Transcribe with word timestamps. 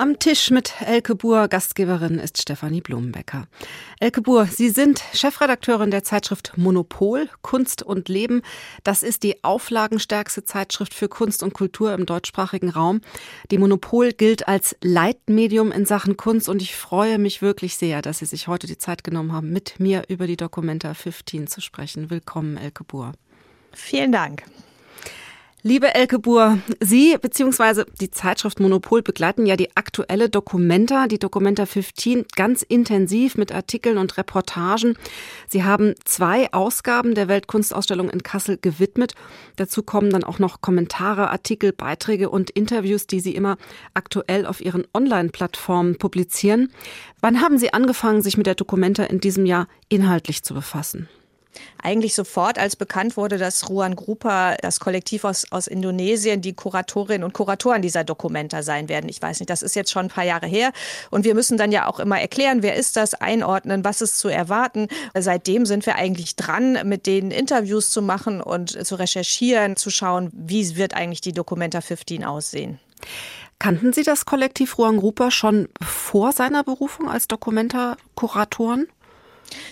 am 0.00 0.18
Tisch 0.18 0.50
mit 0.50 0.80
Elke 0.80 1.14
Buhr, 1.14 1.46
Gastgeberin 1.48 2.18
ist 2.18 2.40
Stefanie 2.40 2.80
Blumenbecker. 2.80 3.46
Elke 3.98 4.22
Buhr, 4.22 4.46
Sie 4.46 4.70
sind 4.70 5.02
Chefredakteurin 5.12 5.90
der 5.90 6.04
Zeitschrift 6.04 6.56
Monopol, 6.56 7.28
Kunst 7.42 7.82
und 7.82 8.08
Leben. 8.08 8.40
Das 8.82 9.02
ist 9.02 9.24
die 9.24 9.44
auflagenstärkste 9.44 10.42
Zeitschrift 10.42 10.94
für 10.94 11.10
Kunst 11.10 11.42
und 11.42 11.52
Kultur 11.52 11.92
im 11.92 12.06
deutschsprachigen 12.06 12.70
Raum. 12.70 13.02
Die 13.50 13.58
Monopol 13.58 14.12
gilt 14.12 14.48
als 14.48 14.74
Leitmedium 14.80 15.70
in 15.70 15.84
Sachen 15.84 16.16
Kunst 16.16 16.48
und 16.48 16.62
ich 16.62 16.74
freue 16.74 17.18
mich 17.18 17.42
wirklich 17.42 17.76
sehr, 17.76 18.00
dass 18.00 18.20
Sie 18.20 18.26
sich 18.26 18.48
heute 18.48 18.66
die 18.66 18.78
Zeit 18.78 19.04
genommen 19.04 19.34
haben, 19.34 19.52
mit 19.52 19.80
mir 19.80 20.04
über 20.08 20.26
die 20.26 20.38
Documenta 20.38 20.94
15 20.94 21.46
zu 21.46 21.60
sprechen. 21.60 22.08
Willkommen, 22.08 22.56
Elke 22.56 22.84
Buhr. 22.84 23.12
Vielen 23.74 24.12
Dank. 24.12 24.44
Liebe 25.62 25.94
Elke 25.94 26.18
Buhr, 26.18 26.58
Sie 26.80 27.18
bzw. 27.20 27.84
die 28.00 28.10
Zeitschrift 28.10 28.60
Monopol 28.60 29.02
begleiten 29.02 29.44
ja 29.44 29.56
die 29.56 29.76
aktuelle 29.76 30.30
Documenta, 30.30 31.06
die 31.06 31.18
Documenta 31.18 31.66
15, 31.66 32.24
ganz 32.34 32.62
intensiv 32.62 33.36
mit 33.36 33.52
Artikeln 33.52 33.98
und 33.98 34.16
Reportagen. 34.16 34.96
Sie 35.48 35.62
haben 35.62 35.94
zwei 36.06 36.50
Ausgaben 36.54 37.14
der 37.14 37.28
Weltkunstausstellung 37.28 38.08
in 38.08 38.22
Kassel 38.22 38.56
gewidmet. 38.56 39.12
Dazu 39.56 39.82
kommen 39.82 40.08
dann 40.08 40.24
auch 40.24 40.38
noch 40.38 40.62
Kommentare, 40.62 41.28
Artikel, 41.28 41.74
Beiträge 41.74 42.30
und 42.30 42.48
Interviews, 42.48 43.06
die 43.06 43.20
Sie 43.20 43.34
immer 43.34 43.58
aktuell 43.92 44.46
auf 44.46 44.62
Ihren 44.62 44.86
Online-Plattformen 44.94 45.98
publizieren. 45.98 46.72
Wann 47.20 47.42
haben 47.42 47.58
Sie 47.58 47.74
angefangen, 47.74 48.22
sich 48.22 48.38
mit 48.38 48.46
der 48.46 48.54
Documenta 48.54 49.04
in 49.04 49.20
diesem 49.20 49.44
Jahr 49.44 49.68
inhaltlich 49.90 50.42
zu 50.42 50.54
befassen? 50.54 51.10
Eigentlich 51.82 52.14
sofort, 52.14 52.58
als 52.58 52.76
bekannt 52.76 53.16
wurde, 53.16 53.38
dass 53.38 53.68
Ruan 53.68 53.96
Grupa, 53.96 54.56
das 54.56 54.80
Kollektiv 54.80 55.24
aus, 55.24 55.46
aus 55.50 55.66
Indonesien, 55.66 56.40
die 56.40 56.52
Kuratorinnen 56.52 57.24
und 57.24 57.32
Kuratoren 57.32 57.82
dieser 57.82 58.04
Dokumenta 58.04 58.62
sein 58.62 58.88
werden. 58.88 59.08
Ich 59.08 59.20
weiß 59.20 59.40
nicht, 59.40 59.50
das 59.50 59.62
ist 59.62 59.74
jetzt 59.74 59.90
schon 59.90 60.06
ein 60.06 60.10
paar 60.10 60.24
Jahre 60.24 60.46
her. 60.46 60.72
Und 61.10 61.24
wir 61.24 61.34
müssen 61.34 61.56
dann 61.56 61.72
ja 61.72 61.86
auch 61.86 62.00
immer 62.00 62.20
erklären, 62.20 62.62
wer 62.62 62.74
ist 62.74 62.96
das, 62.96 63.14
einordnen, 63.14 63.84
was 63.84 64.00
ist 64.00 64.18
zu 64.18 64.28
erwarten. 64.28 64.88
Seitdem 65.18 65.66
sind 65.66 65.86
wir 65.86 65.96
eigentlich 65.96 66.36
dran, 66.36 66.78
mit 66.84 67.06
denen 67.06 67.30
Interviews 67.30 67.90
zu 67.90 68.02
machen 68.02 68.40
und 68.40 68.86
zu 68.86 68.94
recherchieren, 68.94 69.76
zu 69.76 69.90
schauen, 69.90 70.30
wie 70.32 70.76
wird 70.76 70.94
eigentlich 70.94 71.20
die 71.20 71.32
Dokumenta 71.32 71.80
15 71.80 72.24
aussehen. 72.24 72.78
Kannten 73.58 73.92
Sie 73.92 74.02
das 74.02 74.24
Kollektiv 74.24 74.78
Ruan 74.78 74.96
Grupa 74.96 75.30
schon 75.30 75.68
vor 75.82 76.32
seiner 76.32 76.64
Berufung 76.64 77.10
als 77.10 77.28
Dokumenta-Kuratoren? 77.28 78.88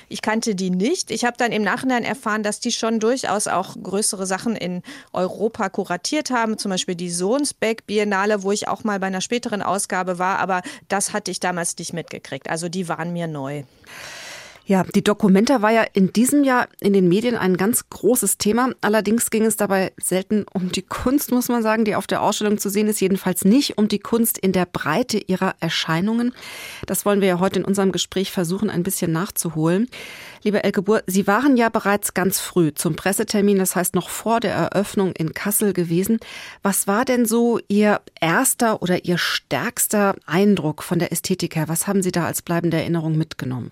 Ich 0.08 0.22
kannte 0.22 0.54
die 0.54 0.70
nicht. 0.70 1.10
Ich 1.10 1.24
habe 1.24 1.36
dann 1.36 1.52
im 1.52 1.62
Nachhinein 1.62 2.04
erfahren, 2.04 2.42
dass 2.42 2.60
die 2.60 2.72
schon 2.72 3.00
durchaus 3.00 3.46
auch 3.46 3.76
größere 3.80 4.26
Sachen 4.26 4.56
in 4.56 4.82
Europa 5.12 5.68
kuratiert 5.68 6.30
haben, 6.30 6.58
zum 6.58 6.70
Beispiel 6.70 6.94
die 6.94 7.10
Sohnsbeck 7.10 7.86
Biennale, 7.86 8.42
wo 8.42 8.52
ich 8.52 8.68
auch 8.68 8.84
mal 8.84 8.98
bei 8.98 9.06
einer 9.06 9.20
späteren 9.20 9.62
Ausgabe 9.62 10.18
war, 10.18 10.38
aber 10.38 10.62
das 10.88 11.12
hatte 11.12 11.30
ich 11.30 11.40
damals 11.40 11.76
nicht 11.78 11.92
mitgekriegt. 11.92 12.48
Also 12.48 12.68
die 12.68 12.88
waren 12.88 13.12
mir 13.12 13.26
neu. 13.26 13.64
Ja, 14.68 14.82
die 14.82 15.02
Dokumenta 15.02 15.62
war 15.62 15.70
ja 15.70 15.82
in 15.94 16.12
diesem 16.12 16.44
Jahr 16.44 16.68
in 16.78 16.92
den 16.92 17.08
Medien 17.08 17.36
ein 17.36 17.56
ganz 17.56 17.88
großes 17.88 18.36
Thema. 18.36 18.72
Allerdings 18.82 19.30
ging 19.30 19.46
es 19.46 19.56
dabei 19.56 19.94
selten 19.98 20.44
um 20.52 20.70
die 20.70 20.82
Kunst, 20.82 21.30
muss 21.32 21.48
man 21.48 21.62
sagen, 21.62 21.86
die 21.86 21.94
auf 21.94 22.06
der 22.06 22.20
Ausstellung 22.20 22.58
zu 22.58 22.68
sehen 22.68 22.86
ist. 22.86 23.00
Jedenfalls 23.00 23.46
nicht 23.46 23.78
um 23.78 23.88
die 23.88 23.98
Kunst 23.98 24.36
in 24.36 24.52
der 24.52 24.66
Breite 24.66 25.16
ihrer 25.16 25.54
Erscheinungen. 25.60 26.34
Das 26.84 27.06
wollen 27.06 27.22
wir 27.22 27.28
ja 27.28 27.40
heute 27.40 27.60
in 27.60 27.64
unserem 27.64 27.92
Gespräch 27.92 28.30
versuchen, 28.30 28.68
ein 28.68 28.82
bisschen 28.82 29.10
nachzuholen. 29.10 29.88
Liebe 30.42 30.62
Elke 30.62 30.82
Buhr, 30.82 31.02
Sie 31.06 31.26
waren 31.26 31.56
ja 31.56 31.70
bereits 31.70 32.12
ganz 32.12 32.38
früh 32.38 32.74
zum 32.74 32.94
Pressetermin, 32.94 33.56
das 33.56 33.74
heißt 33.74 33.94
noch 33.94 34.10
vor 34.10 34.38
der 34.38 34.52
Eröffnung 34.52 35.12
in 35.12 35.32
Kassel 35.32 35.72
gewesen. 35.72 36.18
Was 36.62 36.86
war 36.86 37.06
denn 37.06 37.24
so 37.24 37.58
Ihr 37.68 38.02
erster 38.20 38.82
oder 38.82 39.06
Ihr 39.06 39.16
stärkster 39.16 40.14
Eindruck 40.26 40.82
von 40.82 40.98
der 40.98 41.10
Ästhetik 41.10 41.56
her? 41.56 41.68
Was 41.68 41.86
haben 41.86 42.02
Sie 42.02 42.12
da 42.12 42.26
als 42.26 42.42
bleibende 42.42 42.76
Erinnerung 42.76 43.16
mitgenommen? 43.16 43.70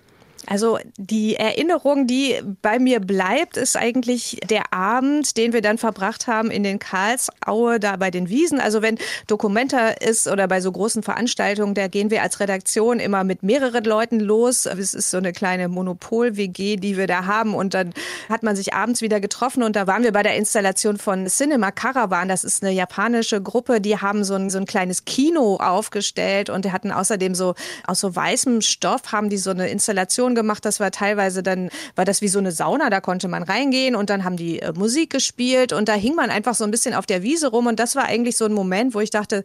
Also 0.49 0.79
die 0.97 1.35
Erinnerung, 1.35 2.07
die 2.07 2.41
bei 2.61 2.79
mir 2.79 3.01
bleibt, 3.01 3.57
ist 3.57 3.75
eigentlich 3.75 4.39
der 4.49 4.73
Abend, 4.73 5.35
den 5.35 5.51
wir 5.51 5.61
dann 5.61 5.77
verbracht 5.77 6.27
haben 6.27 6.49
in 6.49 6.63
den 6.63 6.79
Karlsaue, 6.79 7.81
da 7.81 7.97
bei 7.97 8.11
den 8.11 8.29
Wiesen. 8.29 8.61
Also 8.61 8.81
wenn 8.81 8.97
Dokumenta 9.27 9.89
ist 9.89 10.27
oder 10.27 10.47
bei 10.47 10.61
so 10.61 10.71
großen 10.71 11.03
Veranstaltungen, 11.03 11.73
da 11.73 11.89
gehen 11.89 12.09
wir 12.09 12.21
als 12.21 12.39
Redaktion 12.39 13.01
immer 13.01 13.25
mit 13.25 13.43
mehreren 13.43 13.83
Leuten 13.83 14.21
los. 14.21 14.65
Es 14.65 14.93
ist 14.93 15.11
so 15.11 15.17
eine 15.17 15.33
kleine 15.33 15.67
Monopol-WG, 15.67 16.77
die 16.77 16.95
wir 16.95 17.07
da 17.07 17.25
haben. 17.25 17.53
Und 17.53 17.73
dann 17.73 17.93
hat 18.29 18.41
man 18.41 18.55
sich 18.55 18.73
abends 18.73 19.01
wieder 19.01 19.19
getroffen 19.19 19.63
und 19.63 19.75
da 19.75 19.85
waren 19.85 20.03
wir 20.03 20.13
bei 20.13 20.23
der 20.23 20.37
Installation 20.37 20.97
von 20.97 21.27
Cinema 21.27 21.71
Caravan. 21.71 22.29
Das 22.29 22.45
ist 22.45 22.63
eine 22.63 22.71
japanische 22.71 23.41
Gruppe, 23.41 23.81
die 23.81 23.97
haben 23.97 24.23
so 24.23 24.35
ein, 24.35 24.49
so 24.49 24.59
ein 24.59 24.65
kleines 24.65 25.03
Kino 25.03 25.57
aufgestellt 25.57 26.49
und 26.49 26.63
die 26.63 26.71
hatten 26.71 26.93
außerdem 26.93 27.35
so 27.35 27.53
aus 27.85 27.99
so 27.99 28.15
weißem 28.15 28.61
Stoff 28.61 29.11
haben 29.11 29.29
die 29.29 29.37
so 29.37 29.49
eine 29.49 29.67
Installation 29.67 30.36
gemacht. 30.37 30.63
Das 30.63 30.79
war 30.79 30.91
teilweise 30.91 31.43
dann, 31.43 31.69
war 31.95 32.05
das 32.05 32.21
wie 32.21 32.29
so 32.29 32.39
eine 32.39 32.53
Sauna, 32.53 32.89
da 32.89 33.01
konnte 33.01 33.27
man 33.27 33.43
reingehen 33.43 33.95
und 33.95 34.09
dann 34.09 34.23
haben 34.23 34.37
die 34.37 34.61
äh, 34.61 34.71
Musik 34.71 35.09
gespielt 35.09 35.73
und 35.73 35.89
da 35.89 35.93
hing 35.93 36.15
man 36.15 36.29
einfach 36.29 36.55
so 36.55 36.63
ein 36.63 36.71
bisschen 36.71 36.93
auf 36.93 37.05
der 37.05 37.23
Wiese 37.23 37.49
rum 37.49 37.67
und 37.67 37.79
das 37.79 37.95
war 37.95 38.05
eigentlich 38.05 38.37
so 38.37 38.45
ein 38.45 38.53
Moment, 38.53 38.93
wo 38.93 39.01
ich 39.01 39.09
dachte, 39.09 39.43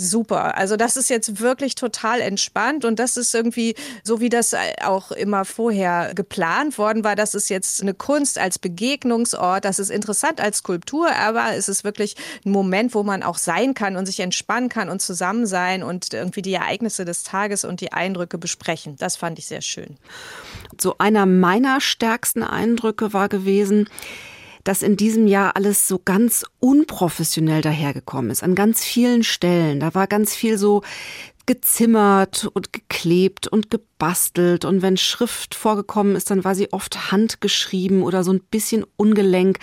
super. 0.00 0.56
Also 0.56 0.76
das 0.76 0.96
ist 0.96 1.10
jetzt 1.10 1.40
wirklich 1.40 1.74
total 1.74 2.20
entspannt 2.20 2.84
und 2.84 2.98
das 2.98 3.16
ist 3.16 3.34
irgendwie 3.34 3.74
so, 4.02 4.20
wie 4.20 4.28
das 4.28 4.54
auch 4.82 5.12
immer 5.12 5.44
vorher 5.44 6.12
geplant 6.14 6.78
worden 6.78 7.04
war. 7.04 7.16
Das 7.16 7.34
ist 7.34 7.50
jetzt 7.50 7.82
eine 7.82 7.94
Kunst 7.94 8.38
als 8.38 8.58
Begegnungsort. 8.58 9.64
Das 9.64 9.78
ist 9.78 9.90
interessant 9.90 10.40
als 10.40 10.58
Skulptur, 10.58 11.14
aber 11.14 11.54
es 11.54 11.68
ist 11.68 11.84
wirklich 11.84 12.16
ein 12.44 12.50
Moment, 12.50 12.94
wo 12.94 13.02
man 13.02 13.22
auch 13.22 13.38
sein 13.38 13.74
kann 13.74 13.96
und 13.96 14.06
sich 14.06 14.20
entspannen 14.20 14.68
kann 14.68 14.88
und 14.88 15.00
zusammen 15.00 15.46
sein 15.46 15.82
und 15.82 16.12
irgendwie 16.12 16.42
die 16.42 16.54
Ereignisse 16.54 17.04
des 17.04 17.22
Tages 17.22 17.64
und 17.64 17.80
die 17.80 17.92
Eindrücke 17.92 18.38
besprechen. 18.38 18.96
Das 18.96 19.16
fand 19.16 19.38
ich 19.38 19.46
sehr 19.46 19.62
schön. 19.62 19.96
So 20.80 20.96
einer 20.98 21.26
meiner 21.26 21.80
stärksten 21.80 22.42
Eindrücke 22.42 23.12
war 23.12 23.28
gewesen, 23.28 23.88
dass 24.64 24.82
in 24.82 24.96
diesem 24.96 25.26
Jahr 25.26 25.56
alles 25.56 25.88
so 25.88 26.00
ganz 26.04 26.44
unprofessionell 26.58 27.62
dahergekommen 27.62 28.30
ist, 28.30 28.42
an 28.42 28.54
ganz 28.54 28.84
vielen 28.84 29.22
Stellen. 29.22 29.80
Da 29.80 29.94
war 29.94 30.06
ganz 30.06 30.34
viel 30.34 30.58
so 30.58 30.82
gezimmert 31.46 32.48
und 32.52 32.72
geklebt 32.72 33.48
und 33.48 33.70
gebastelt 33.70 34.64
und 34.64 34.82
wenn 34.82 34.96
Schrift 34.96 35.54
vorgekommen 35.54 36.14
ist, 36.14 36.30
dann 36.30 36.44
war 36.44 36.54
sie 36.54 36.72
oft 36.72 37.10
handgeschrieben 37.10 38.02
oder 38.02 38.22
so 38.22 38.32
ein 38.32 38.40
bisschen 38.40 38.84
ungelenk. 38.96 39.58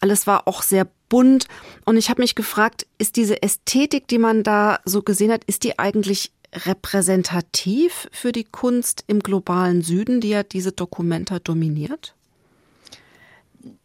Alles 0.00 0.26
war 0.26 0.48
auch 0.48 0.62
sehr 0.62 0.88
bunt 1.10 1.46
und 1.84 1.98
ich 1.98 2.08
habe 2.08 2.22
mich 2.22 2.34
gefragt, 2.36 2.86
ist 2.96 3.16
diese 3.16 3.42
Ästhetik, 3.42 4.08
die 4.08 4.18
man 4.18 4.42
da 4.42 4.78
so 4.84 5.02
gesehen 5.02 5.30
hat, 5.30 5.44
ist 5.44 5.64
die 5.64 5.78
eigentlich 5.78 6.32
repräsentativ 6.54 8.08
für 8.12 8.32
die 8.32 8.44
Kunst 8.44 9.04
im 9.06 9.20
globalen 9.20 9.82
Süden, 9.82 10.20
die 10.20 10.30
ja 10.30 10.42
diese 10.42 10.72
Dokumenta 10.72 11.38
dominiert? 11.38 12.14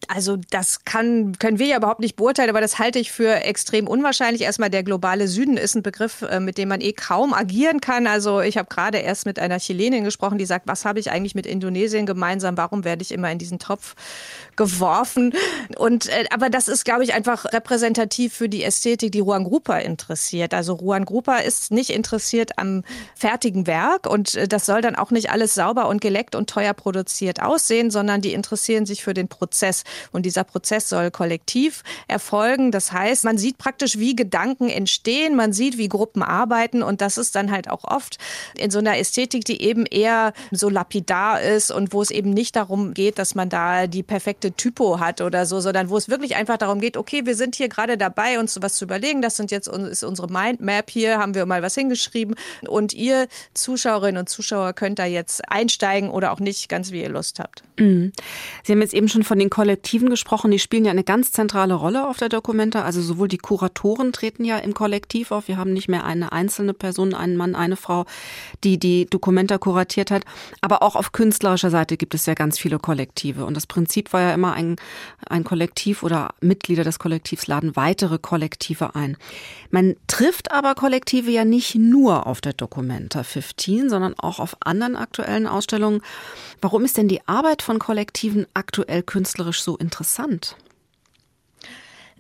Also 0.08 0.38
das 0.52 0.86
kann, 0.86 1.38
können 1.40 1.60
wir 1.60 1.66
ja 1.66 1.78
überhaupt 1.78 2.00
nicht 2.00 2.16
beurteilen, 2.16 2.50
aber 2.50 2.62
das 2.62 2.80
halte 2.80 3.00
ich 3.00 3.12
für 3.12 3.42
extrem 3.44 3.88
unwahrscheinlich. 3.88 4.44
Erstmal 4.44 4.70
der 4.70 4.84
globale 4.84 5.28
Süden 5.28 5.58
ist 5.58 5.76
ein 5.76 5.84
Begriff, 5.84 6.22
äh, 6.22 6.40
mit 6.40 6.58
dem 6.58 6.70
man 6.70 6.82
eh 6.82 6.94
kaum 6.94 7.34
agieren 7.34 7.82
kann. 7.82 8.08
Also 8.08 8.42
ich 8.42 8.58
habe 8.58 8.70
gerade 8.70 9.00
erst 9.00 9.26
mit 9.26 9.40
einer 9.40 9.60
Chilenin 9.60 10.04
gesprochen, 10.04 10.38
die 10.38 10.46
sagt, 10.46 10.68
was 10.68 10.86
habe 10.86 11.00
ich 11.00 11.12
eigentlich 11.12 11.36
mit 11.36 11.46
Indonesien 11.46 12.06
gemeinsam? 12.06 12.56
Warum 12.56 12.84
werde 12.84 13.02
ich 13.02 13.12
immer 13.12 13.32
in 13.32 13.40
diesen 13.40 13.60
Topf 13.60 13.96
geworfen? 14.56 15.34
Und 15.78 16.08
äh, 16.08 16.26
aber 16.30 16.50
das 16.50 16.68
ist, 16.68 16.86
glaube 16.86 17.04
ich, 17.04 17.14
einfach 17.14 17.46
repräsentativ 17.46 18.34
für 18.34 18.48
die 18.48 18.64
Ästhetik, 18.64 19.12
die 19.12 19.22
Ruan 19.22 19.44
Grupa 19.44 19.78
interessiert. 19.78 20.54
Also 20.54 20.74
Ruan 20.74 21.06
Grupa 21.06 21.38
ist 21.38 21.72
nicht 21.72 21.90
interessiert 21.90 22.60
am 22.60 22.84
fertigen 23.16 23.66
Werk 23.66 24.08
und 24.08 24.36
äh, 24.36 24.48
das 24.48 24.66
soll 24.68 24.82
dann 24.82 24.96
auch 24.96 25.12
nicht 25.12 25.32
alles 25.32 25.56
sauber 25.56 25.88
und 25.88 26.00
geleckt 26.00 26.36
und 26.36 26.50
teuer 26.50 26.74
produziert 26.74 27.42
aussehen, 27.42 27.90
sondern 27.90 28.22
die 28.22 28.34
interessieren 28.34 28.86
sich 28.86 29.04
für 29.04 29.14
den 29.14 29.28
Prozess. 29.28 29.65
Und 30.12 30.26
dieser 30.26 30.44
Prozess 30.44 30.90
soll 30.90 31.12
kollektiv 31.12 31.84
erfolgen. 32.08 32.72
Das 32.72 32.92
heißt, 32.92 33.24
man 33.24 33.38
sieht 33.38 33.58
praktisch, 33.58 33.98
wie 33.98 34.16
Gedanken 34.16 34.70
entstehen, 34.70 35.36
man 35.36 35.54
sieht, 35.54 35.78
wie 35.78 35.90
Gruppen 35.90 36.24
arbeiten 36.24 36.84
und 36.84 37.02
das 37.02 37.18
ist 37.18 37.36
dann 37.36 37.52
halt 37.52 37.70
auch 37.70 37.84
oft 37.84 38.18
in 38.58 38.72
so 38.72 38.80
einer 38.80 38.98
Ästhetik, 38.98 39.46
die 39.46 39.62
eben 39.62 39.86
eher 39.86 40.34
so 40.52 40.70
lapidar 40.70 41.42
ist 41.42 41.72
und 41.72 41.94
wo 41.94 42.02
es 42.02 42.12
eben 42.12 42.32
nicht 42.32 42.56
darum 42.56 42.94
geht, 42.94 43.20
dass 43.20 43.36
man 43.36 43.50
da 43.50 43.88
die 43.88 44.04
perfekte 44.04 44.52
Typo 44.52 45.00
hat 45.00 45.22
oder 45.22 45.46
so, 45.46 45.60
sondern 45.60 45.90
wo 45.90 45.98
es 45.98 46.10
wirklich 46.10 46.36
einfach 46.36 46.58
darum 46.58 46.80
geht, 46.80 46.98
okay, 46.98 47.26
wir 47.26 47.36
sind 47.36 47.56
hier 47.56 47.70
gerade 47.70 47.98
dabei, 47.98 48.40
uns 48.40 48.58
was 48.62 48.76
zu 48.76 48.86
überlegen. 48.86 49.22
Das 49.22 49.38
sind 49.38 49.52
jetzt 49.52 49.68
ist 49.68 50.04
unsere 50.04 50.32
Mindmap 50.32 50.90
hier, 50.90 51.18
haben 51.18 51.36
wir 51.36 51.46
mal 51.46 51.62
was 51.62 51.76
hingeschrieben 51.76 52.36
und 52.68 52.94
ihr 52.94 53.28
Zuschauerinnen 53.54 54.20
und 54.20 54.30
Zuschauer 54.30 54.74
könnt 54.74 55.00
da 55.00 55.06
jetzt 55.06 55.50
einsteigen 55.50 56.10
oder 56.10 56.32
auch 56.32 56.40
nicht, 56.40 56.70
ganz 56.70 56.92
wie 56.92 57.02
ihr 57.02 57.10
Lust 57.10 57.40
habt. 57.40 57.64
Mhm. 57.78 58.12
Sie 58.64 58.72
haben 58.72 58.82
jetzt 58.82 58.94
eben 58.94 59.10
schon 59.10 59.24
von 59.24 59.40
den 59.40 59.50
Kollektiven 59.56 60.10
gesprochen, 60.10 60.52
die 60.52 60.60
spielen 60.60 60.84
ja 60.84 60.92
eine 60.92 61.06
ganz 61.06 61.32
zentrale 61.32 61.76
Rolle 61.76 62.10
auf 62.10 62.18
der 62.18 62.28
Dokumenta. 62.28 62.82
Also 62.82 63.02
sowohl 63.02 63.30
die 63.30 63.38
Kuratoren 63.38 64.12
treten 64.12 64.44
ja 64.44 64.58
im 64.58 64.74
Kollektiv 64.74 65.32
auf. 65.32 65.48
Wir 65.48 65.56
haben 65.56 65.72
nicht 65.72 65.88
mehr 65.88 66.04
eine 66.04 66.34
einzelne 66.34 66.74
Person, 66.74 67.14
einen 67.14 67.38
Mann, 67.38 67.56
eine 67.56 67.78
Frau, 67.78 68.04
die 68.66 68.78
die 68.78 69.06
Dokumenta 69.06 69.58
kuratiert 69.58 70.12
hat. 70.12 70.26
Aber 70.60 70.84
auch 70.84 70.98
auf 70.98 71.14
künstlerischer 71.14 71.70
Seite 71.70 71.96
gibt 71.96 72.14
es 72.14 72.26
ja 72.26 72.34
ganz 72.34 72.60
viele 72.60 72.80
Kollektive. 72.80 73.46
Und 73.46 73.56
das 73.56 73.66
Prinzip 73.66 74.12
war 74.12 74.20
ja 74.20 74.34
immer 74.34 74.52
ein, 74.52 74.76
ein 75.30 75.46
Kollektiv 75.46 76.04
oder 76.04 76.34
Mitglieder 76.42 76.84
des 76.84 77.00
Kollektivs 77.00 77.48
laden 77.48 77.78
weitere 77.78 78.18
Kollektive 78.18 78.94
ein. 78.94 79.16
Man 79.70 79.96
trifft 80.08 80.52
aber 80.52 80.76
Kollektive 80.76 81.32
ja 81.32 81.46
nicht 81.46 81.76
nur 81.76 82.28
auf 82.28 82.42
der 82.42 82.52
Documenta 82.52 83.24
15, 83.24 83.90
sondern 83.90 84.16
auch 84.18 84.40
auf 84.40 84.58
anderen 84.60 84.98
aktuellen 84.98 85.48
Ausstellungen. 85.48 86.02
Warum 86.60 86.84
ist 86.84 86.98
denn 86.98 87.08
die 87.08 87.26
Arbeit 87.26 87.62
von 87.62 87.80
Kollektiven 87.80 88.48
aktuell 88.54 89.02
künstlerisch 89.02 89.45
so 89.54 89.76
interessant? 89.78 90.56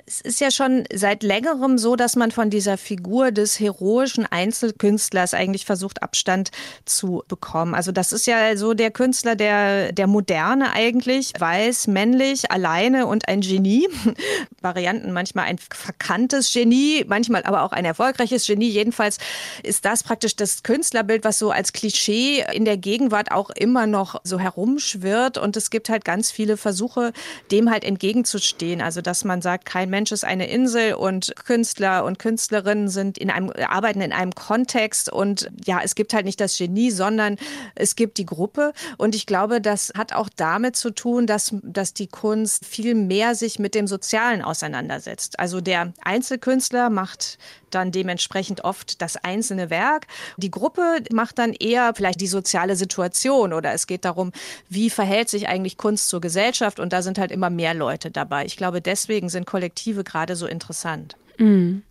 Es 0.06 0.19
ist 0.21 0.42
ja 0.42 0.51
schon 0.51 0.83
seit 0.94 1.24
längerem 1.24 1.77
so, 1.77 1.95
dass 1.95 2.15
man 2.15 2.31
von 2.31 2.50
dieser 2.50 2.77
Figur 2.77 3.31
des 3.31 3.59
heroischen 3.59 4.25
Einzelkünstlers 4.25 5.33
eigentlich 5.33 5.65
versucht, 5.65 6.03
Abstand 6.03 6.51
zu 6.83 7.24
bekommen. 7.27 7.74
Also 7.74 7.92
das 7.92 8.12
ist 8.12 8.27
ja 8.27 8.57
so 8.57 8.74
der 8.74 8.92
Künstler 8.92 9.36
der, 9.36 9.94
der 9.94 10.07
Moderne 10.07 10.74
eigentlich, 10.74 11.31
weiß, 11.39 11.88
männlich, 11.88 12.51
alleine 12.51 13.07
und 13.07 13.30
ein 13.30 13.42
Genie. 13.42 13.88
Varianten 14.62 15.13
manchmal 15.13 15.45
ein 15.45 15.57
verkanntes 15.57 16.51
Genie, 16.51 17.06
manchmal 17.07 17.44
aber 17.44 17.63
auch 17.63 17.71
ein 17.71 17.86
erfolgreiches 17.86 18.45
Genie. 18.45 18.69
Jedenfalls 18.69 19.18
ist 19.63 19.86
das 19.86 20.03
praktisch 20.03 20.36
das 20.36 20.63
Künstlerbild, 20.63 21.24
was 21.24 21.39
so 21.39 21.51
als 21.51 21.71
Klischee 21.71 22.44
in 22.53 22.65
der 22.65 22.77
Gegenwart 22.77 23.31
auch 23.31 23.50
immer 23.50 23.88
noch 23.88 24.19
so 24.24 24.39
herumschwirrt. 24.39 25.38
Und 25.38 25.56
es 25.56 25.69
gibt 25.69 25.88
halt 25.88 26.03
ganz 26.03 26.31
viele 26.31 26.57
Versuche, 26.57 27.13
dem 27.51 27.71
halt 27.71 27.86
entgegenzustehen. 27.86 28.81
Also 28.81 29.01
dass 29.01 29.24
man 29.24 29.41
sagt, 29.41 29.65
kein 29.65 29.84
Mensch 29.87 30.11
ist 30.11 30.25
eine 30.25 30.47
Insel 30.47 30.93
und 30.93 31.33
Künstler 31.45 32.05
und 32.05 32.19
Künstlerinnen 32.19 32.89
sind 32.89 33.17
in 33.17 33.29
einem, 33.29 33.51
arbeiten 33.51 34.01
in 34.01 34.13
einem 34.13 34.33
Kontext 34.33 35.11
und 35.11 35.49
ja, 35.65 35.79
es 35.83 35.95
gibt 35.95 36.13
halt 36.13 36.25
nicht 36.25 36.39
das 36.39 36.57
Genie, 36.57 36.91
sondern 36.91 37.37
es 37.75 37.95
gibt 37.95 38.17
die 38.17 38.25
Gruppe. 38.25 38.73
Und 38.97 39.15
ich 39.15 39.25
glaube, 39.25 39.61
das 39.61 39.91
hat 39.97 40.13
auch 40.13 40.29
damit 40.35 40.75
zu 40.75 40.91
tun, 40.91 41.27
dass, 41.27 41.55
dass 41.63 41.93
die 41.93 42.07
Kunst 42.07 42.65
viel 42.65 42.95
mehr 42.95 43.35
sich 43.35 43.59
mit 43.59 43.75
dem 43.75 43.87
Sozialen 43.87 44.41
auseinandersetzt. 44.41 45.39
Also 45.39 45.61
der 45.61 45.93
Einzelkünstler 46.03 46.89
macht 46.89 47.38
dann 47.75 47.92
dementsprechend 47.92 48.63
oft 48.63 49.01
das 49.01 49.18
einzelne 49.18 49.69
Werk. 49.69 50.07
Die 50.38 50.51
Gruppe 50.51 51.00
macht 51.12 51.38
dann 51.38 51.54
eher 51.54 51.94
vielleicht 51.95 52.22
die 52.22 52.27
soziale 52.27 52.75
Situation 52.75 53.54
oder 53.54 53.74
es 53.74 53.88
geht 53.88 54.06
darum, 54.06 54.31
wie 54.69 54.89
verhält 54.89 55.30
sich 55.30 55.48
eigentlich 55.48 55.77
Kunst 55.77 56.10
zur 56.10 56.22
Gesellschaft 56.22 56.80
und 56.80 56.94
da 56.94 57.01
sind 57.01 57.19
halt 57.19 57.31
immer 57.31 57.50
mehr 57.50 57.74
Leute 57.74 58.12
dabei. 58.12 58.45
Ich 58.45 58.57
glaube, 58.57 58.81
deswegen 58.81 59.30
sind 59.30 59.45
Kollektive 59.45 60.04
gerade 60.04 60.36
so 60.36 60.48
interessant. 60.48 61.18
Mhm. 61.37 61.83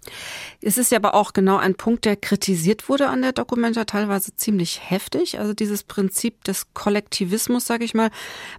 Es 0.61 0.79
ist 0.79 0.91
ja 0.91 0.99
aber 0.99 1.15
auch 1.15 1.33
genau 1.33 1.57
ein 1.57 1.75
Punkt, 1.75 2.05
der 2.05 2.17
kritisiert 2.17 2.89
wurde 2.89 3.09
an 3.09 3.23
der 3.23 3.33
Dokumenta, 3.33 3.85
teilweise 3.85 4.35
ziemlich 4.35 4.91
heftig. 4.91 5.39
Also 5.39 5.53
dieses 5.53 5.83
Prinzip 5.83 6.45
des 6.45 6.73
Kollektivismus, 6.73 7.67
sage 7.67 7.85
ich 7.85 7.95
mal. 7.95 8.11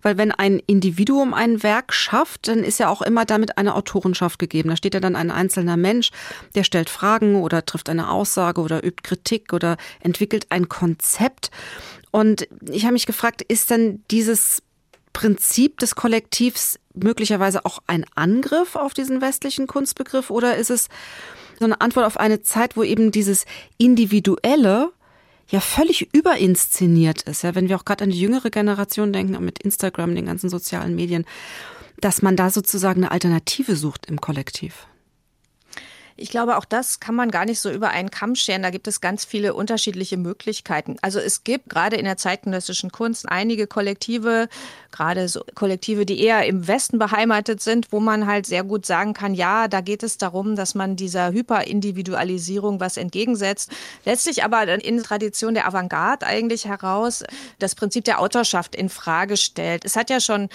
Weil 0.01 0.17
wenn 0.17 0.31
ein 0.31 0.59
Individuum 0.67 1.33
ein 1.33 1.63
Werk 1.63 1.93
schafft, 1.93 2.47
dann 2.47 2.63
ist 2.63 2.79
ja 2.79 2.89
auch 2.89 3.01
immer 3.01 3.25
damit 3.25 3.57
eine 3.57 3.75
Autorenschaft 3.75 4.39
gegeben. 4.39 4.69
Da 4.69 4.77
steht 4.77 4.93
ja 4.93 4.99
dann 4.99 5.15
ein 5.15 5.31
einzelner 5.31 5.77
Mensch, 5.77 6.11
der 6.53 6.63
stellt 6.63 6.89
Fragen 6.89 7.35
oder 7.35 7.65
trifft 7.65 7.89
eine 7.89 8.11
Aussage 8.11 8.61
oder 8.61 8.83
übt 8.85 9.01
Kritik 9.03 9.53
oder 9.53 9.77
entwickelt 9.99 10.47
ein 10.49 10.69
Konzept. 10.69 11.49
Und 12.11 12.47
ich 12.69 12.83
habe 12.83 12.93
mich 12.93 13.07
gefragt, 13.07 13.41
ist 13.41 13.71
denn 13.71 14.03
dieses 14.11 14.61
Prinzip 15.11 15.79
des 15.79 15.95
Kollektivs 15.95 16.79
möglicherweise 16.95 17.65
auch 17.65 17.79
ein 17.87 18.05
Angriff 18.15 18.75
auf 18.75 18.93
diesen 18.93 19.21
westlichen 19.21 19.67
Kunstbegriff 19.67 20.29
oder 20.29 20.55
ist 20.55 20.69
es 20.69 20.89
so 21.59 21.65
eine 21.65 21.81
Antwort 21.81 22.05
auf 22.05 22.17
eine 22.17 22.41
Zeit, 22.41 22.75
wo 22.75 22.83
eben 22.83 23.11
dieses 23.11 23.45
Individuelle 23.77 24.91
ja 25.47 25.59
völlig 25.59 26.13
überinszeniert 26.13 27.21
ist, 27.23 27.43
ja, 27.43 27.55
wenn 27.55 27.69
wir 27.69 27.77
auch 27.77 27.85
gerade 27.85 28.03
an 28.03 28.09
die 28.09 28.19
jüngere 28.19 28.49
Generation 28.49 29.13
denken, 29.13 29.43
mit 29.43 29.59
Instagram, 29.59 30.15
den 30.15 30.25
ganzen 30.25 30.49
sozialen 30.49 30.95
Medien, 30.95 31.25
dass 32.01 32.21
man 32.21 32.35
da 32.35 32.49
sozusagen 32.49 33.03
eine 33.03 33.11
Alternative 33.11 33.75
sucht 33.75 34.07
im 34.07 34.19
Kollektiv. 34.19 34.87
Ich 36.17 36.29
glaube, 36.29 36.55
auch 36.55 36.63
das 36.63 37.01
kann 37.01 37.13
man 37.13 37.29
gar 37.29 37.43
nicht 37.43 37.59
so 37.59 37.69
über 37.69 37.89
einen 37.89 38.09
Kamm 38.09 38.35
scheren. 38.35 38.63
Da 38.63 38.69
gibt 38.69 38.87
es 38.87 39.01
ganz 39.01 39.25
viele 39.25 39.53
unterschiedliche 39.53 40.15
Möglichkeiten. 40.15 40.95
Also 41.01 41.19
es 41.19 41.43
gibt 41.43 41.69
gerade 41.69 41.97
in 41.97 42.05
der 42.05 42.15
zeitgenössischen 42.15 42.89
Kunst 42.89 43.27
einige 43.27 43.67
Kollektive, 43.67 44.47
gerade 44.91 45.27
so 45.27 45.43
Kollektive, 45.55 46.05
die 46.05 46.21
eher 46.21 46.45
im 46.45 46.69
Westen 46.69 46.99
beheimatet 46.99 47.61
sind, 47.61 47.91
wo 47.91 47.99
man 47.99 48.27
halt 48.27 48.45
sehr 48.45 48.63
gut 48.63 48.85
sagen 48.85 49.13
kann, 49.13 49.33
ja, 49.33 49.67
da 49.67 49.81
geht 49.81 50.03
es 50.03 50.17
darum, 50.17 50.55
dass 50.55 50.73
man 50.73 50.95
dieser 50.95 51.33
Hyperindividualisierung 51.33 52.79
was 52.79 52.95
entgegensetzt. 52.95 53.71
Letztlich 54.05 54.45
aber 54.45 54.63
in 54.63 55.03
Tradition 55.03 55.53
der 55.53 55.67
Avantgarde 55.67 56.25
eigentlich 56.25 56.63
heraus 56.65 57.25
das 57.59 57.75
Prinzip 57.75 58.05
der 58.05 58.21
Autorschaft 58.21 58.73
in 58.73 58.87
Frage 58.87 59.35
stellt. 59.35 59.83
Es 59.83 59.97
hat 59.97 60.09
ja 60.09 60.21
schon 60.21 60.47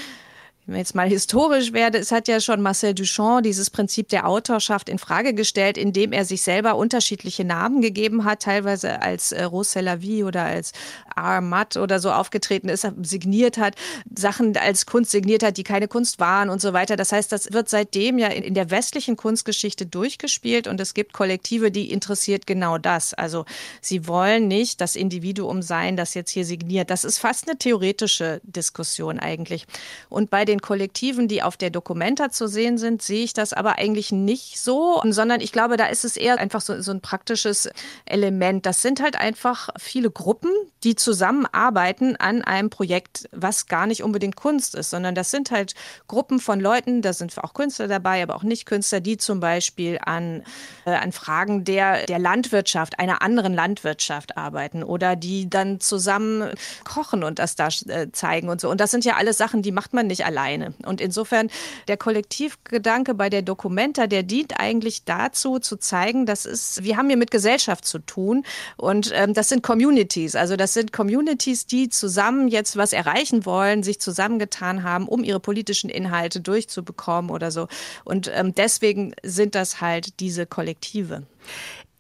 wenn 0.71 0.77
wir 0.77 0.83
jetzt 0.83 0.95
mal 0.95 1.09
historisch 1.09 1.73
werde, 1.73 1.99
es 1.99 2.13
hat 2.13 2.29
ja 2.29 2.39
schon 2.39 2.63
Marcel 2.63 2.95
Duchamp 2.95 3.43
dieses 3.43 3.71
Prinzip 3.71 4.09
der 4.09 4.29
Autorschaft 4.29 4.89
in 4.89 5.01
Frage 5.01 5.35
gestellt, 5.35 5.77
indem 5.77 6.13
er 6.13 6.25
sich 6.25 6.43
selber 6.43 6.77
unterschiedliche 6.77 7.45
Namen 7.45 7.83
gegeben 7.83 8.25
hat, 8.25 8.43
teilweise 8.43 9.03
als 9.03 9.33
äh, 9.33 9.43
Rose 9.43 9.81
Vie 10.01 10.23
oder 10.23 10.45
als 10.45 10.71
Armat 11.17 11.77
oder 11.77 12.01
so 12.01 12.11
aufgetreten 12.11 12.69
ist, 12.69 12.87
signiert 13.03 13.59
hat, 13.59 13.75
Sachen 14.15 14.57
als 14.57 14.87
Kunst 14.87 15.11
signiert 15.11 15.43
hat, 15.43 15.57
die 15.57 15.65
keine 15.65 15.89
Kunst 15.89 16.19
waren 16.19 16.51
und 16.51 16.61
so 16.61 16.73
weiter. 16.73 16.97
Das 16.97 17.13
heißt, 17.13 17.31
das 17.33 17.53
wird 17.53 17.69
seitdem 17.69 18.19
ja 18.19 18.29
in, 18.29 18.55
der 18.55 18.71
westlichen 18.71 19.17
Kunstgeschichte 19.17 19.87
durchgespielt 19.87 20.67
und 20.67 20.81
es 20.81 20.95
gibt 20.95 21.13
Kollektive, 21.13 21.71
die 21.71 21.91
interessiert 21.93 22.47
genau 22.47 22.79
das. 22.79 23.15
Also 23.15 23.45
sie 23.81 24.07
wollen 24.07 24.49
nicht 24.49 24.81
das 24.81 24.97
Individuum 24.97 25.63
sein, 25.63 25.97
das 25.97 26.15
jetzt 26.15 26.31
hier 26.31 26.45
signiert. 26.45 26.91
Das 26.91 27.05
ist 27.05 27.19
fast 27.19 27.49
eine 27.49 27.59
theoretische 27.59 28.41
Diskussion 28.45 29.19
eigentlich. 29.19 29.67
Und 30.09 30.31
bei 30.31 30.45
den 30.45 30.61
Kollektiven, 30.61 31.29
die 31.29 31.43
auf 31.43 31.57
der 31.57 31.71
Dokumenta 31.71 32.31
zu 32.31 32.47
sehen 32.47 32.79
sind, 32.79 33.03
sehe 33.03 33.25
ich 33.25 33.33
das 33.33 33.53
aber 33.53 33.79
eigentlich 33.79 34.13
nicht 34.13 34.61
so, 34.61 35.01
sondern 35.05 35.41
ich 35.41 35.53
glaube, 35.53 35.77
da 35.77 35.87
ist 35.87 36.05
es 36.05 36.17
eher 36.17 36.39
einfach 36.39 36.61
so, 36.61 36.81
so 36.81 36.91
ein 36.91 37.01
praktisches 37.01 37.71
Element. 38.05 38.67
Das 38.67 38.83
sind 38.83 39.01
halt 39.01 39.17
einfach 39.17 39.71
viele 39.79 40.11
Gruppen, 40.11 40.51
die 40.85 40.97
zusammenarbeiten 40.97 42.17
an 42.17 42.43
einem 42.43 42.71
Projekt, 42.71 43.29
was 43.33 43.67
gar 43.67 43.87
nicht 43.87 44.03
unbedingt 44.03 44.37
Kunst 44.37 44.75
ist, 44.75 44.91
sondern 44.91 45.15
das 45.15 45.31
sind 45.31 45.51
halt 45.51 45.75
Gruppen 46.09 46.41
von 46.41 46.61
Leuten, 46.61 47.03
da 47.03 47.13
sind 47.13 47.37
auch 47.39 47.55
Künstler 47.55 47.89
dabei, 47.89 48.23
aber 48.23 48.35
auch 48.35 48.43
Nicht-Künstler, 48.43 49.01
die 49.01 49.17
zum 49.17 49.41
Beispiel 49.41 49.99
an, 50.05 50.43
äh, 50.85 50.91
an 50.91 51.13
Fragen 51.13 51.65
der, 51.65 52.07
der 52.07 52.19
Landwirtschaft, 52.19 52.99
einer 52.99 53.23
anderen 53.23 53.55
Landwirtschaft 53.55 54.37
arbeiten 54.37 54.83
oder 54.83 55.17
die 55.17 55.49
dann 55.49 55.81
zusammen 55.81 56.51
kochen 56.85 57.23
und 57.25 57.39
das 57.39 57.55
da 57.55 57.69
äh, 57.87 58.11
zeigen 58.13 58.49
und 58.49 58.61
so. 58.61 58.69
Und 58.69 58.81
das 58.81 58.91
sind 58.91 59.05
ja 59.05 59.17
alles 59.17 59.39
Sachen, 59.39 59.63
die 59.63 59.73
macht 59.73 59.95
man 59.95 60.07
nicht 60.07 60.27
allein 60.27 60.41
alleine. 60.41 60.75
Und 60.85 61.01
insofern 61.01 61.51
der 61.89 61.97
Kollektivgedanke 61.97 63.15
bei 63.15 63.29
der 63.29 63.43
Documenta, 63.43 64.07
der 64.07 64.23
dient 64.23 64.59
eigentlich 64.59 65.05
dazu, 65.05 65.59
zu 65.59 65.77
zeigen, 65.77 66.27
dass 66.27 66.45
es, 66.45 66.83
wir 66.83 66.97
haben 66.97 67.09
hier 67.09 67.17
mit 67.17 67.31
Gesellschaft 67.31 67.85
zu 67.85 67.99
tun 67.99 68.45
und 68.77 69.11
ähm, 69.15 69.35
das 69.35 69.49
sind 69.49 69.63
Communities. 69.63 70.35
Also 70.35 70.57
das 70.57 70.70
sind 70.75 70.93
Communities, 70.93 71.67
die 71.67 71.89
zusammen 71.89 72.49
jetzt 72.49 72.77
was 72.77 72.93
erreichen 72.93 73.45
wollen, 73.47 73.83
sich 73.83 74.01
zusammengetan 74.01 74.83
haben, 74.83 75.09
um 75.09 75.25
ihre 75.25 75.41
politischen 75.41 75.91
Inhalte 75.91 76.41
durchzubekommen 76.41 77.31
oder 77.31 77.51
so. 77.51 77.69
Und 78.05 78.31
ähm, 78.35 78.55
deswegen 78.55 79.15
sind 79.23 79.55
das 79.55 79.81
halt 79.81 80.21
diese 80.21 80.47
Kollektive. 80.47 81.23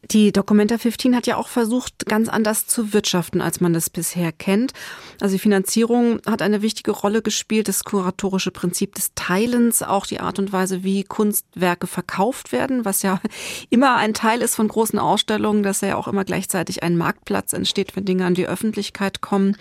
Die 0.04 0.33
Documenta 0.33 0.78
15 0.78 1.14
hat 1.14 1.26
ja 1.26 1.37
auch 1.37 1.49
versucht, 1.49 2.07
ganz 2.07 2.28
anders 2.28 2.66
zu 2.66 2.95
wirtschaften, 2.95 3.42
als 3.42 3.61
man 3.61 3.75
das 3.75 3.90
bisher 3.90 4.33
kennt. 4.33 4.73
Also 5.21 5.35
die 5.35 5.40
Finanzierung 5.40 6.21
hat 6.26 6.40
eine 6.40 6.62
wichtige 6.62 6.90
Rolle 6.90 7.21
gespielt, 7.21 7.69
das 7.69 7.85
kuratorische 7.85 8.50
Prinzip 8.50 8.95
des 8.95 9.12
Teilens, 9.14 9.83
auch 9.83 10.07
die 10.07 10.21
Art 10.21 10.38
und 10.38 10.52
Weise, 10.52 10.83
wie 10.85 11.04
Kunstwerke 11.04 11.87
verkauft 11.87 12.50
werden, 12.50 12.87
was 12.87 13.02
ja 13.02 13.21
immer 13.71 13.97
ein 13.97 14.14
Teil 14.14 14.40
ist 14.40 14.54
von 14.54 14.69
großen 14.69 14.99
Ausstellungen, 14.99 15.62
dass 15.62 15.83
ja 15.83 15.97
auch 15.97 16.09
immer 16.09 16.25
gleichzeitig 16.25 16.83
ein 16.83 16.97
Marktplatz 16.97 17.52
entsteht, 17.52 17.95
wenn 17.95 18.07
Dinge 18.07 18.25
an 18.25 18.35
die 18.35 18.47
Öffentlichkeit 18.47 19.21
kommen. 19.21 19.57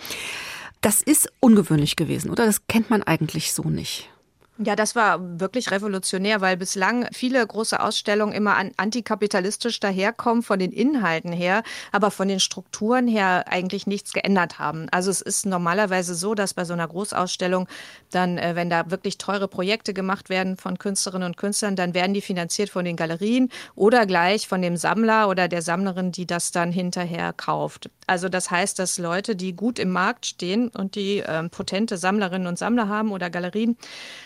Das 0.80 1.02
ist 1.02 1.30
ungewöhnlich 1.40 1.96
gewesen, 1.96 2.30
oder? 2.30 2.46
Das 2.46 2.66
kennt 2.66 2.88
man 2.88 3.02
eigentlich 3.02 3.52
so 3.52 3.64
nicht. 3.64 4.08
Ja, 4.62 4.76
das 4.76 4.94
war 4.94 5.40
wirklich 5.40 5.70
revolutionär, 5.70 6.42
weil 6.42 6.58
bislang 6.58 7.08
viele 7.14 7.46
große 7.46 7.80
Ausstellungen 7.80 8.34
immer 8.34 8.56
an 8.56 8.72
antikapitalistisch 8.76 9.80
daherkommen 9.80 10.42
von 10.42 10.58
den 10.58 10.70
Inhalten 10.70 11.32
her, 11.32 11.62
aber 11.92 12.10
von 12.10 12.28
den 12.28 12.40
Strukturen 12.40 13.08
her 13.08 13.46
eigentlich 13.48 13.86
nichts 13.86 14.12
geändert 14.12 14.58
haben. 14.58 14.86
Also 14.90 15.10
es 15.10 15.22
ist 15.22 15.46
normalerweise 15.46 16.14
so, 16.14 16.34
dass 16.34 16.52
bei 16.52 16.66
so 16.66 16.74
einer 16.74 16.86
Großausstellung 16.86 17.68
dann, 18.10 18.36
äh, 18.36 18.54
wenn 18.54 18.68
da 18.68 18.90
wirklich 18.90 19.16
teure 19.16 19.48
Projekte 19.48 19.94
gemacht 19.94 20.28
werden 20.28 20.58
von 20.58 20.76
Künstlerinnen 20.78 21.28
und 21.28 21.38
Künstlern, 21.38 21.74
dann 21.74 21.94
werden 21.94 22.12
die 22.12 22.20
finanziert 22.20 22.68
von 22.68 22.84
den 22.84 22.96
Galerien 22.96 23.48
oder 23.76 24.04
gleich 24.04 24.46
von 24.46 24.60
dem 24.60 24.76
Sammler 24.76 25.30
oder 25.30 25.48
der 25.48 25.62
Sammlerin, 25.62 26.12
die 26.12 26.26
das 26.26 26.52
dann 26.52 26.70
hinterher 26.70 27.32
kauft. 27.32 27.88
Also 28.10 28.28
das 28.28 28.50
heißt, 28.50 28.80
dass 28.80 28.98
Leute, 28.98 29.36
die 29.36 29.54
gut 29.54 29.78
im 29.78 29.90
Markt 29.90 30.26
stehen 30.26 30.66
und 30.66 30.96
die 30.96 31.22
ähm, 31.24 31.48
potente 31.48 31.96
Sammlerinnen 31.96 32.48
und 32.48 32.58
Sammler 32.58 32.88
haben 32.88 33.12
oder 33.12 33.30
Galerien, 33.30 33.76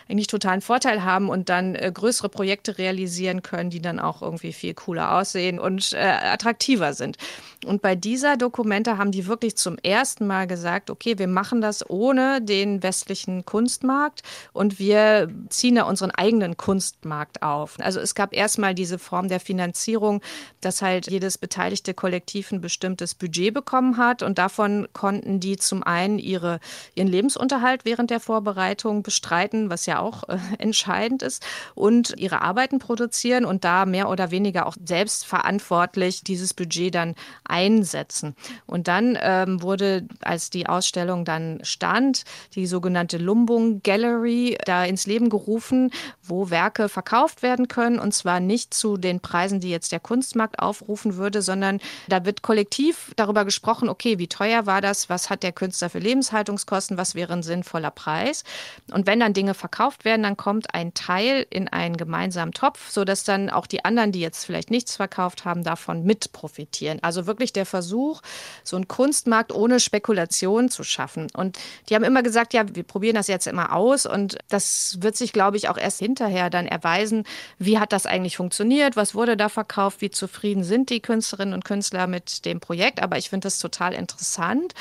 eigentlich 0.08 0.26
totalen 0.26 0.62
Vorteil 0.62 1.04
haben 1.04 1.28
und 1.28 1.50
dann 1.50 1.74
äh, 1.74 1.92
größere 1.92 2.30
Projekte 2.30 2.78
realisieren 2.78 3.42
können, 3.42 3.68
die 3.68 3.82
dann 3.82 4.00
auch 4.00 4.22
irgendwie 4.22 4.54
viel 4.54 4.72
cooler 4.72 5.18
aussehen 5.18 5.58
und 5.58 5.92
äh, 5.92 5.98
attraktiver 5.98 6.94
sind. 6.94 7.18
Und 7.66 7.82
bei 7.82 7.94
dieser 7.94 8.38
Dokumente 8.38 8.96
haben 8.96 9.10
die 9.10 9.26
wirklich 9.26 9.56
zum 9.56 9.76
ersten 9.76 10.26
Mal 10.26 10.46
gesagt, 10.46 10.88
okay, 10.88 11.18
wir 11.18 11.28
machen 11.28 11.60
das 11.60 11.88
ohne 11.88 12.40
den 12.40 12.82
westlichen 12.82 13.44
Kunstmarkt 13.44 14.22
und 14.54 14.78
wir 14.78 15.28
ziehen 15.50 15.74
da 15.74 15.82
unseren 15.82 16.10
eigenen 16.10 16.56
Kunstmarkt 16.56 17.42
auf. 17.42 17.76
Also 17.80 18.00
es 18.00 18.14
gab 18.14 18.34
erstmal 18.34 18.74
diese 18.74 18.98
Form 18.98 19.28
der 19.28 19.40
Finanzierung, 19.40 20.22
dass 20.62 20.80
halt 20.80 21.10
jedes 21.10 21.36
beteiligte 21.36 21.92
Kollektiv 21.92 22.50
ein 22.50 22.62
bestimmtes 22.62 23.14
Budget 23.14 23.52
bekommen 23.74 23.96
hat 23.96 24.22
und 24.22 24.38
davon 24.38 24.86
konnten 24.92 25.40
die 25.40 25.56
zum 25.56 25.82
einen 25.82 26.20
ihre, 26.20 26.60
ihren 26.94 27.08
Lebensunterhalt 27.08 27.84
während 27.84 28.10
der 28.10 28.20
Vorbereitung 28.20 29.02
bestreiten, 29.02 29.68
was 29.68 29.86
ja 29.86 29.98
auch 29.98 30.28
äh, 30.28 30.38
entscheidend 30.58 31.24
ist, 31.24 31.44
und 31.74 32.14
ihre 32.16 32.40
Arbeiten 32.40 32.78
produzieren 32.78 33.44
und 33.44 33.64
da 33.64 33.84
mehr 33.84 34.08
oder 34.08 34.30
weniger 34.30 34.66
auch 34.66 34.76
selbstverantwortlich 34.84 36.22
dieses 36.22 36.54
Budget 36.54 36.94
dann 36.94 37.16
einsetzen. 37.42 38.36
Und 38.66 38.86
dann 38.86 39.18
ähm, 39.20 39.60
wurde, 39.60 40.06
als 40.20 40.50
die 40.50 40.68
Ausstellung 40.68 41.24
dann 41.24 41.58
stand, 41.64 42.22
die 42.54 42.68
sogenannte 42.68 43.18
Lumbung 43.18 43.82
Gallery 43.82 44.56
da 44.64 44.84
ins 44.84 45.06
Leben 45.06 45.30
gerufen, 45.30 45.90
wo 46.22 46.50
Werke 46.50 46.88
verkauft 46.88 47.42
werden 47.42 47.66
können 47.66 47.98
und 47.98 48.14
zwar 48.14 48.38
nicht 48.38 48.72
zu 48.72 48.98
den 48.98 49.18
Preisen, 49.18 49.58
die 49.58 49.70
jetzt 49.70 49.90
der 49.90 49.98
Kunstmarkt 49.98 50.60
aufrufen 50.60 51.16
würde, 51.16 51.42
sondern 51.42 51.80
da 52.06 52.24
wird 52.24 52.42
kollektiv 52.42 53.12
darüber 53.16 53.44
gesprochen, 53.44 53.63
okay, 53.66 54.18
wie 54.18 54.28
teuer 54.28 54.66
war 54.66 54.80
das, 54.80 55.08
was 55.08 55.30
hat 55.30 55.42
der 55.42 55.52
Künstler 55.52 55.90
für 55.90 55.98
Lebenshaltungskosten, 55.98 56.96
was 56.96 57.14
wäre 57.14 57.32
ein 57.32 57.42
sinnvoller 57.42 57.90
Preis. 57.90 58.44
Und 58.92 59.06
wenn 59.06 59.20
dann 59.20 59.32
Dinge 59.32 59.54
verkauft 59.54 60.04
werden, 60.04 60.22
dann 60.22 60.36
kommt 60.36 60.74
ein 60.74 60.94
Teil 60.94 61.46
in 61.50 61.68
einen 61.68 61.96
gemeinsamen 61.96 62.52
Topf, 62.52 62.90
sodass 62.90 63.24
dann 63.24 63.50
auch 63.50 63.66
die 63.66 63.84
anderen, 63.84 64.12
die 64.12 64.20
jetzt 64.20 64.44
vielleicht 64.44 64.70
nichts 64.70 64.96
verkauft 64.96 65.44
haben, 65.44 65.64
davon 65.64 66.04
mit 66.04 66.32
profitieren. 66.32 66.98
Also 67.02 67.26
wirklich 67.26 67.52
der 67.52 67.66
Versuch, 67.66 68.20
so 68.62 68.76
einen 68.76 68.88
Kunstmarkt 68.88 69.52
ohne 69.52 69.80
Spekulation 69.80 70.68
zu 70.68 70.84
schaffen. 70.84 71.28
Und 71.34 71.58
die 71.88 71.94
haben 71.94 72.04
immer 72.04 72.22
gesagt, 72.22 72.54
ja, 72.54 72.64
wir 72.74 72.82
probieren 72.82 73.16
das 73.16 73.28
jetzt 73.28 73.46
immer 73.46 73.72
aus 73.72 74.06
und 74.06 74.38
das 74.48 74.98
wird 75.00 75.16
sich, 75.16 75.32
glaube 75.32 75.56
ich, 75.56 75.68
auch 75.68 75.78
erst 75.78 75.98
hinterher 75.98 76.50
dann 76.50 76.66
erweisen, 76.66 77.24
wie 77.58 77.78
hat 77.78 77.92
das 77.92 78.06
eigentlich 78.06 78.36
funktioniert, 78.36 78.96
was 78.96 79.14
wurde 79.14 79.36
da 79.36 79.48
verkauft, 79.48 80.00
wie 80.00 80.10
zufrieden 80.10 80.64
sind 80.64 80.90
die 80.90 81.00
Künstlerinnen 81.00 81.54
und 81.54 81.64
Künstler 81.64 82.06
mit 82.06 82.44
dem 82.44 82.60
Projekt. 82.60 83.02
Aber 83.02 83.18
ich 83.18 83.30
finde 83.30 83.46
das 83.46 83.53
total 83.58 83.94
interessant 83.94 84.74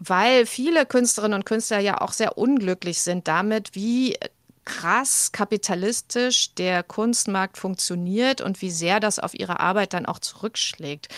weil 0.00 0.46
viele 0.46 0.86
Künstlerinnen 0.86 1.38
und 1.38 1.44
Künstler 1.44 1.80
ja 1.80 2.00
auch 2.00 2.12
sehr 2.12 2.38
unglücklich 2.38 3.00
sind 3.00 3.26
damit, 3.26 3.74
wie 3.74 4.16
krass 4.64 5.32
kapitalistisch 5.32 6.54
der 6.54 6.82
Kunstmarkt 6.82 7.56
funktioniert 7.56 8.40
und 8.40 8.60
wie 8.60 8.70
sehr 8.70 9.00
das 9.00 9.18
auf 9.18 9.34
ihre 9.34 9.60
Arbeit 9.60 9.94
dann 9.94 10.06
auch 10.06 10.18
zurückschlägt. 10.18 11.08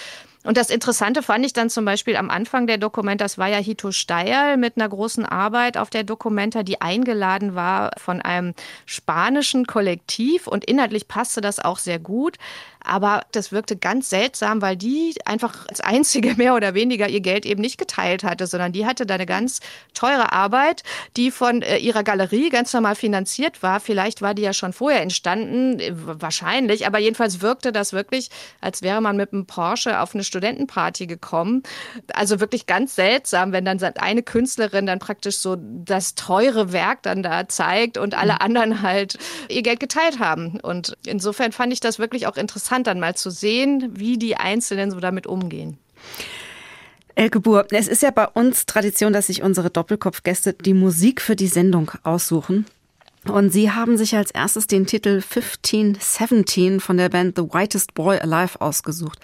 Und 0.42 0.56
das 0.56 0.70
Interessante 0.70 1.23
fand 1.23 1.44
ich 1.44 1.52
dann 1.52 1.68
zum 1.68 1.85
Beispiel 1.85 2.16
am 2.16 2.30
Anfang 2.30 2.66
der 2.66 2.78
Dokumenta, 2.78 3.25
das 3.25 3.37
war 3.37 3.49
ja 3.49 3.59
Hito 3.59 3.92
Steyer 3.92 4.56
mit 4.56 4.76
einer 4.76 4.88
großen 4.88 5.26
Arbeit 5.26 5.76
auf 5.76 5.90
der 5.90 6.02
Dokumenta, 6.02 6.62
die 6.62 6.80
eingeladen 6.80 7.54
war 7.54 7.90
von 7.99 8.23
einem 8.23 8.54
spanischen 8.87 9.66
Kollektiv 9.66 10.47
und 10.47 10.64
inhaltlich 10.64 11.09
passte 11.09 11.42
das 11.42 11.59
auch 11.59 11.76
sehr 11.76 11.99
gut. 11.99 12.38
Aber 12.85 13.23
das 13.33 13.53
wirkte 13.53 13.77
ganz 13.77 14.11
seltsam, 14.11 14.63
weil 14.63 14.77
die 14.77 15.15
einfach 15.25 15.67
als 15.69 15.81
einzige 15.81 16.35
mehr 16.37 16.55
oder 16.55 16.75
weniger 16.75 17.09
ihr 17.09 17.21
Geld 17.21 17.45
eben 17.45 17.61
nicht 17.61 17.79
geteilt 17.79 18.25
hatte, 18.25 18.47
sondern 18.47 18.73
die 18.73 18.87
hatte 18.87 19.07
da 19.07 19.15
eine 19.15 19.27
ganz 19.27 19.61
teure 19.95 20.33
Arbeit, 20.33 20.83
die 21.17 21.31
von 21.31 21.63
äh, 21.63 21.79
ihrer 21.79 22.03
Galerie 22.03 22.49
ganz 22.49 22.73
normal 22.73 22.95
finanziert 22.95 23.63
war. 23.63 23.81
Vielleicht 23.81 24.23
war 24.23 24.35
die 24.35 24.43
ja 24.43 24.53
schon 24.53 24.73
vorher 24.73 25.03
entstanden, 25.03 25.79
äh, 25.79 25.93
wahrscheinlich, 25.95 26.87
aber 26.87 26.99
jedenfalls 26.99 27.41
wirkte 27.41 27.73
das 27.73 27.93
wirklich, 27.93 28.31
als 28.61 28.83
wäre 28.83 29.01
man 29.01 29.17
mit 29.17 29.33
einem 29.33 29.47
Porsche 29.47 30.01
auf 30.01 30.15
eine 30.15 30.25
Studentenparty 30.25 31.07
gekommen. 31.07 31.63
Also 32.15 32.41
wirklich 32.41 32.67
ganz 32.67 32.95
seltsam, 32.95 33.53
wenn 33.53 33.65
dann 33.65 33.81
eine 33.81 34.23
Künstlerin 34.23 34.87
dann 34.87 34.99
praktisch 34.99 35.39
so 35.39 35.57
das 35.59 36.15
teure 36.15 36.73
Werk 36.73 37.03
dann 37.03 37.23
da 37.23 37.49
zeigt 37.49 37.99
und 37.99 38.15
alle 38.15 38.33
mhm. 38.33 38.39
anderen 38.41 38.83
halt 38.83 39.19
ihr 39.49 39.63
Geld 39.63 39.81
geteilt 39.81 40.19
haben. 40.19 40.61
Und 40.61 40.97
insofern 41.05 41.53
fand 41.53 41.73
ich 41.73 41.81
das 41.81 41.99
wirklich 41.99 42.27
auch 42.27 42.37
interessant 42.37 42.70
interessant 42.71 42.87
dann 42.87 43.00
mal 43.00 43.15
zu 43.17 43.31
sehen, 43.31 43.91
wie 43.97 44.17
die 44.17 44.37
Einzelnen 44.37 44.91
so 44.91 45.00
damit 45.00 45.27
umgehen. 45.27 45.79
Elke 47.17 47.41
Buhr, 47.41 47.67
es 47.71 47.89
ist 47.89 48.03
ja 48.03 48.11
bei 48.12 48.29
uns 48.29 48.65
Tradition, 48.67 49.12
dass 49.12 49.27
sich 49.27 49.43
unsere 49.43 49.71
Doppelkopfgäste 49.71 50.55
die 50.55 50.75
Musik 50.75 51.21
für 51.21 51.37
die 51.37 51.49
Sendung 51.49 51.91
aussuchen. 52.05 52.67
Und 53.27 53.53
Sie 53.53 53.71
haben 53.71 53.99
sich 53.99 54.17
als 54.17 54.31
erstes 54.31 54.67
den 54.67 54.87
Titel 54.87 55.21
1517 55.23 56.81
von 56.81 56.97
der 56.97 57.11
Band 57.11 57.37
The 57.37 57.43
Whitest 57.43 57.93
Boy 57.93 58.19
Alive 58.19 58.61
ausgesucht. 58.61 59.19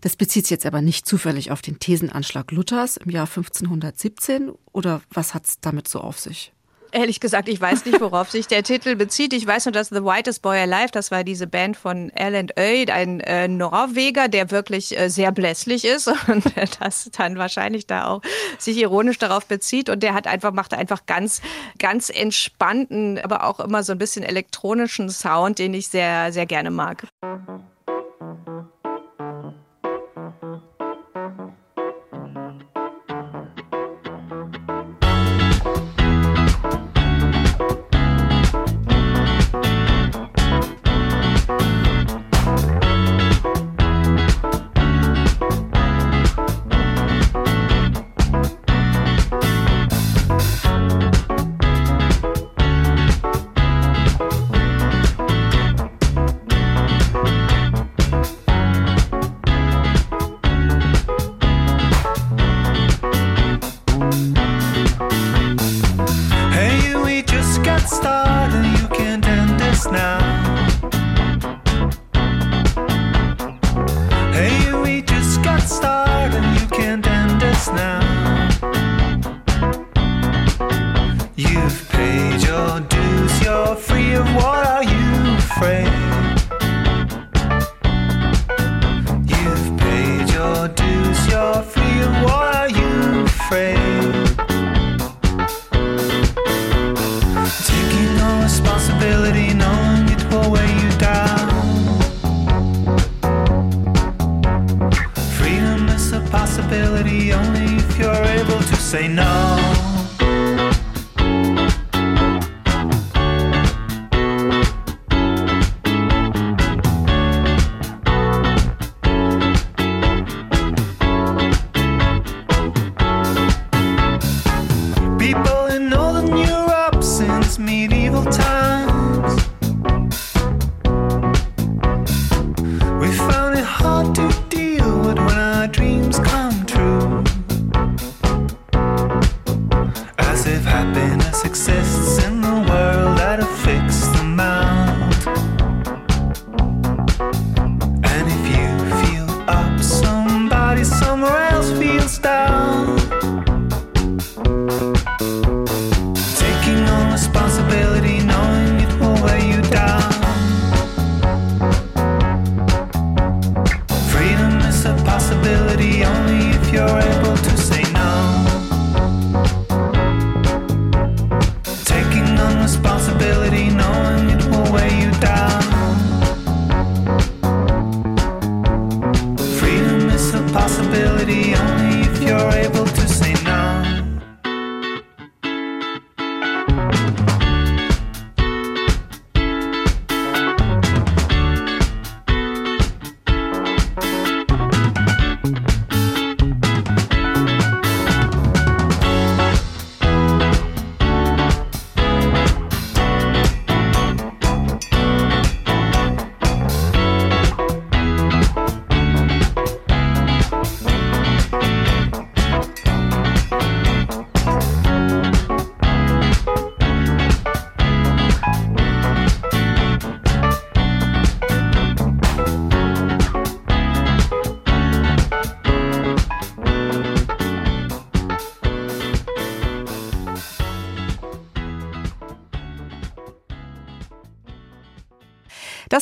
Das 0.00 0.16
bezieht 0.16 0.46
sich 0.46 0.50
jetzt 0.50 0.66
aber 0.66 0.80
nicht 0.80 1.06
zufällig 1.06 1.52
auf 1.52 1.62
den 1.62 1.78
Thesenanschlag 1.78 2.50
Luthers 2.50 2.96
im 2.96 3.10
Jahr 3.10 3.26
1517 3.26 4.50
oder 4.72 5.00
was 5.10 5.34
hat 5.34 5.44
es 5.44 5.60
damit 5.60 5.86
so 5.86 6.00
auf 6.00 6.18
sich? 6.18 6.55
Ehrlich 6.92 7.20
gesagt, 7.20 7.48
ich 7.48 7.60
weiß 7.60 7.84
nicht, 7.84 8.00
worauf 8.00 8.30
sich 8.30 8.46
der 8.46 8.62
Titel 8.62 8.96
bezieht. 8.96 9.32
Ich 9.32 9.46
weiß 9.46 9.66
nur, 9.66 9.72
dass 9.72 9.88
The 9.88 10.02
Whitest 10.02 10.42
Boy 10.42 10.58
Alive, 10.58 10.90
das 10.92 11.10
war 11.10 11.24
diese 11.24 11.46
Band 11.46 11.76
von 11.76 12.10
Alan 12.14 12.48
Oyd, 12.58 12.90
ein 12.90 13.20
äh, 13.20 13.48
Norweger, 13.48 14.28
der 14.28 14.50
wirklich 14.50 14.98
äh, 14.98 15.08
sehr 15.08 15.32
blässlich 15.32 15.84
ist 15.84 16.08
und 16.28 16.44
das 16.80 17.10
dann 17.16 17.36
wahrscheinlich 17.38 17.86
da 17.86 18.08
auch 18.08 18.22
sich 18.58 18.76
ironisch 18.78 19.18
darauf 19.18 19.46
bezieht. 19.46 19.88
Und 19.88 20.02
der 20.02 20.14
hat 20.14 20.26
einfach, 20.26 20.52
macht 20.52 20.74
einfach 20.74 21.06
ganz, 21.06 21.42
ganz 21.78 22.10
entspannten, 22.10 23.18
aber 23.18 23.44
auch 23.44 23.60
immer 23.60 23.82
so 23.82 23.92
ein 23.92 23.98
bisschen 23.98 24.24
elektronischen 24.24 25.10
Sound, 25.10 25.58
den 25.58 25.74
ich 25.74 25.88
sehr, 25.88 26.32
sehr 26.32 26.46
gerne 26.46 26.70
mag. 26.70 27.06
We 27.22 27.75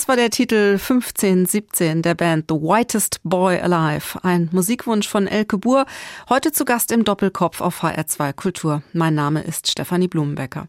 Das 0.05 0.09
war 0.11 0.17
der 0.17 0.29
Titel 0.29 0.73
1517 0.73 2.03
der 2.03 2.15
Band 2.15 2.45
The 2.51 2.57
Whitest 2.57 3.21
Boy 3.25 3.59
Alive. 3.59 4.23
Ein 4.23 4.51
Musikwunsch 4.53 5.09
von 5.09 5.27
Elke 5.27 5.57
Buhr. 5.57 5.87
Heute 6.29 6.53
zu 6.53 6.67
Gast 6.67 6.93
im 6.93 7.05
Doppelkopf 7.05 7.63
auf 7.63 7.83
HR2 7.83 8.35
Kultur. 8.35 8.83
Mein 8.93 9.15
Name 9.15 9.41
ist 9.41 9.71
Stefanie 9.71 10.09
Blumenbecker. 10.09 10.67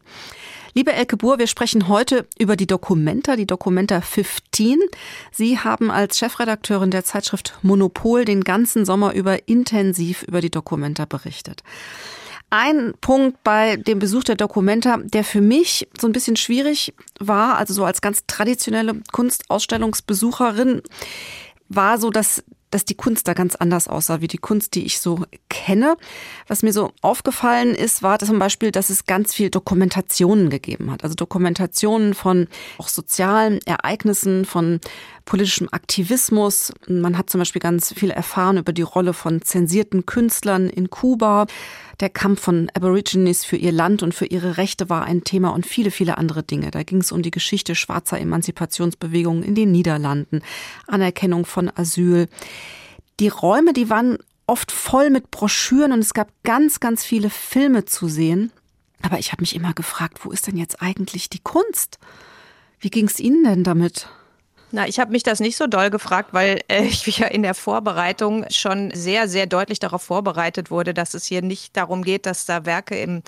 Liebe 0.72 0.94
Elke 0.94 1.18
Buhr, 1.18 1.38
wir 1.38 1.48
sprechen 1.48 1.88
heute 1.88 2.26
über 2.38 2.56
die 2.56 2.66
Documenta, 2.66 3.36
die 3.36 3.46
Documenta 3.46 4.00
15. 4.00 4.78
Sie 5.32 5.58
haben 5.58 5.90
als 5.90 6.16
Chefredakteurin 6.16 6.90
der 6.90 7.04
Zeitschrift 7.04 7.58
Monopol 7.60 8.24
den 8.24 8.42
ganzen 8.42 8.86
Sommer 8.86 9.12
über 9.12 9.46
intensiv 9.50 10.22
über 10.22 10.40
die 10.40 10.50
Documenta 10.50 11.04
berichtet. 11.04 11.62
Ein 12.50 12.94
Punkt 13.00 13.42
bei 13.42 13.76
dem 13.76 13.98
Besuch 13.98 14.24
der 14.24 14.36
Documenta, 14.36 14.98
der 14.98 15.24
für 15.24 15.40
mich 15.40 15.88
so 16.00 16.06
ein 16.06 16.12
bisschen 16.12 16.36
schwierig 16.36 16.94
war, 17.18 17.56
also 17.56 17.74
so 17.74 17.84
als 17.84 18.00
ganz 18.00 18.22
traditionelle 18.26 19.02
Kunstausstellungsbesucherin, 19.12 20.82
war 21.68 21.98
so, 21.98 22.10
dass 22.10 22.44
dass 22.70 22.84
die 22.84 22.94
Kunst 22.94 23.28
da 23.28 23.32
ganz 23.32 23.54
anders 23.54 23.88
aussah, 23.88 24.20
wie 24.20 24.26
die 24.26 24.38
Kunst, 24.38 24.74
die 24.74 24.84
ich 24.84 25.00
so 25.00 25.22
kenne. 25.48 25.96
Was 26.48 26.62
mir 26.62 26.72
so 26.72 26.92
aufgefallen 27.00 27.74
ist, 27.74 28.02
war 28.02 28.18
zum 28.18 28.38
Beispiel, 28.38 28.70
dass 28.70 28.90
es 28.90 29.06
ganz 29.06 29.32
viel 29.32 29.50
Dokumentationen 29.50 30.50
gegeben 30.50 30.90
hat. 30.90 31.04
Also 31.04 31.14
Dokumentationen 31.14 32.14
von 32.14 32.48
auch 32.78 32.88
sozialen 32.88 33.60
Ereignissen, 33.66 34.44
von 34.44 34.80
politischem 35.26 35.68
Aktivismus. 35.70 36.72
Man 36.88 37.18
hat 37.18 37.28
zum 37.28 37.40
Beispiel 37.40 37.60
ganz 37.60 37.92
viel 37.92 38.10
erfahren 38.10 38.56
über 38.56 38.72
die 38.72 38.82
Rolle 38.82 39.12
von 39.12 39.42
zensierten 39.42 40.06
Künstlern 40.06 40.70
in 40.70 40.88
Kuba. 40.88 41.46
Der 42.00 42.08
Kampf 42.08 42.40
von 42.40 42.70
Aborigines 42.74 43.44
für 43.44 43.56
ihr 43.56 43.72
Land 43.72 44.02
und 44.02 44.14
für 44.14 44.26
ihre 44.26 44.56
Rechte 44.56 44.88
war 44.88 45.04
ein 45.04 45.24
Thema 45.24 45.50
und 45.50 45.66
viele, 45.66 45.90
viele 45.90 46.16
andere 46.16 46.42
Dinge. 46.42 46.70
Da 46.70 46.82
ging 46.84 46.98
es 46.98 47.12
um 47.12 47.22
die 47.22 47.30
Geschichte 47.30 47.74
schwarzer 47.74 48.18
Emanzipationsbewegungen 48.20 49.42
in 49.42 49.54
den 49.54 49.72
Niederlanden, 49.72 50.42
Anerkennung 50.86 51.44
von 51.44 51.70
Asyl. 51.74 52.28
Die 53.18 53.28
Räume, 53.28 53.72
die 53.72 53.90
waren 53.90 54.18
oft 54.46 54.70
voll 54.70 55.10
mit 55.10 55.30
Broschüren 55.30 55.92
und 55.92 55.98
es 55.98 56.14
gab 56.14 56.28
ganz, 56.44 56.80
ganz 56.80 57.04
viele 57.04 57.30
Filme 57.30 57.84
zu 57.84 58.08
sehen. 58.08 58.52
Aber 59.02 59.18
ich 59.18 59.32
habe 59.32 59.42
mich 59.42 59.56
immer 59.56 59.74
gefragt, 59.74 60.24
wo 60.24 60.30
ist 60.30 60.46
denn 60.46 60.56
jetzt 60.56 60.80
eigentlich 60.80 61.28
die 61.28 61.40
Kunst? 61.40 61.98
Wie 62.78 62.90
ging 62.90 63.06
es 63.06 63.18
Ihnen 63.18 63.42
denn 63.42 63.64
damit? 63.64 64.08
Na, 64.76 64.86
ich 64.86 65.00
habe 65.00 65.10
mich 65.10 65.22
das 65.22 65.40
nicht 65.40 65.56
so 65.56 65.66
doll 65.66 65.88
gefragt, 65.88 66.34
weil 66.34 66.60
äh, 66.68 66.82
ich 66.84 67.06
ja 67.16 67.28
in 67.28 67.42
der 67.42 67.54
Vorbereitung 67.54 68.44
schon 68.50 68.90
sehr, 68.94 69.26
sehr 69.26 69.46
deutlich 69.46 69.78
darauf 69.78 70.02
vorbereitet 70.02 70.70
wurde, 70.70 70.92
dass 70.92 71.14
es 71.14 71.24
hier 71.24 71.40
nicht 71.40 71.74
darum 71.78 72.04
geht, 72.04 72.26
dass 72.26 72.44
da 72.44 72.66
Werke 72.66 72.94
im 72.94 73.22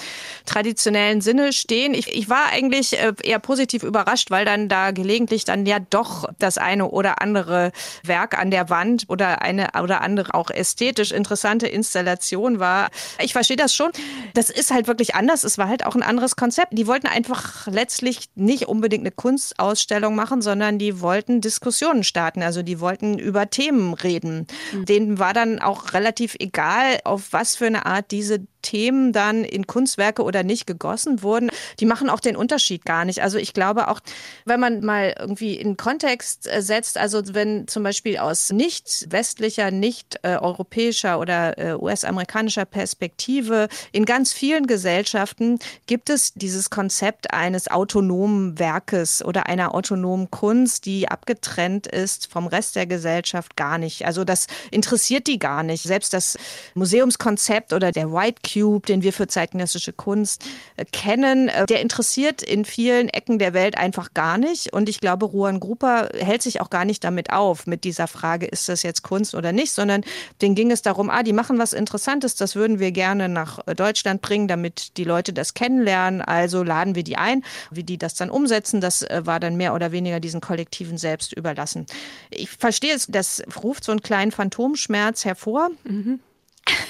traditionellen 0.45 1.23
Sinne 1.23 1.55
stehen. 1.55 1.95
Ich, 1.95 2.15
ich 2.15 2.29
war 2.29 2.53
eigentlich 2.53 2.99
äh, 2.99 3.15
eher 3.23 3.39
positiv 3.39 3.83
überrascht, 3.83 4.31
weil 4.31 4.45
dann 4.45 4.69
da 4.69 4.91
gelegentlich 4.91 5.47
dann 5.47 5.65
ja 5.65 5.79
doch 5.79 6.29
das 6.39 6.59
eine 6.59 6.91
oder 6.91 7.23
andere 7.23 7.73
Werk 8.03 8.39
an 8.39 8.51
der 8.51 8.69
Wand 8.69 9.07
oder 9.09 9.41
eine 9.41 9.69
oder 9.83 10.03
andere 10.03 10.35
auch 10.35 10.51
ästhetisch 10.51 11.13
interessante 11.13 11.67
Installation 11.67 12.61
war. 12.61 12.91
Ich 13.23 13.33
verstehe 13.33 13.57
das 13.57 13.75
schon. 13.75 13.91
Das 14.35 14.51
ist 14.51 14.71
halt 14.71 14.87
wirklich 14.87 15.15
anders. 15.15 15.45
Es 15.45 15.57
war 15.57 15.69
halt 15.69 15.87
auch 15.87 15.95
ein 15.95 16.03
anderes 16.03 16.37
Konzept. 16.37 16.77
Die 16.77 16.87
wollten 16.87 17.07
einfach 17.07 17.67
letztlich 17.69 18.29
nicht 18.35 18.69
unbedingt 18.69 19.05
eine 19.05 19.13
Kunstausstellung 19.13 20.15
machen, 20.15 20.43
sondern 20.43 20.79
die 20.79 21.01
wollten 21.01 21.38
wollten 21.39 21.41
Diskussionen 21.41 22.05
starten. 22.05 22.43
Also 22.43 22.63
die 22.63 22.81
wollten 22.81 23.19
über 23.19 23.51
Themen 23.51 23.95
reden. 23.95 24.47
Mhm. 24.73 24.85
Denen 24.85 25.19
war 25.19 25.33
dann 25.33 25.61
auch 25.61 25.93
relativ 25.93 26.37
egal, 26.39 26.99
auf 27.05 27.33
was 27.33 27.57
für 27.57 27.67
eine 27.67 27.87
Art 27.87 28.11
diese 28.11 28.41
Themen 28.63 29.13
dann 29.13 29.45
in 29.45 29.67
Kunstwerke 29.67 30.23
oder 30.23 30.43
nicht 30.43 30.67
gegossen 30.67 31.23
wurden, 31.23 31.51
die 31.81 31.87
machen 31.87 32.11
auch 32.11 32.21
den 32.21 32.37
Unterschied 32.37 32.85
gar 32.85 33.05
nicht. 33.05 33.23
Also 33.23 33.39
ich 33.39 33.53
glaube 33.53 33.89
auch, 33.89 34.01
wenn 34.45 34.61
man 34.61 34.85
mal 34.85 35.15
irgendwie 35.19 35.55
in 35.55 35.77
Kontext 35.77 36.47
äh, 36.47 36.63
setzt, 36.63 36.99
also 36.99 37.23
wenn 37.35 37.69
zum 37.69 37.83
Beispiel 37.83 38.19
aus 38.19 38.51
nicht 38.51 39.07
westlicher, 39.11 39.71
nicht 39.71 40.19
äh, 40.23 40.37
europäischer 40.37 41.19
oder 41.19 41.59
äh, 41.59 41.75
US-amerikanischer 41.75 42.65
Perspektive 42.65 43.69
in 43.93 44.05
ganz 44.05 44.33
vielen 44.33 44.67
Gesellschaften 44.67 45.59
gibt 45.87 46.11
es 46.11 46.35
dieses 46.35 46.71
Konzept 46.71 47.33
eines 47.33 47.71
autonomen 47.71 48.59
Werkes 48.59 49.25
oder 49.25 49.47
einer 49.47 49.75
autonomen 49.75 50.31
Kunst, 50.31 50.87
die 50.87 51.09
abgetrennt 51.09 51.87
ist 51.87 52.31
vom 52.31 52.47
Rest 52.47 52.77
der 52.77 52.87
Gesellschaft 52.87 53.57
gar 53.57 53.79
nicht. 53.79 54.05
Also 54.05 54.25
das 54.25 54.47
interessiert 54.71 55.27
die 55.27 55.39
gar 55.39 55.63
nicht. 55.63 55.83
Selbst 55.83 56.13
das 56.13 56.37
Museumskonzept 56.75 57.73
oder 57.73 57.93
der 57.93 58.13
White 58.13 58.43
Cube, 58.49 58.87
den 58.87 59.03
wir 59.03 59.13
für 59.13 59.27
zeitgenössische 59.27 59.93
Kunst 59.93 60.45
äh, 60.77 60.85
kennen, 60.85 61.49
äh, 61.49 61.67
der 61.67 61.81
interessiert 61.81 62.43
in 62.43 62.65
vielen 62.65 63.09
Ecken 63.09 63.39
der 63.39 63.55
Welt 63.55 63.77
einfach 63.77 64.15
gar 64.15 64.39
nicht. 64.39 64.73
Und 64.73 64.89
ich 64.89 65.01
glaube, 65.01 65.27
Ruan 65.27 65.61
Gruber 65.61 66.09
hält 66.15 66.43
sich 66.43 66.61
auch 66.61 66.71
gar 66.71 66.85
nicht 66.85 67.05
damit 67.05 67.31
auf, 67.31 67.67
mit 67.67 67.85
dieser 67.85 68.07
Frage, 68.07 68.47
ist 68.47 68.69
das 68.69 68.83
jetzt 68.83 69.03
Kunst 69.03 69.35
oder 69.35 69.53
nicht, 69.53 69.73
sondern 69.73 70.03
denen 70.41 70.55
ging 70.55 70.71
es 70.71 70.83
darum, 70.83 71.11
ah, 71.11 71.23
die 71.23 71.33
machen 71.33 71.59
was 71.59 71.73
Interessantes, 71.73 72.35
das 72.35 72.55
würden 72.57 72.79
wir 72.79 72.93
gerne 72.93 73.29
nach 73.29 73.61
äh, 73.67 73.75
Deutschland 73.75 74.23
bringen, 74.23 74.49
damit 74.49 74.97
die 74.97 75.05
Leute 75.05 75.33
das 75.33 75.55
kennenlernen. 75.55 76.23
Also 76.23 76.63
laden 76.63 76.95
wir 76.95 77.05
die 77.05 77.17
ein. 77.17 77.45
Wie 77.71 77.85
die 77.85 77.99
das 77.99 78.15
dann 78.15 78.31
umsetzen, 78.31 78.81
das 78.81 79.05
war 79.21 79.41
dann 79.41 79.57
mehr 79.57 79.75
oder 79.75 79.93
weniger 79.93 80.21
diesen 80.21 80.41
Kollektiven 80.41 80.99
selbst 80.99 81.33
überlassen. 81.33 81.87
Ich 82.31 82.51
verstehe 82.51 82.95
es, 82.95 83.07
das 83.07 83.43
ruft 83.63 83.85
so 83.85 83.93
einen 83.93 84.03
kleinen 84.03 84.33
Phantomschmerz 84.33 85.25
hervor. 85.25 85.71
Mhm. 85.85 86.21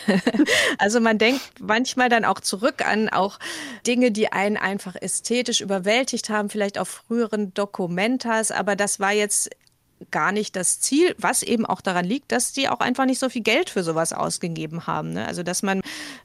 also 0.78 1.00
man 1.00 1.18
denkt 1.18 1.42
manchmal 1.61 2.08
dann 2.08 2.24
auch 2.24 2.40
zurück 2.40 2.84
an 2.87 3.08
auch 3.08 3.38
Dinge, 3.87 4.11
die 4.11 4.32
einen 4.32 4.56
einfach 4.56 4.96
ästhetisch 4.96 5.61
überwältigt 5.61 6.30
haben, 6.30 6.50
vielleicht 6.50 6.78
auf 6.78 6.88
früheren 6.88 7.54
Dokumentas, 7.54 8.50
aber 8.50 8.76
das 8.76 9.00
war 9.00 9.12
jetzt 9.12 9.50
gar 10.11 10.32
nicht 10.32 10.56
das 10.56 10.80
Ziel, 10.80 11.14
was 11.18 11.42
eben 11.42 11.66
auch 11.66 11.80
daran 11.80 12.04
liegt, 12.04 12.32
dass 12.32 12.52
die 12.52 12.68
auch 12.68 12.80
einfach 12.80 13.04
nicht 13.04 13.18
so 13.18 13.28
viel 13.28 13.42
Geld 13.42 13.70
für 13.70 13.82
sowas 13.82 14.12
ausgegeben 14.12 14.87
haben. 14.87 15.12
Ne? 15.12 15.26
Also 15.26 15.42
dass 15.42 15.62
man 15.62 15.82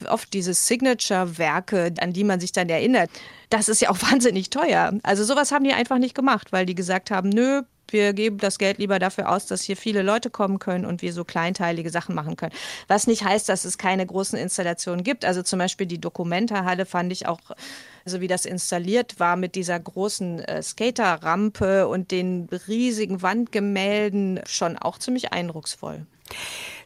oft 0.08 0.32
diese 0.32 0.54
Signature-Werke, 0.54 1.94
an 2.00 2.12
die 2.12 2.24
man 2.24 2.40
sich 2.40 2.52
dann 2.52 2.68
erinnert, 2.68 3.10
das 3.50 3.68
ist 3.68 3.82
ja 3.82 3.90
auch 3.90 4.00
wahnsinnig 4.10 4.50
teuer. 4.50 4.92
Also 5.02 5.24
sowas 5.24 5.52
haben 5.52 5.64
die 5.64 5.72
einfach 5.72 5.98
nicht 5.98 6.14
gemacht, 6.14 6.52
weil 6.52 6.66
die 6.66 6.74
gesagt 6.74 7.10
haben, 7.10 7.28
nö, 7.28 7.62
wir 7.88 8.12
geben 8.12 8.38
das 8.38 8.58
Geld 8.58 8.78
lieber 8.78 8.98
dafür 8.98 9.30
aus, 9.30 9.46
dass 9.46 9.62
hier 9.62 9.76
viele 9.76 10.02
Leute 10.02 10.30
kommen 10.30 10.58
können 10.58 10.84
und 10.84 11.02
wir 11.02 11.12
so 11.12 11.24
kleinteilige 11.24 11.90
Sachen 11.90 12.14
machen 12.14 12.36
können. 12.36 12.52
Was 12.88 13.06
nicht 13.06 13.24
heißt, 13.24 13.48
dass 13.48 13.64
es 13.64 13.78
keine 13.78 14.06
großen 14.06 14.38
Installationen 14.38 15.04
gibt. 15.04 15.24
Also 15.24 15.42
zum 15.42 15.58
Beispiel 15.58 15.86
die 15.86 16.00
Documenta-Halle 16.00 16.86
fand 16.86 17.12
ich 17.12 17.26
auch, 17.26 17.40
also 18.04 18.20
wie 18.20 18.28
das 18.28 18.46
installiert 18.46 19.20
war 19.20 19.36
mit 19.36 19.54
dieser 19.54 19.78
großen 19.78 20.40
äh, 20.40 20.62
Skaterrampe 20.62 21.88
und 21.88 22.10
den 22.10 22.48
riesigen 22.68 23.22
Wandgemälden, 23.22 24.40
schon 24.46 24.76
auch 24.76 24.98
ziemlich 24.98 25.32
eindrucksvoll. 25.32 26.06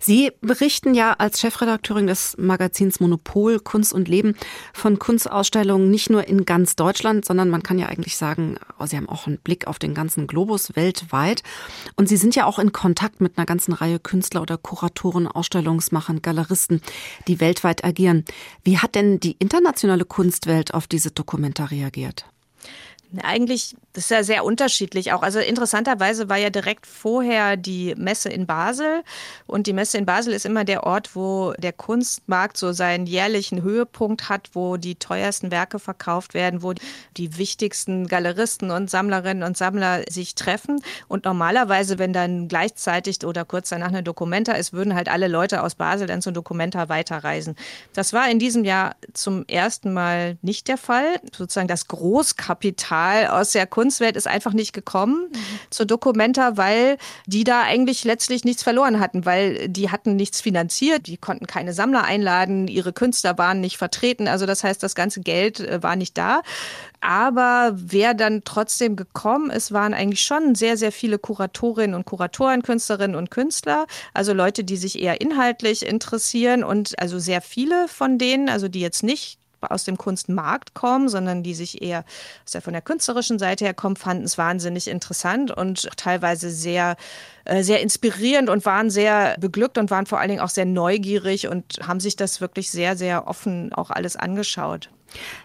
Sie 0.00 0.32
berichten 0.40 0.94
ja 0.94 1.14
als 1.14 1.40
Chefredakteurin 1.40 2.06
des 2.06 2.36
Magazins 2.38 3.00
Monopol 3.00 3.60
Kunst 3.60 3.92
und 3.92 4.08
Leben 4.08 4.34
von 4.72 4.98
Kunstausstellungen 4.98 5.90
nicht 5.90 6.10
nur 6.10 6.26
in 6.26 6.44
ganz 6.44 6.76
Deutschland, 6.76 7.24
sondern 7.24 7.50
man 7.50 7.62
kann 7.62 7.78
ja 7.78 7.86
eigentlich 7.86 8.16
sagen, 8.16 8.56
oh, 8.78 8.86
Sie 8.86 8.96
haben 8.96 9.08
auch 9.08 9.26
einen 9.26 9.38
Blick 9.38 9.66
auf 9.66 9.78
den 9.78 9.94
ganzen 9.94 10.26
Globus 10.26 10.76
weltweit. 10.76 11.42
Und 11.96 12.08
Sie 12.08 12.16
sind 12.16 12.34
ja 12.34 12.46
auch 12.46 12.58
in 12.58 12.72
Kontakt 12.72 13.20
mit 13.20 13.36
einer 13.36 13.46
ganzen 13.46 13.72
Reihe 13.72 13.98
Künstler 13.98 14.42
oder 14.42 14.56
Kuratoren, 14.56 15.26
Ausstellungsmachern, 15.26 16.22
Galeristen, 16.22 16.80
die 17.26 17.40
weltweit 17.40 17.84
agieren. 17.84 18.24
Wie 18.64 18.78
hat 18.78 18.94
denn 18.94 19.20
die 19.20 19.36
internationale 19.38 20.04
Kunstwelt 20.04 20.74
auf 20.74 20.86
diese 20.86 21.10
Dokumenta 21.10 21.66
reagiert? 21.66 22.26
Eigentlich 23.22 23.74
das 23.94 24.04
ist 24.04 24.10
ja 24.10 24.22
sehr 24.22 24.44
unterschiedlich 24.44 25.12
auch. 25.12 25.22
Also 25.22 25.40
interessanterweise 25.40 26.28
war 26.28 26.36
ja 26.36 26.50
direkt 26.50 26.86
vorher 26.86 27.56
die 27.56 27.94
Messe 27.96 28.28
in 28.28 28.46
Basel 28.46 29.02
und 29.46 29.66
die 29.66 29.72
Messe 29.72 29.98
in 29.98 30.06
Basel 30.06 30.32
ist 30.32 30.46
immer 30.46 30.64
der 30.64 30.84
Ort, 30.84 31.16
wo 31.16 31.52
der 31.58 31.72
Kunstmarkt 31.72 32.56
so 32.56 32.72
seinen 32.72 33.06
jährlichen 33.06 33.62
Höhepunkt 33.62 34.28
hat, 34.28 34.50
wo 34.52 34.76
die 34.76 34.94
teuersten 34.94 35.50
Werke 35.50 35.80
verkauft 35.80 36.34
werden, 36.34 36.62
wo 36.62 36.74
die 37.16 37.38
wichtigsten 37.38 38.06
Galeristen 38.06 38.70
und 38.70 38.88
Sammlerinnen 38.88 39.42
und 39.42 39.56
Sammler 39.56 40.04
sich 40.08 40.36
treffen. 40.36 40.80
Und 41.08 41.24
normalerweise, 41.24 41.98
wenn 41.98 42.12
dann 42.12 42.46
gleichzeitig 42.46 43.24
oder 43.24 43.44
kurz 43.44 43.70
danach 43.70 43.88
eine 43.88 44.04
Dokumenta 44.04 44.52
ist, 44.52 44.72
würden 44.72 44.94
halt 44.94 45.08
alle 45.08 45.26
Leute 45.26 45.64
aus 45.64 45.74
Basel 45.74 46.06
dann 46.06 46.22
zur 46.22 46.32
Dokumenta 46.32 46.88
weiterreisen. 46.88 47.56
Das 47.94 48.12
war 48.12 48.30
in 48.30 48.38
diesem 48.38 48.64
Jahr 48.64 48.94
zum 49.12 49.44
ersten 49.48 49.92
Mal 49.92 50.36
nicht 50.42 50.68
der 50.68 50.78
Fall. 50.78 51.20
Sozusagen 51.36 51.66
das 51.68 51.88
Großkapital 51.88 52.97
aus 53.28 53.52
der 53.52 53.66
Kunst 53.66 53.88
Kunstwelt 53.88 54.16
ist 54.16 54.28
einfach 54.28 54.52
nicht 54.52 54.74
gekommen 54.74 55.28
mhm. 55.32 55.38
zur 55.70 55.86
Documenta, 55.86 56.58
weil 56.58 56.98
die 57.26 57.42
da 57.42 57.62
eigentlich 57.62 58.04
letztlich 58.04 58.44
nichts 58.44 58.62
verloren 58.62 59.00
hatten, 59.00 59.24
weil 59.24 59.68
die 59.68 59.90
hatten 59.90 60.14
nichts 60.14 60.42
finanziert, 60.42 61.06
die 61.06 61.16
konnten 61.16 61.46
keine 61.46 61.72
Sammler 61.72 62.04
einladen, 62.04 62.68
ihre 62.68 62.92
Künstler 62.92 63.38
waren 63.38 63.62
nicht 63.62 63.78
vertreten. 63.78 64.28
Also 64.28 64.44
das 64.44 64.62
heißt, 64.62 64.82
das 64.82 64.94
ganze 64.94 65.20
Geld 65.20 65.60
äh, 65.60 65.82
war 65.82 65.96
nicht 65.96 66.18
da. 66.18 66.42
Aber 67.00 67.72
wer 67.76 68.12
dann 68.12 68.42
trotzdem 68.44 68.94
gekommen 68.94 69.50
ist, 69.50 69.72
waren 69.72 69.94
eigentlich 69.94 70.20
schon 70.20 70.54
sehr, 70.54 70.76
sehr 70.76 70.92
viele 70.92 71.18
Kuratorinnen 71.18 71.94
und 71.94 72.04
Kuratoren, 72.04 72.62
Künstlerinnen 72.62 73.16
und 73.16 73.30
Künstler. 73.30 73.86
Also 74.12 74.34
Leute, 74.34 74.64
die 74.64 74.76
sich 74.76 75.00
eher 75.00 75.20
inhaltlich 75.20 75.86
interessieren 75.86 76.62
und 76.62 76.98
also 76.98 77.18
sehr 77.18 77.40
viele 77.40 77.88
von 77.88 78.18
denen, 78.18 78.48
also 78.48 78.68
die 78.68 78.80
jetzt 78.80 79.02
nicht 79.02 79.38
aus 79.60 79.84
dem 79.84 79.98
Kunstmarkt 79.98 80.74
kommen, 80.74 81.08
sondern 81.08 81.42
die 81.42 81.54
sich 81.54 81.82
eher 81.82 82.04
aus 82.46 82.62
von 82.62 82.72
der 82.72 82.82
künstlerischen 82.82 83.38
Seite 83.38 83.64
her 83.64 83.74
kommen, 83.74 83.96
fanden 83.96 84.24
es 84.24 84.38
wahnsinnig 84.38 84.88
interessant 84.88 85.50
und 85.50 85.88
teilweise 85.96 86.50
sehr, 86.50 86.96
äh, 87.44 87.62
sehr 87.62 87.80
inspirierend 87.80 88.50
und 88.50 88.64
waren 88.64 88.90
sehr 88.90 89.36
beglückt 89.38 89.78
und 89.78 89.90
waren 89.90 90.06
vor 90.06 90.18
allen 90.18 90.30
Dingen 90.30 90.40
auch 90.40 90.48
sehr 90.48 90.64
neugierig 90.64 91.48
und 91.48 91.80
haben 91.86 92.00
sich 92.00 92.16
das 92.16 92.40
wirklich 92.40 92.70
sehr, 92.70 92.96
sehr 92.96 93.26
offen 93.26 93.72
auch 93.72 93.90
alles 93.90 94.16
angeschaut. 94.16 94.90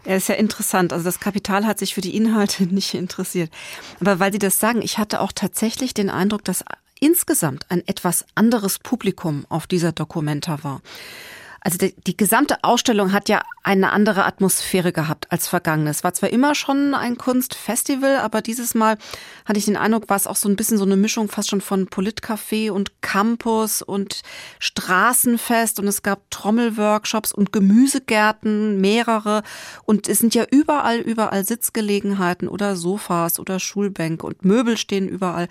Ja, 0.05 0.15
ist 0.15 0.29
ja 0.29 0.35
interessant. 0.35 0.93
Also 0.93 1.05
das 1.05 1.19
Kapital 1.19 1.65
hat 1.65 1.79
sich 1.79 1.93
für 1.93 2.01
die 2.01 2.15
Inhalte 2.15 2.63
nicht 2.73 2.93
interessiert. 2.93 3.51
Aber 3.99 4.19
weil 4.19 4.31
Sie 4.31 4.39
das 4.39 4.59
sagen, 4.59 4.81
ich 4.81 4.97
hatte 4.97 5.21
auch 5.21 5.31
tatsächlich 5.31 5.93
den 5.93 6.09
Eindruck, 6.09 6.43
dass 6.43 6.63
insgesamt 6.99 7.65
ein 7.69 7.85
etwas 7.87 8.25
anderes 8.35 8.79
Publikum 8.79 9.45
auf 9.49 9.67
dieser 9.67 9.91
Dokumenta 9.91 10.63
war. 10.63 10.81
Also 11.65 11.77
die, 11.77 11.95
die, 11.95 12.17
gesamte 12.17 12.61
Ausstellung 12.61 13.13
hat 13.13 13.29
ja 13.29 13.41
eine 13.63 13.93
andere 13.93 14.25
Atmosphäre 14.25 14.91
gehabt 14.91 15.31
als 15.31 15.47
vergangenes. 15.47 16.03
War 16.03 16.13
zwar 16.13 16.29
immer 16.29 16.55
schon 16.55 16.93
ein 16.93 17.17
Kunstfestival, 17.17 18.17
aber 18.17 18.41
dieses 18.41 18.75
Mal 18.75 18.97
hatte 19.45 19.59
ich 19.59 19.65
den 19.65 19.77
Eindruck, 19.77 20.09
war 20.09 20.17
es 20.17 20.27
auch 20.27 20.35
so 20.35 20.49
ein 20.49 20.57
bisschen 20.57 20.77
so 20.77 20.83
eine 20.83 20.97
Mischung 20.97 21.29
fast 21.29 21.49
schon 21.49 21.61
von 21.61 21.87
Politcafé 21.87 22.69
und 22.69 23.01
Campus 23.01 23.81
und 23.81 24.23
Straßenfest 24.59 25.79
und 25.79 25.87
es 25.87 26.03
gab 26.03 26.29
Trommelworkshops 26.31 27.31
und 27.31 27.53
Gemüsegärten, 27.53 28.81
mehrere 28.81 29.41
und 29.85 30.09
es 30.09 30.19
sind 30.19 30.35
ja 30.35 30.45
überall, 30.51 30.99
überall 30.99 31.45
Sitzgelegenheiten 31.45 32.49
oder 32.49 32.75
Sofas 32.75 33.39
oder 33.39 33.61
Schulbänke 33.61 34.27
und 34.27 34.43
Möbel 34.43 34.75
stehen 34.75 35.07
überall. 35.07 35.47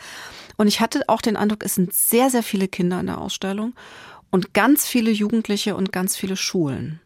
Und 0.59 0.67
ich 0.67 0.81
hatte 0.81 1.05
auch 1.09 1.23
den 1.23 1.39
Eindruck, 1.39 1.65
es 1.65 1.75
sind 1.75 1.95
sehr, 1.95 2.29
sehr 2.29 2.43
viele 2.43 2.69
Kinder 2.69 3.01
in 3.01 3.07
der 3.07 3.19
Ausstellung 3.19 3.73
und 4.33 4.55
ganz 4.55 4.89
viele 4.89 5.13
Jugendliche 5.13 5.77
und 5.77 5.93
ganz 5.93 6.17
viele 6.17 6.37
Schulen. 6.37 7.01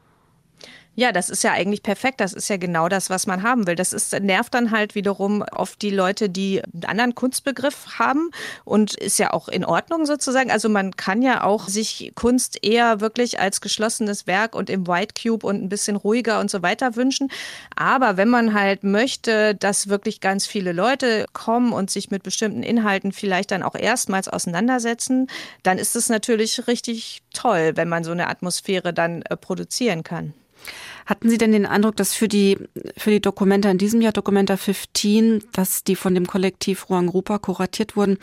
Ja, 0.98 1.12
das 1.12 1.28
ist 1.28 1.44
ja 1.44 1.52
eigentlich 1.52 1.82
perfekt. 1.82 2.22
Das 2.22 2.32
ist 2.32 2.48
ja 2.48 2.56
genau 2.56 2.88
das, 2.88 3.10
was 3.10 3.26
man 3.26 3.42
haben 3.42 3.66
will. 3.66 3.74
Das 3.74 3.92
ist, 3.92 4.18
nervt 4.18 4.54
dann 4.54 4.70
halt 4.70 4.94
wiederum 4.94 5.44
oft 5.52 5.82
die 5.82 5.90
Leute, 5.90 6.30
die 6.30 6.62
einen 6.64 6.84
anderen 6.84 7.14
Kunstbegriff 7.14 7.98
haben 7.98 8.30
und 8.64 8.94
ist 8.94 9.18
ja 9.18 9.34
auch 9.34 9.48
in 9.48 9.66
Ordnung 9.66 10.06
sozusagen. 10.06 10.50
Also 10.50 10.70
man 10.70 10.96
kann 10.96 11.20
ja 11.20 11.44
auch 11.44 11.68
sich 11.68 12.12
Kunst 12.14 12.64
eher 12.64 13.02
wirklich 13.02 13.38
als 13.38 13.60
geschlossenes 13.60 14.26
Werk 14.26 14.54
und 14.54 14.70
im 14.70 14.86
White 14.86 15.14
Cube 15.22 15.46
und 15.46 15.62
ein 15.62 15.68
bisschen 15.68 15.96
ruhiger 15.96 16.40
und 16.40 16.50
so 16.50 16.62
weiter 16.62 16.96
wünschen. 16.96 17.30
Aber 17.76 18.16
wenn 18.16 18.30
man 18.30 18.54
halt 18.54 18.82
möchte, 18.82 19.54
dass 19.54 19.90
wirklich 19.90 20.22
ganz 20.22 20.46
viele 20.46 20.72
Leute 20.72 21.26
kommen 21.34 21.74
und 21.74 21.90
sich 21.90 22.10
mit 22.10 22.22
bestimmten 22.22 22.62
Inhalten 22.62 23.12
vielleicht 23.12 23.50
dann 23.50 23.62
auch 23.62 23.74
erstmals 23.74 24.28
auseinandersetzen, 24.28 25.26
dann 25.62 25.76
ist 25.76 25.94
es 25.94 26.08
natürlich 26.08 26.66
richtig 26.68 27.20
toll, 27.34 27.72
wenn 27.74 27.90
man 27.90 28.02
so 28.02 28.12
eine 28.12 28.28
Atmosphäre 28.28 28.94
dann 28.94 29.20
äh, 29.22 29.36
produzieren 29.36 30.02
kann. 30.02 30.32
Hatten 31.06 31.30
Sie 31.30 31.38
denn 31.38 31.52
den 31.52 31.66
Eindruck, 31.66 31.96
dass 31.96 32.14
für 32.14 32.28
die, 32.28 32.58
für 32.96 33.10
die 33.10 33.20
Dokumenta 33.20 33.70
in 33.70 33.78
diesem 33.78 34.00
Jahr, 34.00 34.12
Dokumenta 34.12 34.56
15, 34.56 35.44
dass 35.52 35.84
die 35.84 35.96
von 35.96 36.14
dem 36.14 36.26
Kollektiv 36.26 36.90
Ruang 36.90 37.08
Rupa 37.08 37.38
kuratiert 37.38 37.96
wurden, 37.96 38.18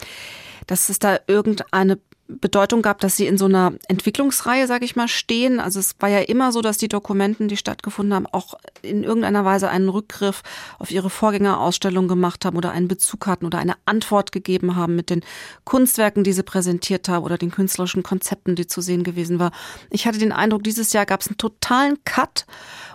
dass 0.67 0.89
es 0.89 0.99
da 0.99 1.19
irgendeine 1.27 1.99
Bedeutung 2.27 2.81
gab, 2.81 3.01
dass 3.01 3.17
sie 3.17 3.27
in 3.27 3.38
so 3.38 3.45
einer 3.45 3.73
Entwicklungsreihe, 3.88 4.65
sage 4.65 4.86
ich 4.86 4.95
mal, 4.95 5.09
stehen. 5.09 5.59
Also 5.59 5.79
es 5.79 5.95
war 5.99 6.09
ja 6.09 6.19
immer 6.19 6.51
so, 6.53 6.62
dass 6.62 6.77
die 6.77 6.88
Dokumenten, 6.88 7.49
die 7.49 7.57
stattgefunden 7.57 8.13
haben, 8.13 8.27
auch 8.27 8.53
in 8.81 9.03
irgendeiner 9.03 9.43
Weise 9.43 9.69
einen 9.69 9.89
Rückgriff 9.89 10.41
auf 10.79 10.89
ihre 10.89 11.09
Vorgängerausstellung 11.09 12.07
gemacht 12.07 12.45
haben 12.45 12.55
oder 12.55 12.71
einen 12.71 12.88
Bezug 12.88 13.27
hatten 13.27 13.45
oder 13.45 13.57
eine 13.57 13.75
Antwort 13.86 14.31
gegeben 14.31 14.75
haben 14.75 14.95
mit 14.95 15.09
den 15.09 15.21
Kunstwerken, 15.65 16.23
die 16.23 16.33
sie 16.33 16.43
präsentiert 16.43 17.09
haben 17.09 17.25
oder 17.25 17.38
den 17.38 17.51
künstlerischen 17.51 18.03
Konzepten, 18.03 18.55
die 18.55 18.67
zu 18.67 18.79
sehen 18.79 19.03
gewesen 19.03 19.39
war. 19.39 19.51
Ich 19.89 20.07
hatte 20.07 20.17
den 20.17 20.31
Eindruck, 20.31 20.63
dieses 20.63 20.93
Jahr 20.93 21.05
gab 21.05 21.21
es 21.21 21.27
einen 21.27 21.38
totalen 21.38 22.03
Cut 22.05 22.45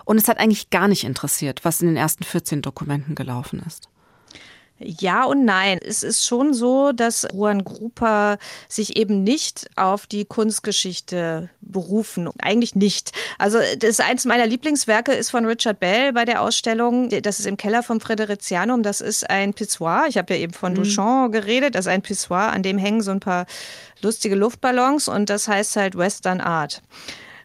und 0.05 0.17
es 0.17 0.27
hat 0.27 0.39
eigentlich 0.39 0.71
gar 0.71 0.87
nicht 0.87 1.03
interessiert, 1.03 1.63
was 1.63 1.81
in 1.81 1.87
den 1.87 1.97
ersten 1.97 2.23
14 2.23 2.63
Dokumenten 2.63 3.13
gelaufen 3.13 3.61
ist. 3.65 3.89
Ja 4.79 5.25
und 5.25 5.43
nein. 5.43 5.79
Es 5.85 6.03
ist 6.03 6.25
schon 6.25 6.53
so, 6.53 6.93
dass 6.93 7.27
Juan 7.33 7.63
Grupa 7.65 8.37
sich 8.67 8.95
eben 8.95 9.23
nicht 9.23 9.69
auf 9.75 10.07
die 10.07 10.25
Kunstgeschichte 10.25 11.49
berufen. 11.61 12.29
Eigentlich 12.41 12.75
nicht. 12.75 13.11
Also 13.37 13.59
das 13.77 13.99
eins 13.99 14.25
meiner 14.25 14.47
Lieblingswerke 14.47 15.11
ist 15.11 15.31
von 15.31 15.45
Richard 15.45 15.79
Bell 15.79 16.13
bei 16.13 16.23
der 16.23 16.41
Ausstellung. 16.41 17.09
Das 17.09 17.39
ist 17.39 17.45
im 17.45 17.57
Keller 17.57 17.83
vom 17.83 17.99
Friderizianum. 17.99 18.81
Das 18.81 19.01
ist 19.01 19.29
ein 19.29 19.53
Pissoir. 19.53 20.05
Ich 20.07 20.17
habe 20.17 20.33
ja 20.33 20.39
eben 20.39 20.53
von 20.53 20.71
mhm. 20.71 20.77
Duchamp 20.83 21.33
geredet. 21.33 21.75
Das 21.75 21.85
ist 21.85 21.91
ein 21.91 22.01
Pissoir, 22.01 22.51
an 22.51 22.63
dem 22.63 22.77
hängen 22.77 23.01
so 23.01 23.11
ein 23.11 23.19
paar 23.19 23.45
lustige 24.01 24.35
Luftballons 24.35 25.09
und 25.09 25.29
das 25.29 25.47
heißt 25.47 25.75
halt 25.75 25.97
Western 25.97 26.39
Art. 26.39 26.81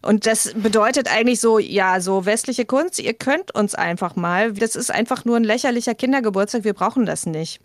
Und 0.05 0.27
das 0.27 0.53
bedeutet 0.55 1.11
eigentlich 1.11 1.41
so, 1.41 1.59
ja, 1.59 2.01
so 2.01 2.27
westliche 2.27 2.65
Kunst, 2.65 2.99
ihr 2.99 3.15
könnt 3.15 3.55
uns 3.55 3.75
einfach 3.75 4.17
mal. 4.17 4.53
Das 4.53 4.77
ist 4.77 4.91
einfach 4.91 5.25
nur 5.25 5.37
ein 5.37 5.45
lächerlicher 5.45 5.95
Kindergeburtstag, 5.95 6.65
wir 6.65 6.75
brauchen 6.75 7.07
das 7.07 7.27
nicht. 7.27 7.61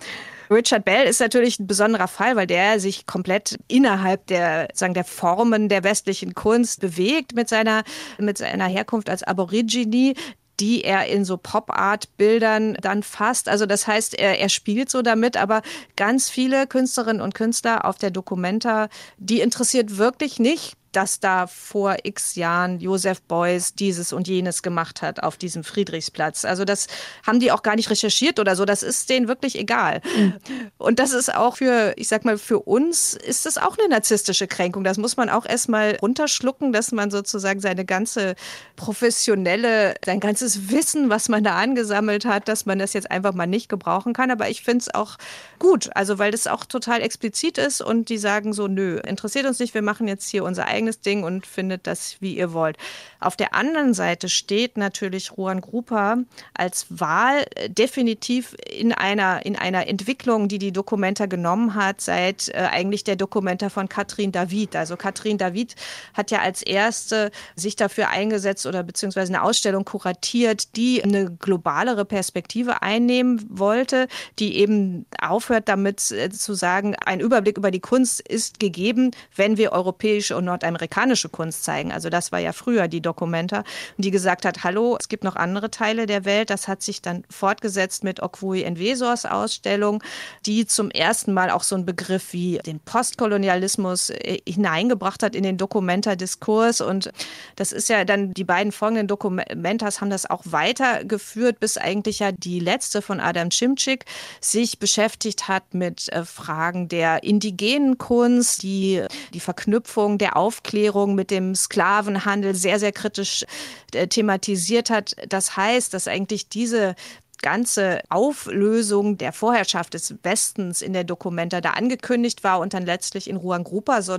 Richard 0.50 0.84
Bell 0.84 1.06
ist 1.06 1.20
natürlich 1.20 1.60
ein 1.60 1.68
besonderer 1.68 2.08
Fall, 2.08 2.36
weil 2.36 2.48
der 2.48 2.80
sich 2.80 3.06
komplett 3.06 3.60
innerhalb 3.68 4.26
der, 4.28 4.70
sagen, 4.74 4.96
der 4.96 5.04
Formen 5.04 5.70
der 5.70 5.84
westlichen 5.84 6.34
Kunst 6.34 6.82
bewegt 6.82 7.36
mit 7.36 7.50
seiner, 7.50 7.84
mit 8.18 8.40
seiner 8.40 8.66
Herkunft 8.66 9.10
als 9.10 9.24
Aborigine 9.24 10.14
die 10.60 10.84
er 10.84 11.06
in 11.06 11.24
so 11.24 11.38
Pop-Art-Bildern 11.38 12.76
dann 12.82 13.02
fasst. 13.02 13.48
Also 13.48 13.66
das 13.66 13.88
heißt, 13.88 14.20
er, 14.20 14.40
er 14.40 14.50
spielt 14.50 14.90
so 14.90 15.02
damit, 15.02 15.38
aber 15.38 15.62
ganz 15.96 16.30
viele 16.30 16.68
Künstlerinnen 16.68 17.22
und 17.22 17.34
Künstler 17.34 17.86
auf 17.86 17.98
der 17.98 18.12
Documenta, 18.12 18.90
die 19.18 19.40
interessiert 19.40 19.98
wirklich 19.98 20.38
nicht 20.38 20.74
dass 20.92 21.20
da 21.20 21.48
vor 21.48 21.98
x 22.04 22.36
Jahren 22.36 22.80
Josef 22.80 23.22
Beuys 23.22 23.74
dieses 23.74 24.14
und 24.14 24.28
jenes 24.28 24.64
gemacht 24.64 25.02
hat 25.02 25.24
auf 25.24 25.38
diesem 25.38 25.64
Friedrichsplatz. 25.64 26.46
Also 26.46 26.66
das 26.66 26.88
haben 27.26 27.40
die 27.40 27.52
auch 27.52 27.64
gar 27.64 27.76
nicht 27.76 27.90
recherchiert 27.90 28.40
oder 28.40 28.56
so. 28.56 28.66
Das 28.66 28.84
ist 28.84 29.10
denen 29.10 29.28
wirklich 29.28 29.58
egal. 29.58 30.02
Mhm. 30.18 30.34
Und 30.78 31.00
das 31.00 31.14
ist 31.14 31.34
auch 31.34 31.58
für, 31.58 31.94
ich 31.96 32.08
sag 32.08 32.26
mal, 32.26 32.38
für 32.38 32.60
uns 32.60 33.14
ist 33.14 33.46
das 33.46 33.58
auch 33.58 33.78
eine 33.78 33.90
narzisstische 33.90 34.48
Kränkung. 34.48 34.84
Das 34.84 34.98
muss 34.98 35.18
man 35.18 35.30
auch 35.30 35.46
erstmal 35.46 35.98
runterschlucken, 36.02 36.74
dass 36.74 36.92
man 36.92 37.12
sozusagen 37.12 37.60
seine 37.60 37.86
ganze 37.86 38.36
professionelle, 38.76 39.96
sein 40.06 40.20
ganzes 40.20 40.70
Wissen, 40.70 41.10
was 41.10 41.30
man 41.30 41.44
da 41.44 41.56
angesammelt 41.56 42.26
hat, 42.26 42.48
dass 42.48 42.66
man 42.66 42.80
das 42.80 42.94
jetzt 42.94 43.12
einfach 43.12 43.34
mal 43.34 43.48
nicht 43.48 43.70
gebrauchen 43.70 44.14
kann. 44.14 44.32
Aber 44.32 44.50
ich 44.50 44.64
finde 44.64 44.84
es 44.84 44.94
auch 44.94 45.18
gut, 45.60 45.90
also 45.96 46.18
weil 46.18 46.32
das 46.32 46.48
auch 46.48 46.66
total 46.66 47.02
explizit 47.02 47.58
ist 47.58 47.82
und 47.82 48.10
die 48.10 48.18
sagen 48.18 48.54
so, 48.54 48.68
nö, 48.68 49.00
interessiert 49.00 49.46
uns 49.46 49.60
nicht, 49.60 49.74
wir 49.74 49.82
machen 49.82 50.08
jetzt 50.08 50.30
hier 50.30 50.44
unser 50.44 50.66
eigenes 50.66 50.79
eigenes 50.80 51.02
Ding 51.02 51.24
und 51.24 51.46
findet 51.46 51.88
das, 51.88 52.18
wie 52.22 52.38
ihr 52.38 52.54
wollt. 52.54 52.78
Auf 53.20 53.36
der 53.36 53.54
anderen 53.54 53.94
Seite 53.94 54.30
steht 54.30 54.78
natürlich 54.78 55.38
Ruan 55.38 55.60
Grupa 55.60 56.20
als 56.54 56.86
Wahl 56.90 57.46
äh, 57.56 57.70
definitiv 57.70 58.56
in 58.70 58.94
einer, 58.94 59.46
in 59.46 59.58
einer 59.58 59.88
Entwicklung, 59.88 60.48
die 60.48 60.58
die 60.58 60.72
Dokumenta 60.72 61.26
genommen 61.26 61.76
hat, 61.76 62.00
seit 62.00 62.48
äh, 62.50 62.70
eigentlich 62.72 63.04
der 63.04 63.18
Dokumenta 63.18 63.70
von 63.70 63.90
Katrin 63.90 64.32
David. 64.32 64.76
Also 64.78 64.96
Katrin 64.96 65.38
David 65.38 65.76
hat 66.14 66.32
ja 66.32 66.40
als 66.40 66.62
erste 66.62 67.32
sich 67.56 67.76
dafür 67.76 68.10
eingesetzt 68.10 68.66
oder 68.66 68.84
beziehungsweise 68.84 69.34
eine 69.34 69.44
Ausstellung 69.44 69.84
kuratiert, 69.84 70.78
die 70.78 71.04
eine 71.04 71.30
globalere 71.30 72.06
Perspektive 72.06 72.82
einnehmen 72.82 73.46
wollte, 73.50 74.08
die 74.40 74.56
eben 74.58 75.06
aufhört 75.22 75.68
damit 75.68 76.10
äh, 76.12 76.30
zu 76.30 76.54
sagen, 76.54 76.96
ein 77.06 77.20
Überblick 77.20 77.58
über 77.58 77.72
die 77.72 77.82
Kunst 77.82 78.22
ist 78.22 78.62
gegeben, 78.62 79.12
wenn 79.36 79.58
wir 79.58 79.74
europäische 79.74 80.38
und 80.38 80.46
nordamerikanische 80.46 80.69
amerikanische 80.70 81.30
Kunst 81.30 81.64
zeigen. 81.64 81.92
Also 81.92 82.10
das 82.10 82.32
war 82.32 82.40
ja 82.40 82.54
früher 82.54 82.88
die 82.88 83.02
Dokumenta, 83.02 83.64
die 83.98 84.12
gesagt 84.12 84.46
hat, 84.46 84.64
hallo, 84.64 84.98
es 85.00 85.10
gibt 85.10 85.24
noch 85.24 85.36
andere 85.36 85.70
Teile 85.70 86.06
der 86.06 86.26
Welt. 86.26 86.50
Das 86.50 86.68
hat 86.68 86.82
sich 86.82 87.02
dann 87.02 87.24
fortgesetzt 87.30 88.04
mit 88.04 88.22
Okwui 88.22 88.64
Envesors 88.64 89.26
Ausstellung, 89.26 90.04
die 90.46 90.66
zum 90.66 90.92
ersten 90.92 91.34
Mal 91.34 91.50
auch 91.50 91.64
so 91.64 91.76
einen 91.76 91.86
Begriff 91.86 92.34
wie 92.34 92.60
den 92.66 92.80
Postkolonialismus 92.80 94.10
äh, 94.12 94.40
hineingebracht 94.48 95.24
hat 95.24 95.36
in 95.36 95.44
den 95.44 95.58
Dokumenta-Diskurs. 95.58 96.82
Und 96.82 97.12
das 97.56 97.72
ist 97.72 97.90
ja 97.90 98.06
dann, 98.06 98.34
die 98.34 98.44
beiden 98.44 98.72
folgenden 98.72 99.08
Dokumentas 99.08 100.02
haben 100.02 100.10
das 100.10 100.30
auch 100.30 100.44
weitergeführt, 100.46 101.60
bis 101.60 101.78
eigentlich 101.78 102.20
ja 102.20 102.32
die 102.32 102.60
letzte 102.60 103.02
von 103.02 103.20
Adam 103.20 103.50
Chimczyk 103.50 104.06
sich 104.40 104.80
beschäftigt 104.80 105.48
hat 105.48 105.74
mit 105.74 106.10
äh, 106.10 106.24
Fragen 106.24 106.88
der 106.88 107.24
indigenen 107.24 107.98
Kunst, 107.98 108.64
die, 108.64 109.04
die 109.34 109.40
Verknüpfung 109.40 110.18
der 110.18 110.38
Aufmerksamkeit 110.38 110.59
Aufklärung 110.60 111.16
mit 111.16 111.32
dem 111.32 111.56
Sklavenhandel 111.56 112.54
sehr, 112.54 112.80
sehr 112.80 112.92
kritisch 112.92 113.46
äh, 113.94 114.08
thematisiert 114.08 114.90
hat. 114.90 115.16
Das 115.28 115.56
heißt, 115.56 115.94
dass 115.94 116.08
eigentlich 116.08 116.50
diese 116.50 116.96
ganze 117.42 118.02
Auflösung 118.10 119.18
der 119.18 119.32
Vorherrschaft 119.32 119.94
des 119.94 120.14
Westens 120.24 120.82
in 120.82 120.92
der 120.92 121.06
Dokumenta 121.06 121.62
da 121.62 121.70
angekündigt 121.70 122.44
war 122.44 122.60
und 122.60 122.74
dann 122.74 122.86
letztlich 122.86 123.30
in 123.30 123.38
Ruangrupa 123.38 124.02
so, 124.02 124.18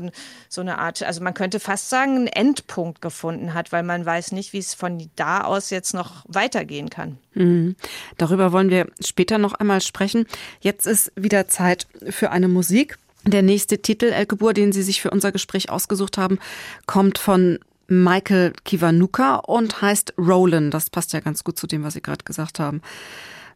so 0.48 0.62
eine 0.62 0.78
Art, 0.78 1.02
also 1.02 1.22
man 1.22 1.34
könnte 1.34 1.60
fast 1.60 1.90
sagen, 1.90 2.16
einen 2.16 2.26
Endpunkt 2.28 3.02
gefunden 3.02 3.52
hat, 3.52 3.72
weil 3.72 3.82
man 3.82 4.06
weiß 4.06 4.32
nicht, 4.32 4.54
wie 4.54 4.58
es 4.58 4.72
von 4.72 5.10
da 5.16 5.42
aus 5.42 5.68
jetzt 5.68 5.92
noch 5.92 6.24
weitergehen 6.28 6.88
kann. 6.88 7.18
Mhm. 7.34 7.76
Darüber 8.16 8.52
wollen 8.52 8.70
wir 8.70 8.86
später 9.04 9.36
noch 9.36 9.52
einmal 9.52 9.82
sprechen. 9.82 10.26
Jetzt 10.60 10.86
ist 10.86 11.12
wieder 11.14 11.46
Zeit 11.46 11.88
für 12.08 12.30
eine 12.30 12.48
Musik. 12.48 12.96
Der 13.24 13.42
nächste 13.42 13.82
Titel, 13.82 14.06
Elke 14.06 14.36
Buhr, 14.36 14.54
den 14.54 14.72
Sie 14.72 14.82
sich 14.82 15.02
für 15.02 15.10
unser 15.10 15.30
Gespräch 15.32 15.70
ausgesucht 15.70 16.16
haben, 16.16 16.38
kommt 16.86 17.18
von 17.18 17.58
Michael 17.86 18.52
Kiwanuka 18.64 19.36
und 19.36 19.82
heißt 19.82 20.14
Roland. 20.16 20.72
Das 20.72 20.90
passt 20.90 21.12
ja 21.12 21.20
ganz 21.20 21.44
gut 21.44 21.58
zu 21.58 21.66
dem, 21.66 21.82
was 21.82 21.94
Sie 21.94 22.02
gerade 22.02 22.24
gesagt 22.24 22.58
haben. 22.58 22.80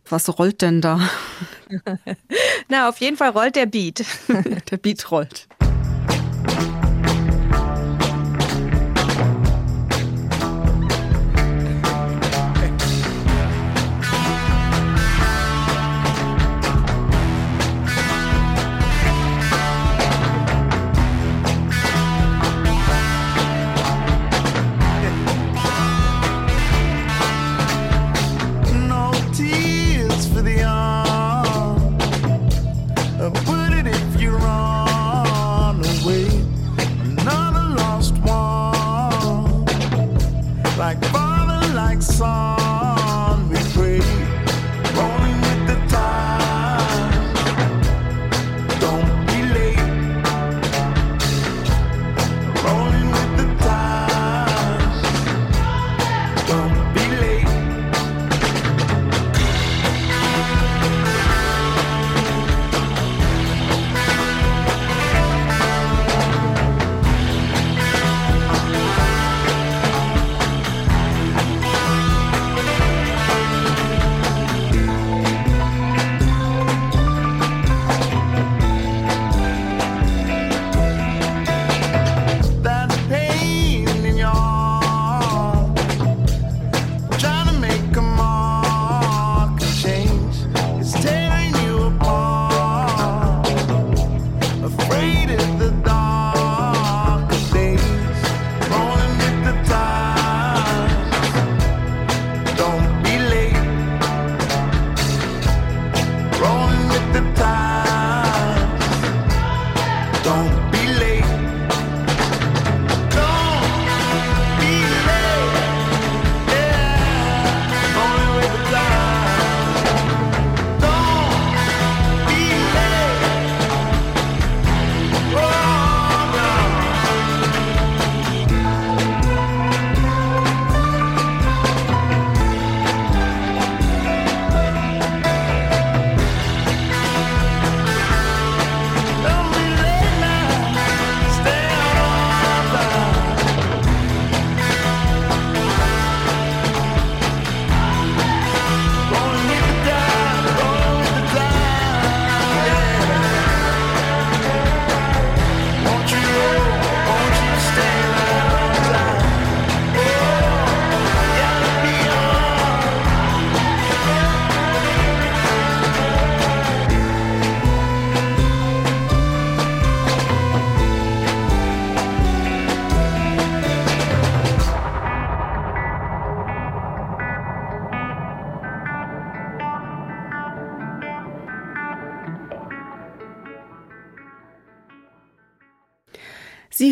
Was 0.09 0.39
rollt 0.39 0.61
denn 0.61 0.83
da? 0.83 1.01
Na, 2.69 2.89
auf 2.89 2.99
jeden 2.99 3.17
Fall 3.17 3.31
rollt 3.31 3.57
der 3.57 3.67
Beat. 3.67 4.05
der 4.71 4.77
Beat 4.77 5.11
rollt. 5.11 5.49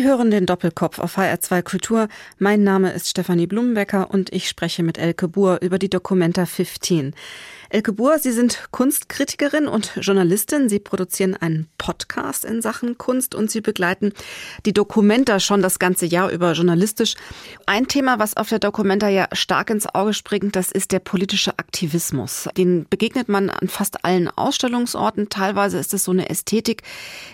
Sie 0.03 0.09
hören 0.09 0.31
den 0.31 0.45
Doppelkopf 0.45 0.99
auf 0.99 1.17
HR2 1.17 1.61
Kultur. 1.61 2.09
Mein 2.37 2.61
Name 2.61 2.91
ist 2.91 3.07
Stefanie 3.07 3.47
Blumenbecker 3.47 4.11
und 4.11 4.33
ich 4.33 4.49
spreche 4.49 4.83
mit 4.83 4.97
Elke 4.97 5.29
Buhr 5.29 5.59
über 5.61 5.79
die 5.79 5.89
Documenta 5.89 6.45
15. 6.45 7.15
Elke 7.73 7.91
Buhr, 7.91 8.19
Sie 8.19 8.31
sind 8.31 8.67
Kunstkritikerin 8.69 9.67
und 9.67 9.93
Journalistin. 9.95 10.69
Sie 10.69 10.77
produzieren 10.77 11.35
einen 11.35 11.67
Podcast 11.79 12.45
in 12.45 12.61
Sachen 12.61 12.99
Kunst 12.99 13.33
und 13.33 13.49
Sie 13.49 13.61
begleiten 13.61 14.13
die 14.67 14.73
Dokumenta 14.73 15.39
schon 15.39 15.63
das 15.63 15.79
ganze 15.79 16.05
Jahr 16.05 16.29
über 16.29 16.51
journalistisch. 16.51 17.15
Ein 17.65 17.87
Thema, 17.87 18.19
was 18.19 18.37
auf 18.37 18.47
der 18.47 18.59
Dokumenta 18.59 19.07
ja 19.07 19.27
stark 19.31 19.71
ins 19.71 19.87
Auge 19.87 20.13
springt, 20.13 20.55
das 20.55 20.71
ist 20.71 20.91
der 20.91 20.99
politische 20.99 21.57
Aktivismus. 21.57 22.47
Den 22.55 22.85
begegnet 22.91 23.27
man 23.27 23.49
an 23.49 23.67
fast 23.67 24.05
allen 24.05 24.29
Ausstellungsorten. 24.29 25.29
Teilweise 25.29 25.79
ist 25.79 25.95
es 25.95 26.03
so 26.03 26.11
eine 26.11 26.29
Ästhetik, 26.29 26.83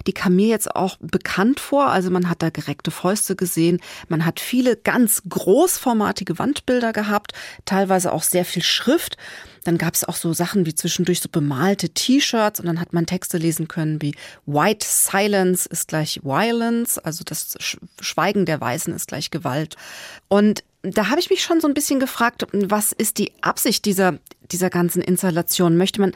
die 0.07 0.13
kam 0.13 0.37
mir 0.37 0.47
jetzt 0.47 0.73
auch 0.73 0.95
bekannt 1.01 1.59
vor. 1.59 1.87
Also 1.87 2.11
man 2.11 2.29
hat 2.29 2.41
da 2.41 2.49
gereckte 2.49 2.91
Fäuste 2.91 3.35
gesehen. 3.35 3.81
Man 4.07 4.25
hat 4.25 4.39
viele 4.39 4.77
ganz 4.77 5.21
großformatige 5.27 6.39
Wandbilder 6.39 6.93
gehabt, 6.93 7.33
teilweise 7.65 8.13
auch 8.13 8.23
sehr 8.23 8.45
viel 8.45 8.63
Schrift. 8.63 9.17
Dann 9.63 9.77
gab 9.77 9.93
es 9.93 10.03
auch 10.03 10.15
so 10.15 10.33
Sachen 10.33 10.65
wie 10.65 10.75
zwischendurch 10.75 11.21
so 11.21 11.29
bemalte 11.29 11.89
T-Shirts 11.89 12.59
und 12.59 12.65
dann 12.65 12.79
hat 12.79 12.93
man 12.93 13.05
Texte 13.05 13.37
lesen 13.37 13.67
können 13.67 14.01
wie 14.01 14.15
White 14.45 14.85
Silence 14.87 15.67
ist 15.69 15.87
gleich 15.87 16.21
Violence, 16.23 16.97
also 16.97 17.23
das 17.23 17.55
Schweigen 17.99 18.45
der 18.45 18.61
Weißen 18.61 18.93
ist 18.93 19.07
gleich 19.07 19.31
Gewalt. 19.31 19.75
Und 20.27 20.63
da 20.81 21.09
habe 21.09 21.19
ich 21.19 21.29
mich 21.29 21.43
schon 21.43 21.59
so 21.59 21.67
ein 21.67 21.73
bisschen 21.73 21.99
gefragt, 21.99 22.45
was 22.51 22.91
ist 22.91 23.17
die 23.17 23.31
Absicht 23.41 23.85
dieser, 23.85 24.17
dieser 24.51 24.69
ganzen 24.69 25.01
Installation? 25.01 25.77
Möchte 25.77 25.99
man 25.99 26.13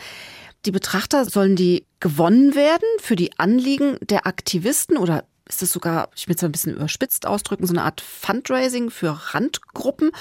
die 0.65 0.71
Betrachter, 0.71 1.25
sollen 1.25 1.55
die 1.55 1.85
gewonnen 1.99 2.55
werden 2.55 2.87
für 2.99 3.15
die 3.15 3.37
Anliegen 3.37 3.97
der 4.01 4.25
Aktivisten 4.25 4.97
oder 4.97 5.25
ist 5.53 5.63
es 5.63 5.71
sogar, 5.71 6.09
ich 6.15 6.27
will 6.27 6.35
es 6.35 6.43
ein 6.43 6.51
bisschen 6.51 6.75
überspitzt 6.75 7.25
ausdrücken, 7.25 7.65
so 7.65 7.73
eine 7.73 7.83
Art 7.83 8.01
Fundraising 8.01 8.89
für 8.89 9.11
Randgruppen? 9.33 10.11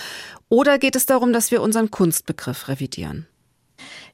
Oder 0.49 0.79
geht 0.79 0.97
es 0.97 1.07
darum, 1.07 1.33
dass 1.33 1.51
wir 1.51 1.63
unseren 1.63 1.91
Kunstbegriff 1.91 2.69
revidieren? 2.69 3.27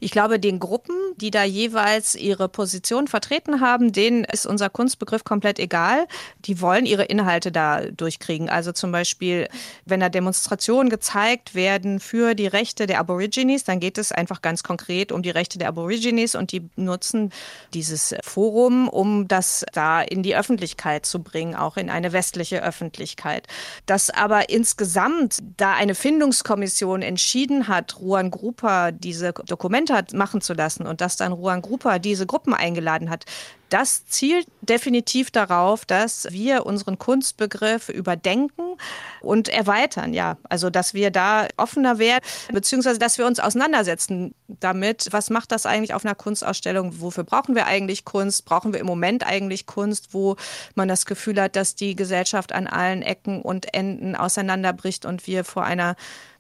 Ich 0.00 0.12
glaube, 0.12 0.38
den 0.38 0.60
Gruppen, 0.60 0.94
die 1.16 1.30
da 1.30 1.42
jeweils 1.42 2.14
ihre 2.14 2.48
Position 2.48 3.08
vertreten 3.08 3.60
haben, 3.60 3.92
denen 3.92 4.24
ist 4.24 4.46
unser 4.46 4.70
Kunstbegriff 4.70 5.24
komplett 5.24 5.58
egal. 5.58 6.06
Die 6.44 6.60
wollen 6.60 6.86
ihre 6.86 7.04
Inhalte 7.04 7.50
da 7.50 7.80
durchkriegen. 7.80 8.48
Also 8.48 8.70
zum 8.72 8.92
Beispiel, 8.92 9.48
wenn 9.86 9.98
da 9.98 10.08
Demonstrationen 10.08 10.88
gezeigt 10.88 11.56
werden 11.56 11.98
für 11.98 12.34
die 12.34 12.46
Rechte 12.46 12.86
der 12.86 13.00
Aborigines, 13.00 13.64
dann 13.64 13.80
geht 13.80 13.98
es 13.98 14.12
einfach 14.12 14.40
ganz 14.40 14.62
konkret 14.62 15.10
um 15.10 15.22
die 15.22 15.30
Rechte 15.30 15.58
der 15.58 15.68
Aborigines 15.68 16.36
und 16.36 16.52
die 16.52 16.68
nutzen 16.76 17.32
dieses 17.74 18.14
Forum, 18.22 18.88
um 18.88 19.26
das 19.26 19.64
da 19.72 20.00
in 20.00 20.22
die 20.22 20.36
Öffentlichkeit 20.36 21.06
zu 21.06 21.22
bringen, 21.22 21.56
auch 21.56 21.76
in 21.76 21.90
eine 21.90 22.12
westliche 22.12 22.62
Öffentlichkeit. 22.62 23.48
Dass 23.86 24.10
aber 24.10 24.48
insgesamt 24.50 25.38
da 25.56 25.74
eine 25.74 25.96
Findungskommission 25.96 27.02
entschieden 27.02 27.66
hat, 27.66 27.98
Ruan 27.98 28.30
Grupa 28.30 28.92
diese 28.92 29.32
Dokumente 29.32 29.87
Dokumenta 29.88 30.16
machen 30.16 30.40
zu 30.40 30.54
lassen 30.54 30.86
und 30.86 31.00
dass 31.00 31.16
dann 31.16 31.32
Ruan 31.32 31.62
Grupa 31.62 31.98
diese 31.98 32.26
Gruppen 32.26 32.54
eingeladen 32.54 33.10
hat, 33.10 33.24
das 33.68 34.06
zielt 34.06 34.46
definitiv 34.62 35.30
darauf, 35.30 35.84
dass 35.84 36.28
wir 36.30 36.64
unseren 36.64 36.98
Kunstbegriff 36.98 37.90
überdenken 37.90 38.78
und 39.20 39.48
erweitern, 39.50 40.14
ja. 40.14 40.38
Also, 40.48 40.70
dass 40.70 40.94
wir 40.94 41.10
da 41.10 41.46
offener 41.58 41.98
werden, 41.98 42.24
beziehungsweise, 42.50 42.98
dass 42.98 43.18
wir 43.18 43.26
uns 43.26 43.40
auseinandersetzen 43.40 44.34
damit, 44.46 45.08
was 45.10 45.28
macht 45.28 45.52
das 45.52 45.66
eigentlich 45.66 45.92
auf 45.92 46.04
einer 46.04 46.14
Kunstausstellung? 46.14 47.02
Wofür 47.02 47.24
brauchen 47.24 47.54
wir 47.54 47.66
eigentlich 47.66 48.06
Kunst? 48.06 48.46
Brauchen 48.46 48.72
wir 48.72 48.80
im 48.80 48.86
Moment 48.86 49.26
eigentlich 49.26 49.66
Kunst, 49.66 50.14
wo 50.14 50.36
man 50.74 50.88
das 50.88 51.04
Gefühl 51.04 51.38
hat, 51.40 51.54
dass 51.54 51.74
die 51.74 51.94
Gesellschaft 51.94 52.52
an 52.52 52.66
allen 52.66 53.02
Ecken 53.02 53.42
und 53.42 53.74
Enden 53.74 54.16
auseinanderbricht 54.16 55.04
und 55.04 55.26
wir 55.26 55.44
vor 55.44 55.64
einer 55.64 55.94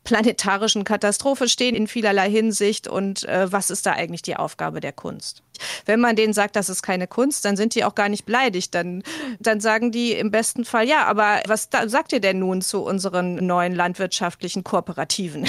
planetarischen 0.08 0.84
Katastrophe 0.84 1.48
stehen 1.48 1.74
in 1.74 1.86
vielerlei 1.86 2.30
Hinsicht 2.30 2.88
und 2.88 3.24
äh, 3.24 3.52
was 3.52 3.68
ist 3.68 3.84
da 3.84 3.92
eigentlich 3.92 4.22
die 4.22 4.36
Aufgabe 4.36 4.80
der 4.80 4.92
Kunst? 4.92 5.42
Wenn 5.84 6.00
man 6.00 6.16
denen 6.16 6.32
sagt, 6.32 6.56
das 6.56 6.70
ist 6.70 6.82
keine 6.82 7.06
Kunst, 7.06 7.44
dann 7.44 7.58
sind 7.58 7.74
die 7.74 7.84
auch 7.84 7.94
gar 7.94 8.08
nicht 8.08 8.24
beleidigt. 8.24 8.74
Dann, 8.74 9.02
dann 9.38 9.60
sagen 9.60 9.92
die 9.92 10.12
im 10.12 10.30
besten 10.30 10.64
Fall, 10.64 10.88
ja, 10.88 11.04
aber 11.04 11.42
was 11.46 11.68
da, 11.68 11.88
sagt 11.88 12.12
ihr 12.12 12.20
denn 12.20 12.38
nun 12.38 12.62
zu 12.62 12.82
unseren 12.82 13.34
neuen 13.34 13.74
landwirtschaftlichen 13.74 14.64
Kooperativen? 14.64 15.46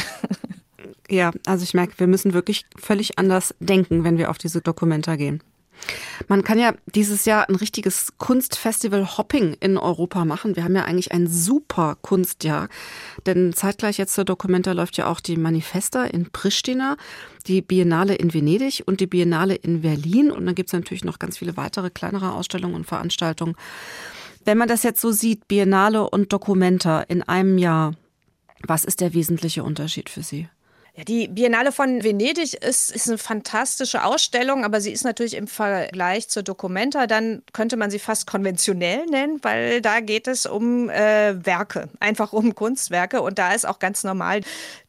Ja, 1.12 1.32
also 1.48 1.64
ich 1.64 1.74
merke, 1.74 1.94
wir 1.98 2.06
müssen 2.06 2.34
wirklich 2.34 2.66
völlig 2.78 3.18
anders 3.18 3.56
denken, 3.60 4.04
wenn 4.04 4.20
wir 4.20 4.30
auf 4.30 4.38
diese 4.38 4.62
Dokumenta 4.62 5.16
gehen. 5.16 5.42
Man 6.28 6.44
kann 6.44 6.60
ja 6.60 6.74
dieses 6.94 7.26
Jahr 7.26 7.50
ein 7.50 7.56
richtiges 7.56 8.14
Kunstfestival 8.18 9.18
Hopping 9.18 9.56
in 9.60 9.78
Europa 9.78 10.26
machen. 10.26 10.56
Wir 10.56 10.64
haben 10.64 10.76
ja 10.76 10.84
eigentlich 10.84 11.12
ein 11.12 11.28
super 11.28 11.98
Kunstjahr. 12.02 12.70
Denn 13.26 13.54
zeitgleich 13.54 13.98
jetzt 13.98 14.14
zur 14.14 14.26
Dokumenta 14.26 14.74
läuft 14.74 14.98
ja 14.98 15.08
auch 15.08 15.20
die 15.20 15.38
Manifesta 15.38 16.06
in 16.06 16.30
Pristina, 16.32 16.98
die 17.48 17.62
Biennale 17.62 18.16
in 18.16 18.34
Venedig 18.34 18.84
und 18.86 19.00
die 19.00 19.08
Biennale 19.08 19.56
in 19.56 19.82
Berlin. 19.82 20.32
Und 20.32 20.46
dann 20.46 20.56
gibt 20.56 20.70
es 20.70 20.74
natürlich 20.74 21.04
noch 21.04 21.20
ganz 21.20 21.38
viele 21.38 21.58
weitere 21.58 21.90
kleinere 21.90 22.34
Ausstellungen 22.34 22.76
und 22.76 22.86
Veranstaltungen. 22.86 23.56
Wenn 24.46 24.58
man 24.58 24.68
das 24.68 24.84
jetzt 24.84 25.02
so 25.02 25.12
sieht, 25.12 25.48
Biennale 25.48 26.10
und 26.10 26.32
Dokumenta 26.32 27.02
in 27.02 27.24
einem 27.24 27.58
Jahr, 27.58 27.96
was 28.62 28.86
ist 28.86 29.02
der 29.02 29.14
wesentliche 29.14 29.64
Unterschied 29.64 30.10
für 30.10 30.24
Sie? 30.24 30.48
Ja, 31.00 31.06
die 31.06 31.30
Biennale 31.30 31.72
von 31.72 32.04
Venedig 32.04 32.56
ist, 32.56 32.92
ist 32.92 33.08
eine 33.08 33.18
fantastische 33.18 34.04
Ausstellung, 34.04 34.66
aber 34.66 34.82
sie 34.82 34.92
ist 34.92 35.06
natürlich 35.06 35.36
im 35.36 35.48
Vergleich 35.48 36.28
zur 36.28 36.44
Documenta, 36.44 37.08
dann 37.08 37.42
könnte 37.54 37.78
man 37.78 37.90
sie 37.90 38.00
fast 38.00 38.28
konventionell 38.28 39.06
nennen, 39.06 39.40
weil 39.42 39.82
da 39.82 40.02
geht 40.02 40.28
es 40.28 40.46
um 40.46 40.90
äh, 40.90 41.46
Werke, 41.46 41.88
einfach 42.02 42.34
um 42.34 42.54
Kunstwerke. 42.54 43.22
Und 43.22 43.40
da 43.40 43.54
ist 43.54 43.66
auch 43.66 43.80
ganz 43.80 44.04
normal 44.04 44.42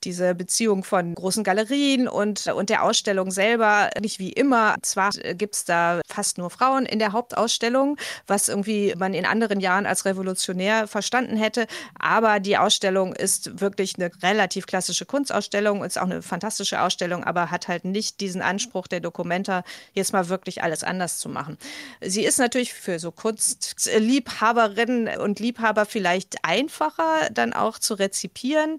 diese 0.03 0.35
Beziehung 0.35 0.83
von 0.83 1.15
großen 1.15 1.45
Galerien 1.45 2.09
und, 2.09 2.49
und 2.49 2.71
der 2.71 2.83
Ausstellung 2.83 3.31
selber 3.31 3.91
nicht 4.01 4.19
wie 4.19 4.33
immer. 4.33 4.75
Zwar 4.83 5.11
gibt 5.11 5.55
es 5.55 5.65
da 5.65 6.01
fast 6.09 6.39
nur 6.39 6.51
Frauen 6.51 6.87
in 6.87 6.99
der 6.99 7.13
Hauptausstellung, 7.13 7.99
was 8.27 8.49
irgendwie 8.49 8.95
man 8.99 9.15
in 9.15 9.27
anderen 9.27 9.61
Jahren 9.61 9.87
als 9.87 10.07
revolutionär 10.07 10.89
verstanden 10.89 11.37
hätte, 11.37 11.69
aber 12.01 12.41
die 12.41 12.59
Ausstellung 12.59 13.15
ist 13.15 13.61
wirklich 13.61 13.95
eine 13.97 14.11
relativ 14.25 14.67
klassische 14.67 15.07
Kunstausstellung. 15.07 15.85
Ist 15.85 16.00
auch 16.01 16.07
eine 16.07 16.23
fantastische 16.23 16.81
Ausstellung, 16.81 17.25
aber 17.25 17.51
hat 17.51 17.69
halt 17.69 17.85
nicht 17.85 18.21
diesen 18.21 18.43
Anspruch 18.43 18.87
der 18.87 19.01
Dokumenta, 19.01 19.65
jetzt 19.93 20.13
mal 20.13 20.29
wirklich 20.29 20.63
alles 20.63 20.85
anders 20.85 21.19
zu 21.19 21.29
machen. 21.29 21.59
Sie 22.01 22.25
ist 22.25 22.39
natürlich 22.39 22.73
für 22.73 22.99
so 22.99 23.11
Kunstliebhaberinnen 23.11 25.21
und 25.21 25.41
Liebhaber 25.41 25.87
vielleicht 25.87 26.45
einfacher 26.45 27.29
dann 27.33 27.53
auch 27.53 27.79
zu 27.79 27.95
rezipieren, 27.95 28.79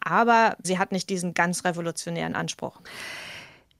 aber 0.00 0.56
sie 0.62 0.78
hat 0.78 0.92
nicht 0.92 1.10
diesen 1.10 1.34
ganz 1.34 1.64
revolutionären 1.64 2.34
Anspruch. 2.34 2.80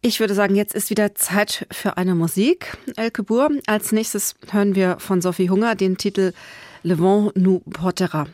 Ich 0.07 0.21
würde 0.21 0.35
sagen, 0.35 0.55
jetzt 0.55 0.75
ist 0.75 0.91
wieder 0.91 1.15
Zeit 1.15 1.67
für 1.71 1.97
eine 1.97 2.15
Musik. 2.15 2.77
Elke 2.97 3.23
Buhr. 3.23 3.49
Als 3.67 3.91
nächstes 3.91 4.35
hören 4.51 4.75
wir 4.75 4.99
von 4.99 5.23
Sophie 5.23 5.49
Hunger 5.49 5.77
den 5.77 5.97
Titel 5.97 6.35
Le 6.83 6.99
Vent 6.99 7.35
nous 7.37 7.63
portera. 7.73 8.27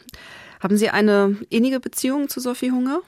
Haben 0.61 0.77
Sie 0.77 0.91
eine 0.91 1.37
innige 1.49 1.79
Beziehung 1.79 2.29
zu 2.29 2.41
Sophie 2.41 2.73
Hunger? 2.73 3.03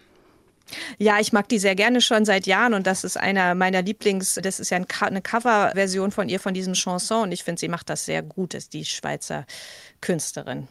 Ja, 0.98 1.18
ich 1.20 1.32
mag 1.32 1.48
die 1.48 1.58
sehr 1.58 1.74
gerne 1.74 2.00
schon 2.00 2.24
seit 2.24 2.46
Jahren 2.46 2.74
und 2.74 2.87
das 2.87 3.04
ist 3.04 3.16
einer 3.16 3.54
meiner 3.54 3.82
Lieblings, 3.82 4.38
das 4.42 4.61
ist 4.61 4.70
ja 4.70 4.78
eine 5.00 5.22
Coverversion 5.22 6.11
von 6.11 6.28
ihr, 6.28 6.40
von 6.40 6.54
diesem 6.54 6.74
Chanson 6.74 7.24
und 7.24 7.32
ich 7.32 7.44
finde, 7.44 7.61
sie 7.61 7.68
macht 7.68 7.90
das 7.90 8.04
sehr 8.04 8.22
gut, 8.22 8.54
ist 8.54 8.72
die 8.72 8.85
Schweizer 8.85 9.46
Künstlerin. 10.00 10.68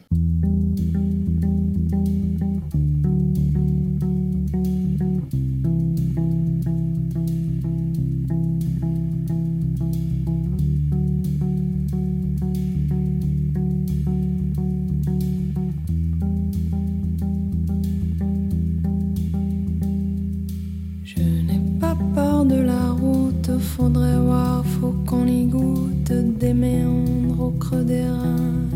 Faudrait 23.82 24.20
voir, 24.20 24.64
faut 24.64 24.94
qu'on 25.08 25.26
y 25.26 25.46
goûte 25.46 26.12
des 26.40 26.54
méandres 26.54 27.42
au 27.48 27.52
creux 27.64 27.84
des 27.84 28.04
reins. 28.04 28.70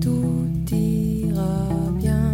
Tout 0.00 0.46
ira 0.70 1.58
bien. 1.98 2.30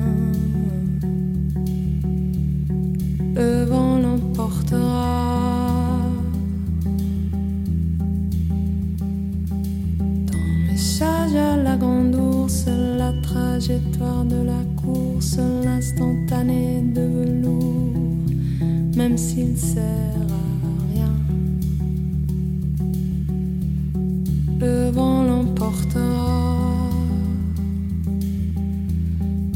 Le 3.35 3.65
vent 3.65 3.99
l'emportera. 3.99 6.01
Ton 10.31 10.45
message 10.69 11.35
à 11.35 11.57
la 11.57 11.77
grande 11.79 12.15
ours, 12.15 12.67
la 12.99 13.13
trajectoire 13.23 14.27
de 14.27 14.43
la 14.53 14.63
course, 14.83 15.39
l'instantané 15.65 16.83
de 16.97 17.05
velours, 17.17 17.95
même 18.97 19.17
s'il 19.17 19.57
sert 19.57 20.27
à 20.45 20.50
le 24.61 24.91
vent 24.91 25.23
l'emportera, 25.25 26.91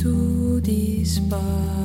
tout 0.01 0.61
disparaîtra. 0.63 1.84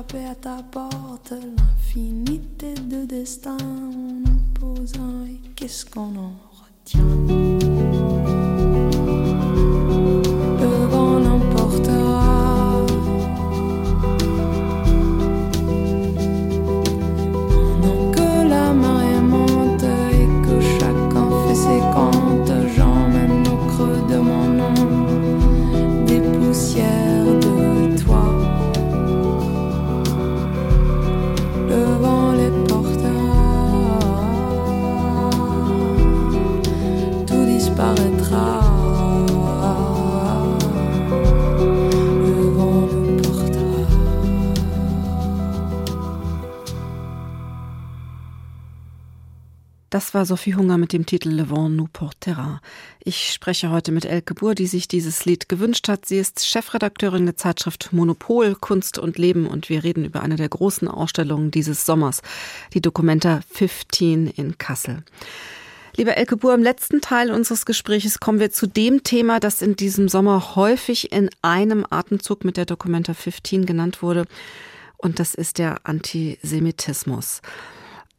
À 0.00 0.34
ta 0.34 0.62
porte, 0.62 1.32
l'infinité 1.32 2.72
de 2.74 3.04
destin 3.04 3.58
en 3.60 4.22
opposant 4.24 5.26
et 5.26 5.38
qu'est-ce 5.54 5.84
qu'on 5.84 6.16
en 6.16 6.32
retient? 6.50 7.49
War 50.20 50.26
Sophie 50.26 50.54
Hunger 50.54 50.76
mit 50.76 50.92
dem 50.92 51.06
Titel 51.06 51.30
Le 51.30 51.48
Vent 51.48 51.76
nous 51.76 51.88
portera. 51.90 52.60
Ich 53.02 53.32
spreche 53.32 53.70
heute 53.70 53.90
mit 53.90 54.04
Elke 54.04 54.34
Buhr, 54.34 54.54
die 54.54 54.66
sich 54.66 54.86
dieses 54.86 55.24
Lied 55.24 55.48
gewünscht 55.48 55.88
hat. 55.88 56.04
Sie 56.04 56.18
ist 56.18 56.46
Chefredakteurin 56.46 57.24
der 57.24 57.38
Zeitschrift 57.38 57.94
Monopol, 57.94 58.54
Kunst 58.54 58.98
und 58.98 59.16
Leben 59.16 59.46
und 59.46 59.70
wir 59.70 59.82
reden 59.82 60.04
über 60.04 60.20
eine 60.20 60.36
der 60.36 60.50
großen 60.50 60.88
Ausstellungen 60.88 61.50
dieses 61.50 61.86
Sommers, 61.86 62.20
die 62.74 62.82
Documenta 62.82 63.40
15 63.50 64.26
in 64.26 64.58
Kassel. 64.58 65.04
Lieber 65.96 66.18
Elke 66.18 66.36
Buhr, 66.36 66.52
im 66.52 66.62
letzten 66.62 67.00
Teil 67.00 67.30
unseres 67.30 67.64
Gespräches 67.64 68.20
kommen 68.20 68.40
wir 68.40 68.50
zu 68.50 68.66
dem 68.66 69.02
Thema, 69.02 69.40
das 69.40 69.62
in 69.62 69.74
diesem 69.74 70.10
Sommer 70.10 70.54
häufig 70.54 71.12
in 71.12 71.30
einem 71.40 71.86
Atemzug 71.88 72.44
mit 72.44 72.58
der 72.58 72.66
Documenta 72.66 73.14
15 73.14 73.64
genannt 73.64 74.02
wurde. 74.02 74.26
Und 74.98 75.18
das 75.18 75.34
ist 75.34 75.56
der 75.56 75.78
Antisemitismus. 75.84 77.40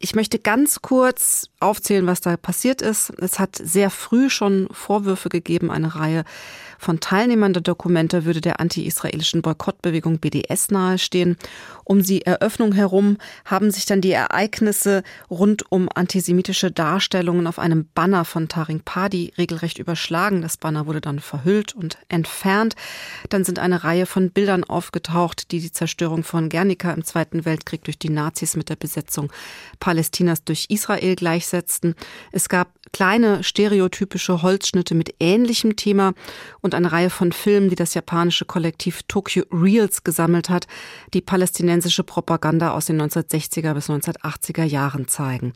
Ich 0.04 0.16
möchte 0.16 0.40
ganz 0.40 0.82
kurz 0.82 1.48
aufzählen, 1.60 2.08
was 2.08 2.20
da 2.20 2.36
passiert 2.36 2.82
ist. 2.82 3.10
Es 3.18 3.38
hat 3.38 3.54
sehr 3.54 3.88
früh 3.88 4.30
schon 4.30 4.66
Vorwürfe 4.72 5.28
gegeben, 5.28 5.70
eine 5.70 5.94
Reihe 5.94 6.24
von 6.82 6.98
Teilnehmern 6.98 7.52
der 7.52 7.62
Dokumente 7.62 8.24
würde 8.24 8.40
der 8.40 8.58
anti-israelischen 8.58 9.40
Boykottbewegung 9.40 10.18
BDS 10.18 10.72
nahestehen. 10.72 11.36
Um 11.84 12.02
die 12.02 12.22
Eröffnung 12.22 12.72
herum 12.72 13.18
haben 13.44 13.70
sich 13.70 13.86
dann 13.86 14.00
die 14.00 14.10
Ereignisse 14.10 15.04
rund 15.30 15.70
um 15.70 15.88
antisemitische 15.94 16.72
Darstellungen 16.72 17.46
auf 17.46 17.60
einem 17.60 17.86
Banner 17.94 18.24
von 18.24 18.48
Taring 18.48 18.80
Padi 18.84 19.32
regelrecht 19.38 19.78
überschlagen. 19.78 20.42
Das 20.42 20.56
Banner 20.56 20.86
wurde 20.86 21.00
dann 21.00 21.20
verhüllt 21.20 21.72
und 21.74 21.98
entfernt. 22.08 22.74
Dann 23.28 23.44
sind 23.44 23.60
eine 23.60 23.84
Reihe 23.84 24.06
von 24.06 24.30
Bildern 24.30 24.64
aufgetaucht, 24.64 25.52
die 25.52 25.60
die 25.60 25.70
Zerstörung 25.70 26.24
von 26.24 26.48
Guernica 26.48 26.92
im 26.92 27.04
Zweiten 27.04 27.44
Weltkrieg 27.44 27.84
durch 27.84 27.98
die 27.98 28.10
Nazis 28.10 28.56
mit 28.56 28.68
der 28.68 28.76
Besetzung 28.76 29.30
Palästinas 29.92 30.42
durch 30.42 30.68
Israel 30.70 31.16
gleichsetzten. 31.16 31.94
Es 32.30 32.48
gab 32.48 32.70
kleine 32.94 33.44
stereotypische 33.44 34.40
Holzschnitte 34.40 34.94
mit 34.94 35.14
ähnlichem 35.20 35.76
Thema 35.76 36.14
und 36.62 36.74
eine 36.74 36.92
Reihe 36.92 37.10
von 37.10 37.30
Filmen, 37.30 37.68
die 37.68 37.76
das 37.76 37.92
japanische 37.92 38.46
Kollektiv 38.46 39.02
Tokyo 39.06 39.44
Reels 39.52 40.02
gesammelt 40.02 40.48
hat, 40.48 40.66
die 41.12 41.20
palästinensische 41.20 42.04
Propaganda 42.04 42.72
aus 42.72 42.86
den 42.86 43.02
1960er 43.02 43.74
bis 43.74 43.90
1980er 43.90 44.64
Jahren 44.64 45.08
zeigen. 45.08 45.52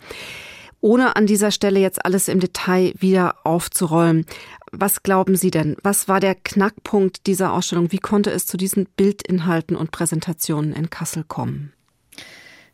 Ohne 0.82 1.16
an 1.16 1.24
dieser 1.24 1.51
Stelle 1.51 1.80
jetzt 1.80 2.05
alles 2.05 2.28
im 2.28 2.39
Detail 2.39 2.93
wieder 2.99 3.37
aufzurollen, 3.45 4.26
was 4.70 5.03
glauben 5.03 5.37
Sie 5.37 5.51
denn? 5.51 5.76
Was 5.82 6.09
war 6.09 6.20
der 6.20 6.34
Knackpunkt 6.34 7.26
dieser 7.26 7.55
Ausstellung? 7.55 7.91
Wie 7.91 7.99
konnte 8.01 8.30
es 8.32 8.45
zu 8.45 8.59
diesen 8.59 8.87
Bildinhalten 8.99 9.76
und 9.76 9.93
Präsentationen 9.93 10.74
in 10.74 10.91
Kassel 10.91 11.24
kommen? 11.24 11.72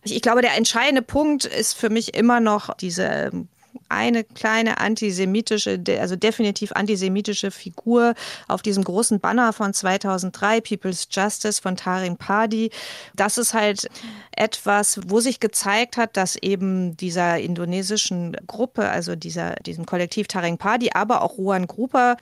Ich 0.05 0.23
glaube, 0.23 0.43
der 0.43 0.57
entscheidende 0.57 1.03
Punkt 1.03 1.45
ist 1.45 1.75
für 1.75 1.91
mich 1.91 2.15
immer 2.15 2.41
noch 2.41 2.75
diese 2.75 3.31
eine 3.89 4.25
kleine 4.25 4.79
antisemitische, 4.79 5.83
also 6.01 6.17
definitiv 6.17 6.73
antisemitische 6.73 7.51
Figur 7.51 8.15
auf 8.49 8.63
diesem 8.63 8.85
großen 8.85 9.21
Banner 9.21 9.53
von 9.53 9.75
2003, 9.75 10.61
People's 10.63 11.09
Justice 11.11 11.61
von 11.61 11.77
Tarim 11.77 12.17
Padi. 12.17 12.71
Das 13.15 13.39
ist 13.39 13.55
halt 13.55 13.89
etwas, 14.35 15.01
wo 15.07 15.21
sich 15.21 15.41
gezeigt 15.41 15.97
hat, 15.97 16.17
dass 16.17 16.37
eben 16.37 16.97
dieser 16.97 17.39
indonesischen 17.39 18.37
Gruppe, 18.47 18.89
also 18.89 19.15
dieser, 19.15 19.55
diesem 19.57 19.87
Kollektiv 19.87 20.27
Taring 20.27 20.59
Padi, 20.59 20.91
aber 20.95 21.23
auch 21.23 21.37
Ruan 21.37 21.67
Grupa, 21.67 22.17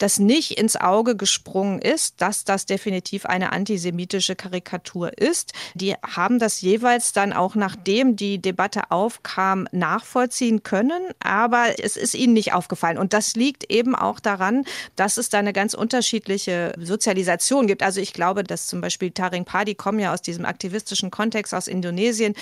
das 0.00 0.18
nicht 0.18 0.58
ins 0.58 0.76
Auge 0.76 1.14
gesprungen 1.14 1.78
ist, 1.78 2.20
dass 2.22 2.44
das 2.44 2.64
definitiv 2.64 3.26
eine 3.26 3.52
antisemitische 3.52 4.34
Karikatur 4.34 5.16
ist. 5.18 5.52
Die 5.74 5.94
haben 5.94 6.38
das 6.38 6.62
jeweils 6.62 7.12
dann 7.12 7.32
auch, 7.34 7.54
nachdem 7.54 8.16
die 8.16 8.40
Debatte 8.40 8.90
aufkam, 8.90 9.68
nachvollziehen 9.72 10.62
können, 10.62 11.02
aber 11.20 11.78
es 11.78 11.96
ist 11.96 12.14
ihnen 12.14 12.32
nicht 12.32 12.54
aufgefallen. 12.54 12.96
Und 12.96 13.12
das 13.12 13.36
liegt 13.36 13.70
eben 13.70 13.94
auch 13.94 14.20
daran, 14.20 14.64
dass 14.96 15.18
es 15.18 15.28
da 15.28 15.38
eine 15.38 15.52
ganz 15.52 15.74
unterschiedliche 15.74 16.72
Sozialisation 16.78 17.66
gibt. 17.66 17.82
Also 17.82 18.00
ich 18.00 18.14
glaube, 18.14 18.42
dass 18.42 18.68
zum 18.68 18.80
Beispiel 18.80 19.10
Taring 19.10 19.44
Padi 19.44 19.74
kommen 19.74 19.98
ja 19.98 20.14
aus 20.14 20.22
diesem 20.22 20.46
aktivistischen 20.46 21.10
Kontext 21.10 21.54
aus 21.54 21.68
Indonesien 21.68 22.34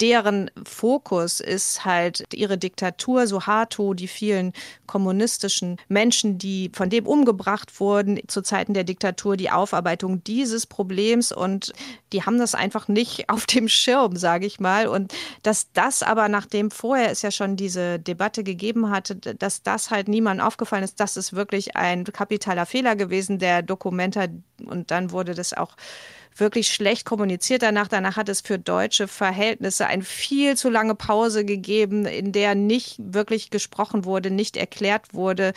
deren 0.00 0.50
Fokus 0.64 1.40
ist 1.40 1.84
halt 1.84 2.24
ihre 2.32 2.58
Diktatur, 2.58 3.26
Suharto, 3.26 3.94
die 3.94 4.08
vielen 4.08 4.52
kommunistischen 4.86 5.76
Menschen, 5.88 6.38
die 6.38 6.70
von 6.74 6.90
dem 6.90 7.06
umgebracht 7.06 7.78
wurden 7.80 8.18
zu 8.26 8.42
Zeiten 8.42 8.74
der 8.74 8.84
Diktatur, 8.84 9.36
die 9.36 9.50
Aufarbeitung 9.50 10.24
dieses 10.24 10.66
Problems 10.66 11.32
und 11.32 11.72
die 12.12 12.22
haben 12.22 12.38
das 12.38 12.54
einfach 12.54 12.88
nicht 12.88 13.28
auf 13.28 13.46
dem 13.46 13.68
Schirm, 13.68 14.16
sage 14.16 14.46
ich 14.46 14.60
mal. 14.60 14.86
Und 14.86 15.12
dass 15.42 15.72
das 15.72 16.02
aber, 16.02 16.28
nachdem 16.28 16.70
vorher 16.70 17.10
es 17.10 17.22
ja 17.22 17.30
schon 17.30 17.56
diese 17.56 17.98
Debatte 17.98 18.42
gegeben 18.42 18.90
hatte, 18.90 19.16
dass 19.16 19.62
das 19.62 19.90
halt 19.90 20.08
niemandem 20.08 20.46
aufgefallen 20.46 20.84
ist, 20.84 20.98
das 21.00 21.16
ist 21.16 21.34
wirklich 21.34 21.76
ein 21.76 22.04
kapitaler 22.04 22.66
Fehler 22.66 22.96
gewesen, 22.96 23.38
der 23.38 23.62
Dokumenta. 23.62 24.26
Und 24.64 24.90
dann 24.90 25.10
wurde 25.10 25.34
das 25.34 25.52
auch 25.52 25.76
wirklich 26.36 26.68
schlecht 26.68 27.04
kommuniziert 27.04 27.62
danach. 27.62 27.88
Danach 27.88 28.16
hat 28.16 28.28
es 28.28 28.40
für 28.40 28.58
deutsche 28.58 29.08
Verhältnisse 29.08 29.86
eine 29.86 30.02
viel 30.02 30.56
zu 30.56 30.70
lange 30.70 30.94
Pause 30.94 31.44
gegeben, 31.44 32.06
in 32.06 32.32
der 32.32 32.54
nicht 32.54 32.96
wirklich 32.98 33.50
gesprochen 33.50 34.04
wurde, 34.04 34.30
nicht 34.30 34.56
erklärt 34.56 35.14
wurde, 35.14 35.52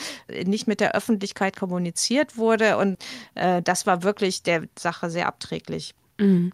nicht 0.46 0.68
mit 0.68 0.80
der 0.80 0.96
Öffentlichkeit 0.96 1.56
kommuniziert 1.56 2.38
wurde. 2.38 2.78
Und 2.78 2.98
äh, 3.36 3.62
das 3.62 3.86
war 3.86 4.04
wirklich 4.04 4.44
der 4.44 4.64
Sache 4.78 5.10
sehr 5.10 5.28
abträglich. 5.28 5.96
Mhm. 6.18 6.54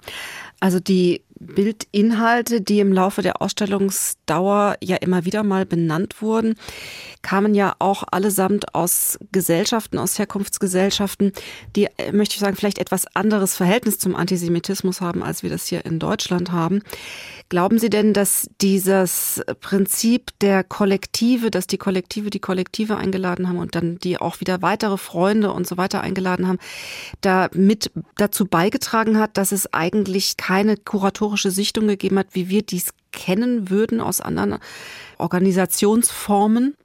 Also 0.60 0.80
die 0.80 1.24
Bildinhalte, 1.40 2.62
die 2.62 2.80
im 2.80 2.94
Laufe 2.94 3.22
der 3.22 3.42
Ausstellungsdauer 3.42 4.76
ja 4.84 4.98
immer 4.98 5.26
wieder 5.26 5.44
mal 5.44 5.66
benannt 5.66 6.22
wurden, 6.22 6.56
kamen 7.22 7.56
ja 7.56 7.76
auch 7.80 8.04
allesamt 8.12 8.76
aus 8.76 9.18
Gesellschaften, 9.32 9.98
aus 9.98 10.20
Herkunftsgesellschaften, 10.20 11.32
die, 11.76 11.88
äh, 11.98 12.12
möchte 12.12 12.36
ich 12.36 12.40
sagen, 12.40 12.56
vielleicht 12.56 12.78
etwas 12.78 13.06
anderes 13.16 13.56
Verhältnis 13.56 14.00
zum 14.00 14.16
Antisemitismus 14.16 15.02
haben, 15.02 15.24
als 15.24 15.44
wir 15.44 15.50
das 15.50 15.68
hier 15.68 15.86
in 15.86 16.00
Deutschland 16.00 16.52
haben. 16.52 16.82
Glauben 17.48 17.80
Sie 17.80 17.90
denn, 17.90 18.14
dass 18.14 18.50
dieses 18.62 19.42
Prinzip 19.60 20.38
der 20.40 20.64
Kollektive, 20.64 21.50
dass 21.50 21.68
die 21.68 21.78
Kollektive 21.78 22.30
die 22.30 22.40
Kollektive 22.40 22.98
eingeladen 22.98 23.48
haben 23.48 23.58
und 23.58 23.76
dann 23.76 23.98
die 23.98 24.20
auch 24.20 24.40
wieder 24.40 24.62
weitere 24.62 24.98
Freunde 24.98 25.52
und 25.52 25.66
so 25.66 25.78
weiter 25.78 26.02
eingeladen 26.02 26.48
haben, 26.48 26.60
da 27.22 27.50
mit 27.54 27.92
dazu 28.18 28.46
beigetragen 28.46 29.18
hat, 29.18 29.38
dass 29.38 29.52
es 29.52 29.74
eigentlich 29.74 30.38
keine 30.38 30.78
kuratorische 30.78 31.29
Sichtung 31.52 31.88
gegeben 31.88 32.20
hat, 32.20 32.28
wie 32.34 32.50
wir 32.50 32.62
dies 32.62 32.94
kennen 33.12 33.70
würden 33.70 34.02
aus 34.02 34.22
anderen 34.22 34.60
Organisationsformen? 35.18 36.76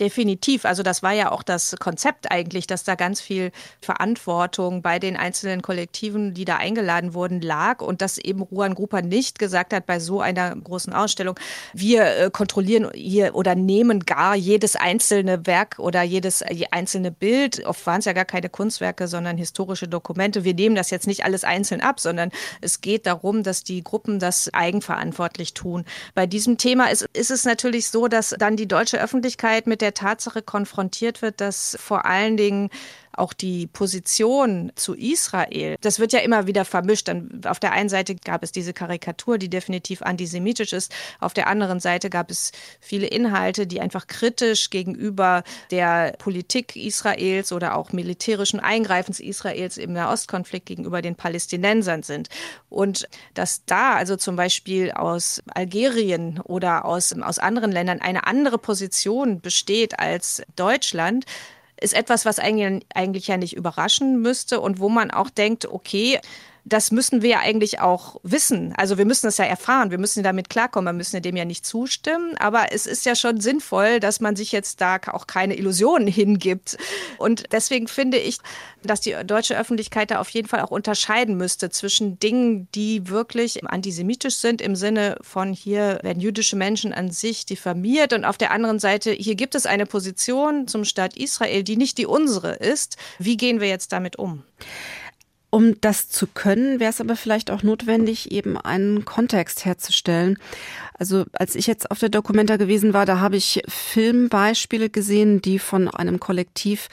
Definitiv. 0.00 0.64
Also 0.64 0.84
das 0.84 1.02
war 1.02 1.12
ja 1.12 1.32
auch 1.32 1.42
das 1.42 1.74
Konzept 1.80 2.30
eigentlich, 2.30 2.68
dass 2.68 2.84
da 2.84 2.94
ganz 2.94 3.20
viel 3.20 3.50
Verantwortung 3.80 4.80
bei 4.80 5.00
den 5.00 5.16
einzelnen 5.16 5.60
Kollektiven, 5.60 6.34
die 6.34 6.44
da 6.44 6.56
eingeladen 6.56 7.14
wurden, 7.14 7.40
lag 7.40 7.82
und 7.82 8.00
dass 8.00 8.16
eben 8.16 8.42
Ruan 8.42 8.74
Grupa 8.74 9.02
nicht 9.02 9.40
gesagt 9.40 9.72
hat 9.72 9.86
bei 9.86 9.98
so 9.98 10.20
einer 10.20 10.54
großen 10.54 10.92
Ausstellung, 10.92 11.38
wir 11.72 12.04
äh, 12.16 12.30
kontrollieren 12.30 12.88
hier 12.94 13.34
oder 13.34 13.56
nehmen 13.56 14.00
gar 14.00 14.36
jedes 14.36 14.76
einzelne 14.76 15.46
Werk 15.46 15.80
oder 15.80 16.02
jedes 16.02 16.44
einzelne 16.70 17.10
Bild. 17.10 17.66
Oft 17.66 17.84
waren 17.84 17.98
es 17.98 18.04
ja 18.04 18.12
gar 18.12 18.24
keine 18.24 18.48
Kunstwerke, 18.48 19.08
sondern 19.08 19.36
historische 19.36 19.88
Dokumente. 19.88 20.44
Wir 20.44 20.54
nehmen 20.54 20.76
das 20.76 20.90
jetzt 20.90 21.08
nicht 21.08 21.24
alles 21.24 21.42
einzeln 21.42 21.80
ab, 21.80 21.98
sondern 21.98 22.30
es 22.60 22.80
geht 22.80 23.06
darum, 23.06 23.42
dass 23.42 23.64
die 23.64 23.82
Gruppen 23.82 24.20
das 24.20 24.48
eigenverantwortlich 24.54 25.54
tun. 25.54 25.84
Bei 26.14 26.26
diesem 26.26 26.56
Thema 26.56 26.86
ist, 26.86 27.08
ist 27.14 27.32
es 27.32 27.44
natürlich 27.44 27.88
so, 27.88 28.06
dass 28.06 28.36
dann 28.38 28.54
die 28.54 28.68
deutsche 28.68 29.00
Öffentlichkeit 29.00 29.66
mit 29.66 29.80
der 29.80 29.87
der 29.88 29.94
Tatsache 29.94 30.42
konfrontiert 30.42 31.22
wird, 31.22 31.40
dass 31.40 31.78
vor 31.80 32.04
allen 32.04 32.36
Dingen 32.36 32.68
auch 33.18 33.32
die 33.32 33.66
Position 33.66 34.72
zu 34.74 34.94
Israel, 34.94 35.76
das 35.80 35.98
wird 35.98 36.12
ja 36.12 36.20
immer 36.20 36.46
wieder 36.46 36.64
vermischt. 36.64 37.08
Dann 37.08 37.42
auf 37.46 37.58
der 37.58 37.72
einen 37.72 37.88
Seite 37.88 38.14
gab 38.14 38.42
es 38.42 38.52
diese 38.52 38.72
Karikatur, 38.72 39.38
die 39.38 39.48
definitiv 39.48 40.02
antisemitisch 40.02 40.72
ist. 40.72 40.94
Auf 41.20 41.34
der 41.34 41.46
anderen 41.46 41.80
Seite 41.80 42.10
gab 42.10 42.30
es 42.30 42.52
viele 42.80 43.06
Inhalte, 43.06 43.66
die 43.66 43.80
einfach 43.80 44.06
kritisch 44.06 44.70
gegenüber 44.70 45.42
der 45.70 46.14
Politik 46.18 46.76
Israels 46.76 47.52
oder 47.52 47.76
auch 47.76 47.92
militärischen 47.92 48.60
Eingreifens 48.60 49.20
Israels 49.20 49.76
im 49.76 49.92
Nahostkonflikt 49.92 50.66
gegenüber 50.66 51.02
den 51.02 51.14
Palästinensern 51.14 52.02
sind. 52.02 52.28
Und 52.68 53.08
dass 53.34 53.64
da 53.64 53.94
also 53.94 54.16
zum 54.16 54.36
Beispiel 54.36 54.92
aus 54.92 55.42
Algerien 55.54 56.40
oder 56.40 56.84
aus, 56.84 57.12
aus 57.20 57.38
anderen 57.38 57.72
Ländern 57.72 58.00
eine 58.00 58.26
andere 58.26 58.58
Position 58.58 59.40
besteht 59.40 59.98
als 59.98 60.42
Deutschland, 60.56 61.24
ist 61.80 61.94
etwas, 61.94 62.24
was 62.24 62.38
eigentlich, 62.38 62.86
eigentlich 62.94 63.28
ja 63.28 63.36
nicht 63.36 63.56
überraschen 63.56 64.20
müsste 64.20 64.60
und 64.60 64.80
wo 64.80 64.88
man 64.88 65.10
auch 65.10 65.30
denkt, 65.30 65.66
okay, 65.66 66.20
das 66.68 66.90
müssen 66.90 67.22
wir 67.22 67.30
ja 67.30 67.38
eigentlich 67.40 67.80
auch 67.80 68.20
wissen. 68.22 68.74
Also 68.76 68.98
wir 68.98 69.04
müssen 69.04 69.26
das 69.26 69.38
ja 69.38 69.44
erfahren, 69.44 69.90
wir 69.90 69.98
müssen 69.98 70.22
damit 70.22 70.50
klarkommen, 70.50 70.86
wir 70.94 70.96
müssen 70.96 71.20
dem 71.22 71.36
ja 71.36 71.44
nicht 71.44 71.66
zustimmen. 71.66 72.36
Aber 72.38 72.72
es 72.72 72.86
ist 72.86 73.06
ja 73.06 73.14
schon 73.14 73.40
sinnvoll, 73.40 74.00
dass 74.00 74.20
man 74.20 74.36
sich 74.36 74.52
jetzt 74.52 74.80
da 74.80 74.98
auch 75.12 75.26
keine 75.26 75.56
Illusionen 75.56 76.08
hingibt. 76.08 76.76
Und 77.18 77.52
deswegen 77.52 77.88
finde 77.88 78.18
ich, 78.18 78.38
dass 78.82 79.00
die 79.00 79.16
deutsche 79.24 79.58
Öffentlichkeit 79.58 80.10
da 80.10 80.20
auf 80.20 80.28
jeden 80.30 80.48
Fall 80.48 80.60
auch 80.60 80.70
unterscheiden 80.70 81.36
müsste 81.36 81.70
zwischen 81.70 82.18
Dingen, 82.18 82.68
die 82.74 83.08
wirklich 83.08 83.64
antisemitisch 83.64 84.36
sind, 84.36 84.60
im 84.60 84.76
Sinne 84.76 85.16
von 85.22 85.52
hier 85.52 85.98
werden 86.02 86.20
jüdische 86.20 86.56
Menschen 86.56 86.92
an 86.92 87.10
sich 87.10 87.46
diffamiert 87.46 88.12
und 88.12 88.24
auf 88.24 88.38
der 88.38 88.52
anderen 88.52 88.78
Seite, 88.78 89.10
hier 89.10 89.34
gibt 89.34 89.54
es 89.54 89.66
eine 89.66 89.86
Position 89.86 90.68
zum 90.68 90.84
Staat 90.84 91.16
Israel, 91.16 91.62
die 91.62 91.76
nicht 91.76 91.98
die 91.98 92.06
unsere 92.06 92.54
ist. 92.54 92.96
Wie 93.18 93.36
gehen 93.36 93.60
wir 93.60 93.68
jetzt 93.68 93.92
damit 93.92 94.16
um? 94.16 94.44
Um 95.50 95.80
das 95.80 96.10
zu 96.10 96.26
können, 96.26 96.78
wäre 96.78 96.90
es 96.90 97.00
aber 97.00 97.16
vielleicht 97.16 97.50
auch 97.50 97.62
notwendig, 97.62 98.30
eben 98.30 98.58
einen 98.58 99.06
Kontext 99.06 99.64
herzustellen. 99.64 100.38
Also 100.98 101.24
als 101.32 101.54
ich 101.54 101.66
jetzt 101.66 101.90
auf 101.90 101.98
der 102.00 102.10
Documenta 102.10 102.56
gewesen 102.56 102.92
war, 102.92 103.06
da 103.06 103.20
habe 103.20 103.36
ich 103.36 103.62
Filmbeispiele 103.66 104.90
gesehen, 104.90 105.40
die 105.40 105.58
von 105.58 105.88
einem 105.88 106.20
Kollektiv 106.20 106.88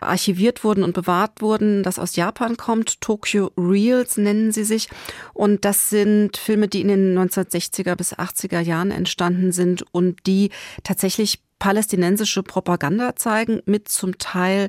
archiviert 0.00 0.64
wurden 0.64 0.82
und 0.82 0.94
bewahrt 0.94 1.42
wurden, 1.42 1.84
das 1.84 2.00
aus 2.00 2.16
Japan 2.16 2.56
kommt. 2.56 3.00
Tokyo 3.00 3.52
Reels 3.56 4.16
nennen 4.16 4.50
sie 4.50 4.64
sich. 4.64 4.88
Und 5.32 5.64
das 5.64 5.88
sind 5.88 6.36
Filme, 6.36 6.66
die 6.66 6.80
in 6.80 6.88
den 6.88 7.16
1960er 7.16 7.94
bis 7.94 8.14
80er 8.14 8.60
Jahren 8.60 8.90
entstanden 8.90 9.52
sind 9.52 9.84
und 9.92 10.26
die 10.26 10.50
tatsächlich 10.82 11.38
palästinensische 11.60 12.42
Propaganda 12.42 13.14
zeigen 13.14 13.62
mit 13.66 13.88
zum 13.88 14.18
Teil 14.18 14.68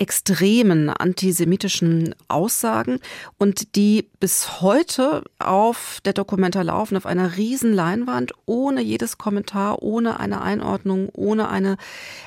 extremen 0.00 0.88
antisemitischen 0.88 2.14
Aussagen 2.26 3.00
und 3.36 3.76
die 3.76 4.08
bis 4.18 4.62
heute 4.62 5.22
auf 5.38 5.98
der 6.06 6.14
Dokumenta 6.14 6.62
laufen, 6.62 6.96
auf 6.96 7.04
einer 7.04 7.36
riesen 7.36 7.74
Leinwand, 7.74 8.32
ohne 8.46 8.80
jedes 8.80 9.18
Kommentar, 9.18 9.82
ohne 9.82 10.18
eine 10.18 10.40
Einordnung, 10.40 11.10
ohne 11.12 11.50
eine 11.50 11.76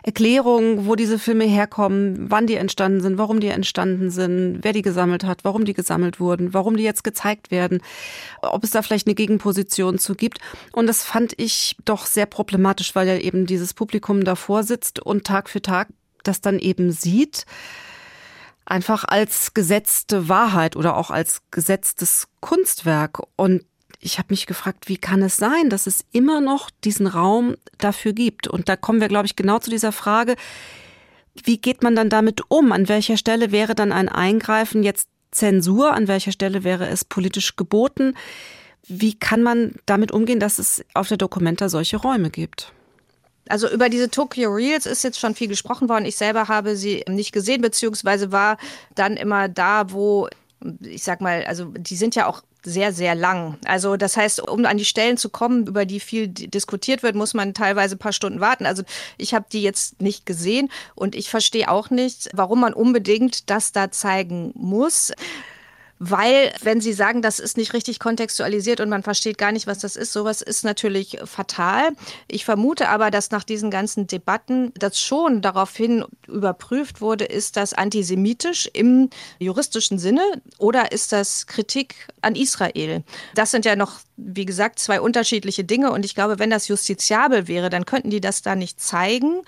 Erklärung, 0.03 0.85
wo 0.85 0.95
diese 0.95 1.17
Filme 1.17 1.45
herkommen, 1.45 2.29
wann 2.29 2.45
die 2.45 2.55
entstanden 2.55 3.01
sind, 3.01 3.17
warum 3.17 3.39
die 3.39 3.47
entstanden 3.47 4.11
sind, 4.11 4.59
wer 4.61 4.73
die 4.73 4.83
gesammelt 4.83 5.23
hat, 5.23 5.43
warum 5.43 5.65
die 5.65 5.73
gesammelt 5.73 6.19
wurden, 6.19 6.53
warum 6.53 6.77
die 6.77 6.83
jetzt 6.83 7.03
gezeigt 7.03 7.49
werden, 7.49 7.81
ob 8.43 8.63
es 8.63 8.69
da 8.69 8.83
vielleicht 8.83 9.07
eine 9.07 9.15
Gegenposition 9.15 9.97
zu 9.97 10.13
gibt. 10.13 10.37
Und 10.73 10.85
das 10.85 11.03
fand 11.03 11.33
ich 11.37 11.75
doch 11.85 12.05
sehr 12.05 12.27
problematisch, 12.27 12.93
weil 12.93 13.07
ja 13.07 13.17
eben 13.17 13.47
dieses 13.47 13.73
Publikum 13.73 14.23
davor 14.23 14.61
sitzt 14.61 14.99
und 14.99 15.25
Tag 15.25 15.49
für 15.49 15.63
Tag 15.63 15.87
das 16.23 16.41
dann 16.41 16.59
eben 16.59 16.91
sieht, 16.91 17.45
einfach 18.65 19.03
als 19.05 19.53
gesetzte 19.53 20.29
Wahrheit 20.29 20.75
oder 20.75 20.97
auch 20.97 21.11
als 21.11 21.41
gesetztes 21.51 22.27
Kunstwerk. 22.39 23.19
Und 23.35 23.65
ich 23.99 24.17
habe 24.17 24.27
mich 24.31 24.47
gefragt, 24.47 24.89
wie 24.89 24.97
kann 24.97 25.21
es 25.21 25.37
sein, 25.37 25.69
dass 25.69 25.87
es 25.87 26.05
immer 26.11 26.41
noch 26.41 26.69
diesen 26.83 27.07
Raum 27.07 27.55
dafür 27.77 28.13
gibt? 28.13 28.47
Und 28.47 28.69
da 28.69 28.75
kommen 28.75 29.01
wir, 29.01 29.07
glaube 29.07 29.25
ich, 29.25 29.35
genau 29.35 29.59
zu 29.59 29.69
dieser 29.69 29.91
Frage, 29.91 30.35
wie 31.43 31.57
geht 31.57 31.83
man 31.83 31.95
dann 31.95 32.09
damit 32.09 32.41
um? 32.49 32.71
An 32.71 32.87
welcher 32.89 33.17
Stelle 33.17 33.51
wäre 33.51 33.75
dann 33.75 33.91
ein 33.91 34.09
Eingreifen 34.09 34.83
jetzt 34.83 35.09
Zensur? 35.31 35.93
An 35.93 36.07
welcher 36.07 36.31
Stelle 36.31 36.63
wäre 36.63 36.87
es 36.87 37.05
politisch 37.05 37.55
geboten? 37.55 38.15
Wie 38.87 39.17
kann 39.17 39.41
man 39.41 39.75
damit 39.85 40.11
umgehen, 40.11 40.39
dass 40.39 40.59
es 40.59 40.85
auf 40.93 41.07
der 41.07 41.17
Dokumenta 41.17 41.69
solche 41.69 41.97
Räume 41.97 42.29
gibt? 42.29 42.73
Also 43.49 43.69
über 43.69 43.89
diese 43.89 44.09
Tokyo 44.09 44.51
Reels 44.51 44.85
ist 44.85 45.03
jetzt 45.03 45.19
schon 45.19 45.35
viel 45.35 45.47
gesprochen 45.47 45.89
worden. 45.89 46.05
Ich 46.05 46.15
selber 46.15 46.47
habe 46.47 46.75
sie 46.75 47.03
nicht 47.09 47.33
gesehen, 47.33 47.61
beziehungsweise 47.61 48.31
war 48.31 48.57
dann 48.95 49.17
immer 49.17 49.49
da, 49.49 49.91
wo 49.91 50.29
ich 50.81 51.03
sag 51.03 51.21
mal, 51.21 51.43
also 51.45 51.65
die 51.65 51.95
sind 51.95 52.15
ja 52.15 52.27
auch 52.27 52.41
sehr, 52.65 52.93
sehr 52.93 53.15
lang. 53.15 53.57
Also 53.65 53.97
das 53.97 54.15
heißt, 54.15 54.47
um 54.47 54.65
an 54.65 54.77
die 54.77 54.85
Stellen 54.85 55.17
zu 55.17 55.29
kommen, 55.29 55.67
über 55.67 55.85
die 55.85 55.99
viel 55.99 56.29
diskutiert 56.29 57.03
wird, 57.03 57.15
muss 57.15 57.33
man 57.33 57.53
teilweise 57.53 57.95
ein 57.95 57.99
paar 57.99 58.13
Stunden 58.13 58.39
warten. 58.39 58.65
Also 58.65 58.83
ich 59.17 59.33
habe 59.33 59.45
die 59.51 59.61
jetzt 59.61 60.01
nicht 60.01 60.25
gesehen 60.25 60.69
und 60.95 61.15
ich 61.15 61.29
verstehe 61.29 61.69
auch 61.69 61.89
nicht, 61.89 62.29
warum 62.33 62.61
man 62.61 62.73
unbedingt 62.73 63.49
das 63.49 63.73
da 63.73 63.91
zeigen 63.91 64.51
muss 64.55 65.11
weil 65.99 66.53
wenn 66.61 66.81
Sie 66.81 66.93
sagen, 66.93 67.21
das 67.21 67.39
ist 67.39 67.55
nicht 67.55 67.73
richtig 67.73 67.99
kontextualisiert 67.99 68.79
und 68.81 68.89
man 68.89 69.03
versteht 69.03 69.37
gar 69.37 69.51
nicht, 69.51 69.67
was 69.67 69.79
das 69.79 69.95
ist, 69.95 70.11
sowas 70.11 70.41
ist 70.41 70.65
natürlich 70.65 71.17
fatal. 71.23 71.91
Ich 72.27 72.45
vermute 72.45 72.89
aber, 72.89 73.11
dass 73.11 73.31
nach 73.31 73.43
diesen 73.43 73.71
ganzen 73.71 74.07
Debatten 74.07 74.73
das 74.75 74.99
schon 74.99 75.41
daraufhin 75.41 76.03
überprüft 76.27 76.99
wurde, 76.99 77.25
ist 77.25 77.57
das 77.57 77.73
antisemitisch 77.73 78.69
im 78.73 79.09
juristischen 79.39 79.99
Sinne 79.99 80.23
oder 80.57 80.91
ist 80.91 81.11
das 81.11 81.47
Kritik 81.47 81.95
an 82.21 82.35
Israel? 82.35 83.03
Das 83.35 83.51
sind 83.51 83.65
ja 83.65 83.75
noch, 83.75 83.99
wie 84.17 84.45
gesagt, 84.45 84.79
zwei 84.79 84.99
unterschiedliche 84.99 85.63
Dinge 85.63 85.91
und 85.91 86.05
ich 86.05 86.15
glaube, 86.15 86.39
wenn 86.39 86.49
das 86.49 86.67
justiziabel 86.67 87.47
wäre, 87.47 87.69
dann 87.69 87.85
könnten 87.85 88.09
die 88.09 88.21
das 88.21 88.41
da 88.41 88.55
nicht 88.55 88.81
zeigen. 88.81 89.41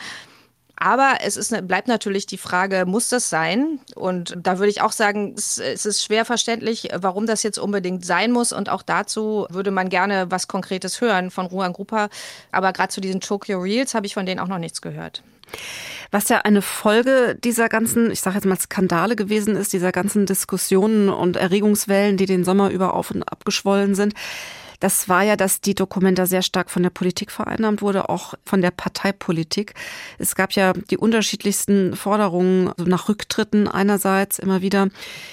Aber 0.77 1.19
es 1.21 1.37
ist, 1.37 1.67
bleibt 1.67 1.87
natürlich 1.87 2.25
die 2.25 2.37
Frage, 2.37 2.85
muss 2.85 3.09
das 3.09 3.29
sein? 3.29 3.79
Und 3.95 4.35
da 4.37 4.59
würde 4.59 4.69
ich 4.69 4.81
auch 4.81 4.91
sagen, 4.91 5.33
es, 5.37 5.57
es, 5.57 5.85
ist 5.85 6.03
schwer 6.03 6.25
verständlich, 6.25 6.89
warum 6.93 7.27
das 7.27 7.43
jetzt 7.43 7.57
unbedingt 7.57 8.05
sein 8.05 8.31
muss. 8.31 8.51
Und 8.51 8.69
auch 8.69 8.81
dazu 8.81 9.47
würde 9.49 9.71
man 9.71 9.89
gerne 9.89 10.29
was 10.29 10.47
Konkretes 10.47 10.99
hören 10.99 11.31
von 11.31 11.45
Ruan 11.45 11.73
Grupa. 11.73 12.09
Aber 12.51 12.73
gerade 12.73 12.89
zu 12.89 12.99
diesen 12.99 13.21
Tokyo 13.21 13.59
Reels 13.59 13.93
habe 13.93 14.05
ich 14.05 14.13
von 14.13 14.25
denen 14.25 14.39
auch 14.39 14.47
noch 14.47 14.57
nichts 14.57 14.81
gehört. 14.81 15.23
Was 16.11 16.29
ja 16.29 16.39
eine 16.39 16.61
Folge 16.61 17.37
dieser 17.41 17.69
ganzen, 17.69 18.11
ich 18.11 18.21
sage 18.21 18.35
jetzt 18.35 18.45
mal 18.45 18.59
Skandale 18.59 19.15
gewesen 19.15 19.55
ist, 19.55 19.73
dieser 19.73 19.91
ganzen 19.91 20.25
Diskussionen 20.25 21.09
und 21.09 21.37
Erregungswellen, 21.37 22.17
die 22.17 22.25
den 22.25 22.43
Sommer 22.43 22.69
über 22.69 22.93
auf 22.93 23.11
und 23.11 23.23
abgeschwollen 23.23 23.95
sind, 23.95 24.13
das 24.79 25.09
war 25.09 25.23
ja, 25.23 25.35
dass 25.35 25.61
die 25.61 25.75
Dokumenta 25.75 26.25
sehr 26.25 26.41
stark 26.41 26.69
von 26.69 26.83
der 26.83 26.89
Politik 26.89 27.31
vereinnahmt 27.31 27.81
wurde, 27.81 28.09
auch 28.09 28.33
von 28.45 28.61
der 28.61 28.71
Parteipolitik. 28.71 29.73
Es 30.17 30.35
gab 30.35 30.53
ja 30.53 30.73
die 30.73 30.97
unterschiedlichsten 30.97 31.95
Forderungen 31.95 32.69
also 32.69 32.89
nach 32.89 33.09
Rücktritten 33.09 33.67
einerseits 33.67 34.39
immer 34.39 34.61
wieder, 34.61 34.89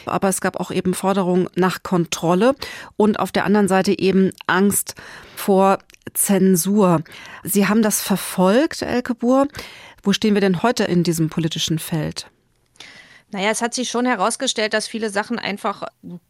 aber 0.07 0.29
es 0.29 0.41
gab 0.41 0.59
auch 0.61 0.71
eben 0.71 0.95
Forderungen 0.95 1.49
nach 1.55 1.83
Kontrolle 1.83 2.55
und 2.97 3.19
auf 3.19 3.33
der 3.33 3.45
anderen 3.45 3.69
Seite 3.69 3.99
eben 3.99 4.31
Angst 4.47 4.95
vor 5.37 5.79
Zensur. 6.15 7.03
Sie 7.43 7.69
haben 7.69 7.83
das 7.83 8.01
verfolgt, 8.01 8.83
Elke 8.83 9.15
Buhr. 9.15 9.49
Wo 10.03 10.13
stehen 10.13 10.35
wir 10.35 10.41
denn 10.41 10.63
heute 10.63 10.85
in 10.85 11.05
diesem 11.05 11.31
politischen 11.31 11.79
Feld? 11.79 12.32
Naja, 13.33 13.51
es 13.51 13.63
hat 13.63 13.73
sich 13.73 13.89
schon 13.89 14.05
herausgestellt, 14.05 14.75
dass 14.75 14.87
viele 14.87 15.09
Sachen 15.09 15.39
einfach 15.39 15.85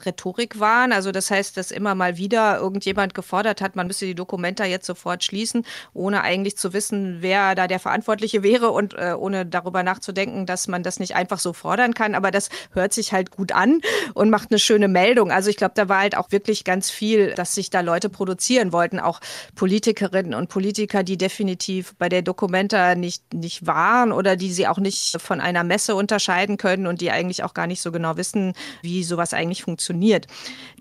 Rhetorik 0.06 0.60
waren. 0.60 0.92
Also 0.92 1.10
das 1.10 1.32
heißt, 1.32 1.56
dass 1.56 1.72
immer 1.72 1.96
mal 1.96 2.16
wieder 2.16 2.58
irgendjemand 2.58 3.12
gefordert 3.12 3.60
hat, 3.60 3.74
man 3.74 3.88
müsse 3.88 4.06
die 4.06 4.14
Dokumenta 4.14 4.64
jetzt 4.64 4.86
sofort 4.86 5.24
schließen, 5.24 5.66
ohne 5.94 6.22
eigentlich 6.22 6.56
zu 6.56 6.72
wissen, 6.72 7.16
wer 7.18 7.56
da 7.56 7.66
der 7.66 7.80
Verantwortliche 7.80 8.44
wäre 8.44 8.70
und 8.70 8.94
äh, 8.94 9.14
ohne 9.18 9.44
darüber 9.44 9.82
nachzudenken, 9.82 10.46
dass 10.46 10.68
man 10.68 10.84
das 10.84 11.00
nicht 11.00 11.16
einfach 11.16 11.40
so 11.40 11.52
fordern 11.52 11.92
kann. 11.92 12.14
Aber 12.14 12.30
das 12.30 12.50
hört 12.72 12.92
sich 12.92 13.12
halt 13.12 13.32
gut 13.32 13.50
an 13.50 13.80
und 14.14 14.30
macht 14.30 14.52
eine 14.52 14.60
schöne 14.60 14.86
Meldung. 14.86 15.32
Also 15.32 15.50
ich 15.50 15.56
glaube, 15.56 15.74
da 15.74 15.88
war 15.88 15.98
halt 15.98 16.16
auch 16.16 16.30
wirklich 16.30 16.62
ganz 16.62 16.88
viel, 16.88 17.34
dass 17.34 17.52
sich 17.52 17.70
da 17.70 17.80
Leute 17.80 18.10
produzieren 18.10 18.72
wollten, 18.72 19.00
auch 19.00 19.18
Politikerinnen 19.56 20.34
und 20.34 20.48
Politiker, 20.48 21.02
die 21.02 21.18
definitiv 21.18 21.96
bei 21.98 22.08
der 22.08 22.22
Dokumenta 22.22 22.94
nicht, 22.94 23.34
nicht 23.34 23.66
waren 23.66 24.12
oder 24.12 24.36
die 24.36 24.52
sie 24.52 24.68
auch 24.68 24.78
nicht 24.78 25.20
von 25.20 25.40
einer 25.40 25.64
Messe 25.64 25.96
unterscheiden 25.96 26.58
können 26.58 26.91
und 26.92 27.00
die 27.00 27.10
eigentlich 27.10 27.42
auch 27.42 27.54
gar 27.54 27.66
nicht 27.66 27.80
so 27.80 27.90
genau 27.90 28.18
wissen, 28.18 28.52
wie 28.82 29.02
sowas 29.02 29.32
eigentlich 29.32 29.62
funktioniert. 29.62 30.26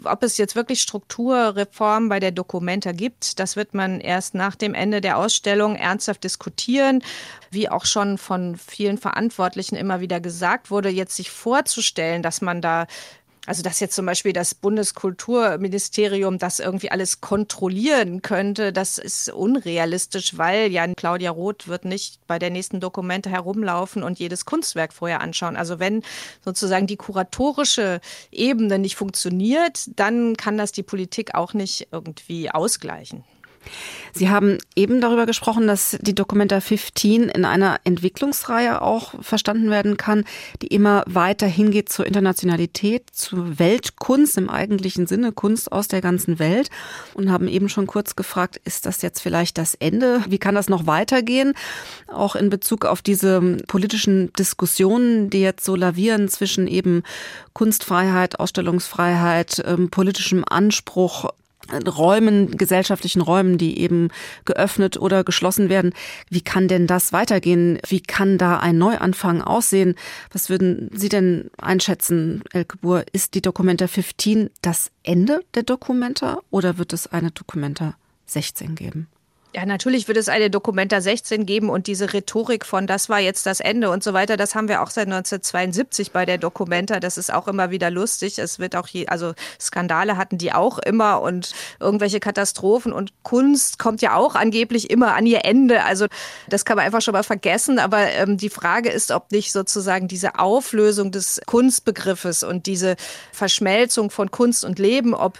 Ob 0.04 0.22
es 0.24 0.38
jetzt 0.38 0.56
wirklich 0.56 0.82
Strukturreformen 0.82 2.10
bei 2.10 2.20
der 2.20 2.32
Documenta 2.32 2.92
gibt, 2.92 3.40
das 3.40 3.56
wird 3.56 3.74
man 3.74 4.02
erst 4.02 4.36
nach 4.36 4.56
dem 4.56 4.74
Ende 4.74 5.00
der 5.00 5.18
Ausstellung 5.18 5.78
ernsthaft 5.78 6.24
diskutieren. 6.26 7.02
Wie 7.50 7.70
auch 7.70 7.86
schon 7.86 8.18
von 8.18 8.58
vielen 8.58 8.98
Verantwortlichen 8.98 9.76
immer 9.76 10.02
wieder 10.02 10.20
gesagt 10.20 10.70
wurde, 10.70 10.90
jetzt 10.90 11.16
sich 11.16 11.32
vorzustellen, 11.32 12.22
dass 12.22 12.42
man 12.42 12.62
da 12.62 12.88
Also 13.48 13.64
dass 13.64 13.80
jetzt 13.80 13.96
zum 13.96 14.06
Beispiel 14.06 14.34
das 14.34 14.54
Bundeskulturministerium 14.54 16.38
das 16.38 16.60
irgendwie 16.60 16.92
alles 16.92 17.22
kontrollieren 17.22 18.22
könnte, 18.22 18.72
das 18.72 19.00
ist 19.00 19.30
unrealistisch, 19.30 20.38
weil 20.38 20.72
ja 20.72 20.86
Claudia 20.94 21.32
Roth 21.32 21.68
wird 21.68 21.86
nicht 21.86 22.20
bei 22.28 22.38
der 22.38 22.52
nächsten 22.52 22.80
Dokumente 22.80 23.32
herumlaufen 23.32 24.04
und 24.04 24.20
jedes 24.20 24.46
Kunstwerk 24.46 24.94
vorher 24.94 25.22
anschauen. 25.22 25.56
Also 25.56 25.80
wenn 25.80 26.04
sozusagen 26.46 26.86
die 26.86 26.98
kuratorische 26.98 28.00
Ebene 28.32 28.78
nicht 28.78 28.96
funktioniert, 28.96 29.90
dann 29.96 30.38
kann 30.38 30.60
das 30.60 30.72
die 30.72 30.84
Politik 30.84 31.34
auch 31.34 31.56
nicht 31.56 31.88
irgendwie 31.92 32.52
ausgleichen. 32.52 33.24
Sie 34.14 34.30
haben 34.30 34.58
eben 34.76 35.00
darüber 35.00 35.26
gesprochen, 35.26 35.68
dass 35.68 35.98
die 36.02 36.16
Documenta 36.16 36.60
15 36.60 37.30
in 37.30 37.46
einer 37.46 37.80
Entwicklungsreihe 37.84 38.82
auch 38.82 39.14
verstanden 39.22 39.70
werden 39.70 39.98
kann, 39.98 40.26
die 40.62 40.68
immer 40.68 41.04
weiter 41.08 41.48
hingeht 41.48 41.90
zur 41.90 42.06
Internationalität, 42.06 43.04
zur 43.12 43.60
Weltkunst 43.60 44.38
im 44.38 44.50
eigentlichen 44.50 45.08
Sinne, 45.08 45.32
Kunst 45.32 45.72
aus 45.72 45.88
der 45.88 46.02
ganzen 46.02 46.40
Welt. 46.40 46.70
Und 47.14 47.32
haben 47.32 47.48
eben 47.48 47.70
schon 47.70 47.88
kurz 47.88 48.16
gefragt, 48.16 48.60
ist 48.66 48.86
das 48.86 49.02
jetzt 49.02 49.22
vielleicht 49.22 49.58
das 49.58 49.76
Ende? 49.76 50.24
Wie 50.28 50.40
kann 50.40 50.56
das 50.56 50.70
noch 50.70 50.88
weitergehen? 50.88 51.54
Auch 52.08 52.36
in 52.36 52.50
Bezug 52.50 52.86
auf 52.86 53.02
diese 53.02 53.58
politischen 53.68 54.34
Diskussionen, 54.34 55.30
die 55.30 55.42
jetzt 55.42 55.64
so 55.64 55.76
lavieren 55.76 56.28
zwischen 56.28 56.68
eben 56.68 57.04
Kunstfreiheit, 57.54 58.40
Ausstellungsfreiheit, 58.40 59.64
ähm, 59.66 59.90
politischem 59.90 60.44
Anspruch 60.48 61.32
Räumen, 61.72 62.58
gesellschaftlichen 62.58 63.22
Räumen, 63.22 63.58
die 63.58 63.80
eben 63.80 64.10
geöffnet 64.46 64.98
oder 64.98 65.24
geschlossen 65.24 65.70
werden. 65.70 65.94
Wie 66.30 66.42
kann 66.42 66.68
denn 66.68 66.88
das 66.88 67.14
weitergehen? 67.14 67.80
Wie 67.88 68.02
kann 68.02 68.38
da 68.38 68.60
ein 68.60 68.78
Neuanfang 68.78 69.42
aussehen? 69.42 69.96
Was 70.32 70.50
würden 70.50 70.90
Sie 70.94 71.10
denn 71.10 71.50
einschätzen, 71.58 72.44
Elke 72.52 72.78
Buhr? 72.78 73.06
Ist 73.12 73.34
die 73.34 73.42
Dokumenta 73.42 73.88
15 73.88 74.50
das 74.62 74.92
Ende 75.04 75.42
der 75.54 75.64
Dokumenta 75.64 76.40
oder 76.50 76.78
wird 76.78 76.94
es 76.94 77.08
eine 77.08 77.32
Dokumenta 77.32 77.96
16 78.26 78.76
geben? 78.76 79.08
Ja, 79.54 79.66
natürlich 79.66 80.08
wird 80.08 80.18
es 80.18 80.30
eine 80.30 80.50
Dokumenta 80.50 81.02
16 81.02 81.46
geben 81.46 81.70
und 81.70 81.88
diese 81.88 82.14
Rhetorik 82.14 82.66
von 82.66 82.88
das 82.88 83.10
war 83.10 83.20
jetzt 83.20 83.46
das 83.46 83.60
Ende 83.60 83.90
und 83.90 84.02
so 84.02 84.14
weiter, 84.14 84.38
das 84.38 84.56
haben 84.56 84.70
wir 84.70 84.82
auch 84.82 84.90
seit 84.90 85.08
1972 85.08 86.12
bei 86.12 86.26
der 86.26 86.38
Dokumenta. 86.38 87.02
Das 87.02 87.18
ist 87.18 87.34
auch 87.34 87.50
immer 87.50 87.70
wieder 87.70 87.92
lustig. 87.92 88.40
Es 88.40 88.60
wird 88.60 88.78
auch 88.78 88.88
je, 88.88 89.08
also 89.08 89.34
Skandale 89.60 90.16
hatten 90.16 90.38
die 90.38 90.54
auch 90.54 90.80
immer 90.80 91.22
und 91.22 91.52
irgendwelche 91.82 92.22
Katastrophen 92.22 92.94
und 92.94 93.12
Kunst 93.24 93.78
kommt 93.78 94.02
ja 94.02 94.16
auch 94.16 94.36
angeblich 94.36 94.90
immer 94.90 95.16
an 95.16 95.26
ihr 95.26 95.44
Ende. 95.44 95.84
Also 95.84 96.06
das 96.48 96.64
kann 96.64 96.78
man 96.78 96.86
einfach 96.86 97.02
schon 97.02 97.12
mal 97.14 97.24
vergessen. 97.24 97.78
Aber 97.78 98.10
ähm, 98.10 98.38
die 98.38 98.50
Frage 98.50 98.90
ist, 98.90 99.12
ob 99.12 99.34
nicht 99.34 99.52
sozusagen 99.52 100.08
diese 100.08 100.40
Auflösung 100.40 101.12
des 101.12 101.42
Kunstbegriffes 101.46 102.44
und 102.44 102.68
diese 102.68 102.96
Verschmelzung 103.34 104.12
von 104.12 104.32
Kunst 104.32 104.64
und 104.64 104.80
Leben, 104.80 105.14
ob 105.14 105.40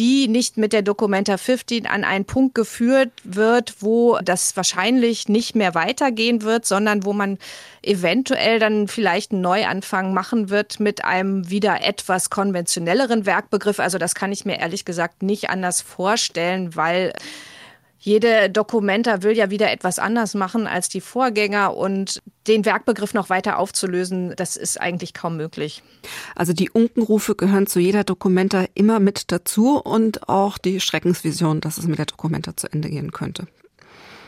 die 0.00 0.28
nicht 0.28 0.56
mit 0.56 0.72
der 0.72 0.80
Documenta 0.80 1.36
15 1.36 1.86
an 1.86 2.04
einen 2.04 2.24
Punkt 2.24 2.54
geführt 2.54 3.10
wird, 3.22 3.74
wo 3.80 4.18
das 4.24 4.56
wahrscheinlich 4.56 5.28
nicht 5.28 5.54
mehr 5.54 5.74
weitergehen 5.74 6.40
wird, 6.40 6.64
sondern 6.64 7.04
wo 7.04 7.12
man 7.12 7.36
eventuell 7.82 8.58
dann 8.58 8.88
vielleicht 8.88 9.32
einen 9.32 9.42
Neuanfang 9.42 10.14
machen 10.14 10.48
wird 10.48 10.80
mit 10.80 11.04
einem 11.04 11.50
wieder 11.50 11.84
etwas 11.84 12.30
konventionelleren 12.30 13.26
Werkbegriff. 13.26 13.78
Also 13.78 13.98
das 13.98 14.14
kann 14.14 14.32
ich 14.32 14.46
mir 14.46 14.58
ehrlich 14.58 14.86
gesagt 14.86 15.22
nicht 15.22 15.50
anders 15.50 15.82
vorstellen, 15.82 16.74
weil 16.74 17.12
jede 18.02 18.48
Dokumenta 18.48 19.22
will 19.22 19.36
ja 19.36 19.50
wieder 19.50 19.70
etwas 19.70 19.98
anders 19.98 20.34
machen 20.34 20.66
als 20.66 20.88
die 20.88 21.02
Vorgänger 21.02 21.76
und 21.76 22.22
den 22.46 22.64
Werkbegriff 22.64 23.12
noch 23.12 23.28
weiter 23.28 23.58
aufzulösen, 23.58 24.32
das 24.36 24.56
ist 24.56 24.80
eigentlich 24.80 25.12
kaum 25.12 25.36
möglich. 25.36 25.82
Also 26.34 26.54
die 26.54 26.70
Unkenrufe 26.70 27.34
gehören 27.34 27.66
zu 27.66 27.78
jeder 27.78 28.02
Dokumenta 28.02 28.64
immer 28.72 29.00
mit 29.00 29.30
dazu 29.30 29.78
und 29.78 30.30
auch 30.30 30.56
die 30.56 30.80
Schreckensvision, 30.80 31.60
dass 31.60 31.76
es 31.76 31.86
mit 31.86 31.98
der 31.98 32.06
Dokumenta 32.06 32.56
zu 32.56 32.72
Ende 32.72 32.88
gehen 32.88 33.12
könnte. 33.12 33.46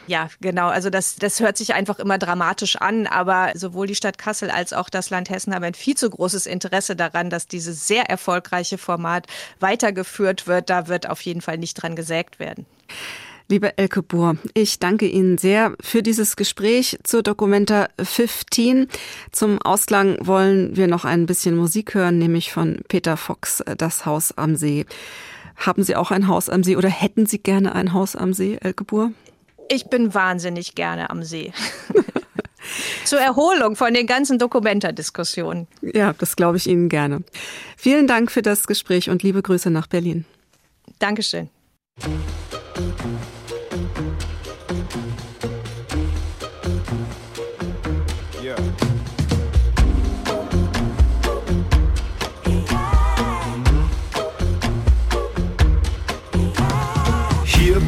Ja, 0.06 0.28
genau. 0.40 0.68
Also 0.68 0.90
das, 0.90 1.16
das 1.16 1.40
hört 1.40 1.56
sich 1.56 1.72
einfach 1.72 1.98
immer 1.98 2.18
dramatisch 2.18 2.76
an, 2.76 3.06
aber 3.06 3.52
sowohl 3.54 3.86
die 3.86 3.94
Stadt 3.94 4.18
Kassel 4.18 4.50
als 4.50 4.74
auch 4.74 4.90
das 4.90 5.08
Land 5.08 5.30
Hessen 5.30 5.54
haben 5.54 5.64
ein 5.64 5.74
viel 5.74 5.96
zu 5.96 6.10
großes 6.10 6.44
Interesse 6.44 6.94
daran, 6.94 7.30
dass 7.30 7.46
dieses 7.46 7.86
sehr 7.86 8.10
erfolgreiche 8.10 8.76
Format 8.76 9.26
weitergeführt 9.60 10.46
wird. 10.46 10.68
Da 10.68 10.88
wird 10.88 11.08
auf 11.08 11.22
jeden 11.22 11.40
Fall 11.40 11.56
nicht 11.56 11.74
dran 11.74 11.96
gesägt 11.96 12.38
werden. 12.38 12.66
Liebe 13.52 13.76
Elke 13.76 14.02
Bohr, 14.02 14.38
ich 14.54 14.78
danke 14.78 15.06
Ihnen 15.06 15.36
sehr 15.36 15.74
für 15.78 16.02
dieses 16.02 16.36
Gespräch 16.36 16.98
zur 17.02 17.22
Dokumenta 17.22 17.90
15. 18.02 18.88
Zum 19.30 19.60
Ausklang 19.60 20.16
wollen 20.26 20.74
wir 20.74 20.86
noch 20.86 21.04
ein 21.04 21.26
bisschen 21.26 21.54
Musik 21.56 21.92
hören, 21.92 22.16
nämlich 22.16 22.50
von 22.50 22.80
Peter 22.88 23.18
Fox, 23.18 23.62
Das 23.76 24.06
Haus 24.06 24.32
am 24.38 24.56
See. 24.56 24.86
Haben 25.54 25.82
Sie 25.82 25.96
auch 25.96 26.10
ein 26.10 26.28
Haus 26.28 26.48
am 26.48 26.64
See 26.64 26.76
oder 26.76 26.88
hätten 26.88 27.26
Sie 27.26 27.40
gerne 27.40 27.74
ein 27.74 27.92
Haus 27.92 28.16
am 28.16 28.32
See, 28.32 28.56
Elke 28.58 28.84
Bohr? 28.84 29.12
Ich 29.68 29.90
bin 29.90 30.14
wahnsinnig 30.14 30.74
gerne 30.74 31.10
am 31.10 31.22
See. 31.22 31.52
Zur 33.04 33.20
Erholung 33.20 33.76
von 33.76 33.92
den 33.92 34.06
ganzen 34.06 34.38
Dokumenta-Diskussionen. 34.38 35.66
Ja, 35.82 36.14
das 36.14 36.36
glaube 36.36 36.56
ich 36.56 36.66
Ihnen 36.66 36.88
gerne. 36.88 37.22
Vielen 37.76 38.06
Dank 38.06 38.30
für 38.30 38.40
das 38.40 38.66
Gespräch 38.66 39.10
und 39.10 39.22
liebe 39.22 39.42
Grüße 39.42 39.68
nach 39.68 39.88
Berlin. 39.88 40.24
Dankeschön. 40.98 41.50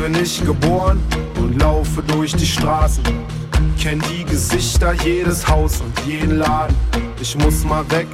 Bin 0.05 0.22
ich 0.22 0.44
geboren 0.44 1.00
und 1.36 1.59
laufe 1.59 2.02
durch 2.02 2.36
die 2.36 2.44
Straßen. 2.44 3.02
Kenn 3.80 4.02
die 4.11 4.22
Gesichter, 4.24 4.92
jedes 5.02 5.48
Haus 5.48 5.80
und 5.80 5.98
jeden 6.07 6.36
Laden. 6.36 6.76
Ich 7.22 7.34
muss 7.38 7.64
mal 7.64 7.90
weg, 7.90 8.07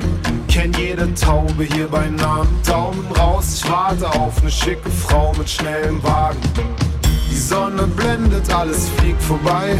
kenn 0.46 0.72
jede 0.74 1.12
Taube 1.14 1.64
hier 1.64 1.88
bei 1.88 2.06
Namen. 2.06 2.48
Daumen 2.64 3.04
raus, 3.18 3.56
ich 3.56 3.68
warte 3.68 4.08
auf 4.08 4.40
ne 4.44 4.50
schicke 4.52 4.88
Frau 4.88 5.32
mit 5.36 5.50
schnellem 5.50 6.00
Wagen. 6.04 6.38
Die 7.28 7.36
Sonne 7.36 7.88
blendet, 7.88 8.54
alles 8.54 8.88
fliegt 8.98 9.22
vorbei. 9.22 9.76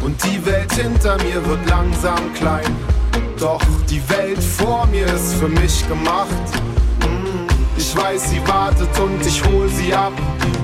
Und 0.00 0.24
die 0.24 0.46
Welt 0.46 0.72
hinter 0.72 1.18
mir 1.18 1.46
wird 1.46 1.68
langsam 1.68 2.32
klein. 2.32 2.74
Doch 3.38 3.60
die 3.90 4.00
Welt 4.08 4.42
vor 4.42 4.86
mir 4.86 5.04
ist 5.04 5.34
für 5.34 5.48
mich 5.48 5.86
gemacht. 5.86 6.71
Ich 7.84 7.96
weiß, 7.96 8.30
sie 8.30 8.40
wartet 8.46 8.96
und 9.00 9.26
ich 9.26 9.42
hol 9.44 9.68
sie 9.68 9.92
ab. 9.92 10.12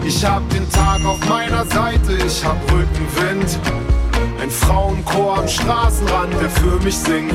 Ich 0.04 0.24
hab 0.24 0.48
den 0.50 0.70
Tag 0.70 1.04
auf 1.04 1.18
meiner 1.28 1.66
Seite, 1.66 2.12
ich 2.24 2.44
hab 2.44 2.56
Rückenwind. 2.70 3.58
Ein 4.40 4.48
Frauenchor 4.48 5.38
am 5.38 5.48
Straßenrand, 5.48 6.32
der 6.40 6.48
für 6.48 6.78
mich 6.84 6.96
singt. 6.96 7.34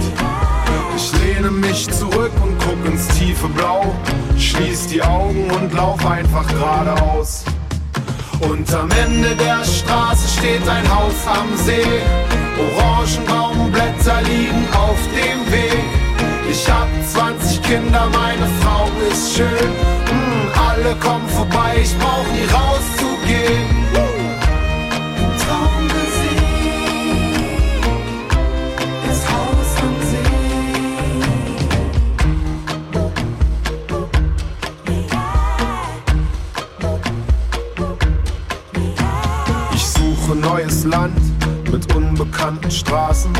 Ich 0.96 1.12
lehne 1.22 1.52
mich 1.52 1.92
zurück 1.92 2.32
und 2.42 2.58
guck 2.60 2.86
ins 2.86 3.10
tiefe 3.10 3.50
Blau. 3.50 3.94
Schließ 4.38 4.88
die 4.88 5.02
Augen 5.02 5.52
und 5.52 5.74
lauf 5.74 6.04
einfach 6.06 6.48
geradeaus. 6.48 7.44
Und 8.40 8.74
am 8.74 8.90
Ende 8.92 9.36
der 9.36 9.66
Straße 9.66 10.40
steht 10.40 10.68
ein 10.68 10.90
Haus 10.96 11.28
am 11.28 11.58
See. 11.58 11.84
Orangenbaumblätter 12.58 14.22
liegen 14.22 14.66
auf 14.72 14.98
dem 15.14 15.52
Weg. 15.52 16.03
Ich 16.50 16.70
hab 16.70 16.88
20 17.12 17.62
Kinder, 17.62 18.10
meine 18.12 18.48
Frau 18.62 18.88
ist 19.12 19.36
schön 19.36 19.94
alle 20.84 20.96
kommen 20.96 21.28
vorbei, 21.30 21.78
ich 21.82 21.98
brauch 21.98 22.26
nie 22.34 22.46
rauszugehen. 22.46 23.68
Traum 25.46 25.88
das 29.08 29.22
Haus 29.32 29.70
am 29.82 29.96
See. 30.10 30.34
Ich 39.74 39.86
suche 39.86 40.36
neues 40.36 40.84
Land 40.84 41.22
mit 41.72 41.96
unbekannten 41.96 42.72
Straßen, 42.72 43.34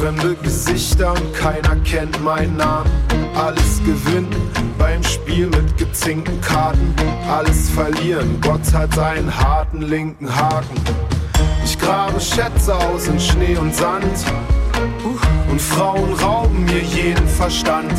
fremde 0.00 0.34
Gesichter 0.36 1.12
und 1.12 1.34
keiner 1.34 1.76
kennt 1.84 2.24
meinen 2.24 2.56
Namen. 2.56 2.90
Alles 3.34 3.82
gewinnen 3.84 4.34
beim 4.78 5.04
Spiel 5.04 5.46
mit 5.48 5.76
gezinkten 5.76 6.40
Karten. 6.40 6.94
Alles 7.28 7.68
verlieren, 7.68 8.40
Gott 8.40 8.72
hat 8.72 8.98
einen 8.98 9.30
harten 9.36 9.82
linken 9.82 10.34
Haken. 10.34 10.80
Ich 11.62 11.78
grabe 11.78 12.18
Schätze 12.18 12.74
aus 12.74 13.08
in 13.08 13.20
Schnee 13.20 13.56
und 13.58 13.74
Sand. 13.74 14.24
Und 15.50 15.60
Frauen 15.60 16.14
rauben 16.14 16.64
mir 16.64 16.80
jeden 16.80 17.28
Verstand. 17.28 17.92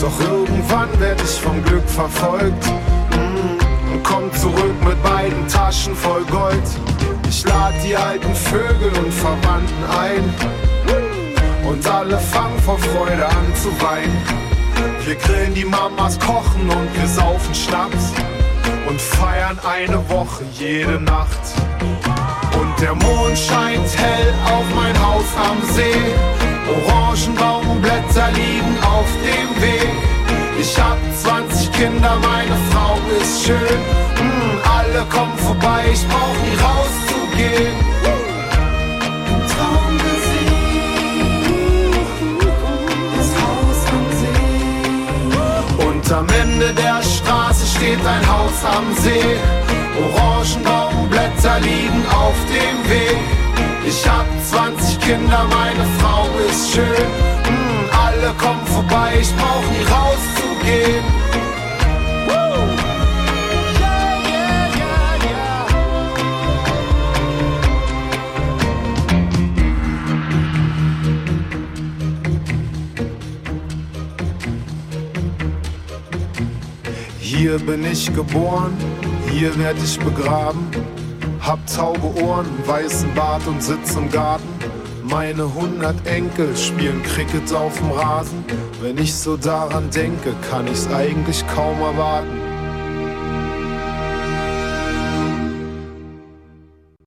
Doch 0.00 0.20
irgendwann 0.20 0.88
werde 1.00 1.22
ich 1.24 1.40
vom 1.40 1.62
Glück 1.64 1.88
verfolgt. 1.88 2.66
Mm, 3.10 3.94
und 3.94 4.02
komm 4.04 4.32
zurück 4.34 4.76
mit 4.84 5.02
beiden 5.02 5.48
Taschen 5.48 5.96
voll 5.96 6.22
Gold. 6.30 6.91
Ich 7.34 7.44
lade 7.44 7.74
die 7.82 7.96
alten 7.96 8.34
Vögel 8.34 8.92
und 9.02 9.10
Verwandten 9.10 9.84
ein 9.98 10.34
und 11.66 11.88
alle 11.90 12.18
fangen 12.18 12.58
vor 12.58 12.78
Freude 12.78 13.24
an 13.24 13.56
zu 13.56 13.70
weinen. 13.80 14.22
Wir 15.06 15.14
grillen 15.14 15.54
die 15.54 15.64
Mamas, 15.64 16.18
kochen 16.20 16.68
und 16.68 16.94
wir 16.94 17.08
saufen 17.08 17.54
Schnaps 17.54 18.12
und 18.86 19.00
feiern 19.00 19.58
eine 19.64 20.06
Woche 20.10 20.44
jede 20.58 21.00
Nacht. 21.00 21.40
Und 22.60 22.78
der 22.82 22.94
Mond 22.94 23.38
scheint 23.38 23.88
hell 23.96 24.34
auf 24.44 24.66
mein 24.76 24.94
Haus 25.02 25.24
am 25.48 25.56
See. 25.72 26.04
Orangenbaumblätter 26.68 28.30
liegen 28.32 28.76
auf 28.84 29.08
dem 29.24 29.62
Weg. 29.62 29.88
Ich 30.60 30.78
hab 30.78 30.98
20 31.22 31.72
Kinder, 31.72 32.14
meine 32.20 32.56
Frau 32.70 32.98
ist 33.22 33.46
schön. 33.46 33.80
Mm, 34.20 34.58
alle 34.68 35.06
kommen 35.06 35.38
vorbei, 35.38 35.84
ich 35.90 36.06
brauch 36.06 36.36
nie 36.44 36.62
rauszugehen. 37.32 37.76
Und 45.78 46.12
am 46.12 46.26
Ende 46.28 46.72
der 46.74 47.02
Straße 47.02 47.66
steht 47.76 48.04
ein 48.04 48.28
Haus 48.28 48.64
am 48.64 48.94
See. 48.96 49.36
Orangenbaumblätter 49.98 51.60
liegen 51.60 52.04
auf 52.08 52.34
dem 52.46 52.90
Weg. 52.90 53.18
Ich 53.86 54.08
hab 54.08 54.26
20 54.44 55.00
Kinder, 55.00 55.44
meine 55.50 55.84
Frau 55.98 56.26
ist 56.48 56.72
schön. 56.72 56.84
Mm, 56.84 57.90
alle 57.92 58.32
kommen 58.34 58.66
vorbei, 58.66 59.12
ich 59.20 59.34
brauch 59.36 59.64
nie 59.70 59.84
rauszugehen. 59.84 61.31
Hier 77.42 77.58
bin 77.58 77.84
ich 77.84 78.06
geboren, 78.14 78.72
hier 79.28 79.58
werd 79.58 79.76
ich 79.82 79.98
begraben. 79.98 80.64
Hab 81.40 81.58
taube 81.66 82.22
Ohren, 82.22 82.46
weißen 82.66 83.12
Bart 83.16 83.44
und 83.48 83.60
sitz 83.60 83.96
im 83.96 84.08
Garten. 84.12 84.46
Meine 85.02 85.52
hundert 85.52 86.06
Enkel 86.06 86.56
spielen 86.56 87.02
Cricket 87.02 87.52
auf 87.52 87.76
dem 87.78 87.90
Rasen. 87.90 88.44
Wenn 88.80 88.96
ich 88.96 89.12
so 89.12 89.36
daran 89.36 89.90
denke, 89.90 90.34
kann 90.48 90.68
ich's 90.68 90.86
eigentlich 90.86 91.44
kaum 91.48 91.80
erwarten. 91.80 92.41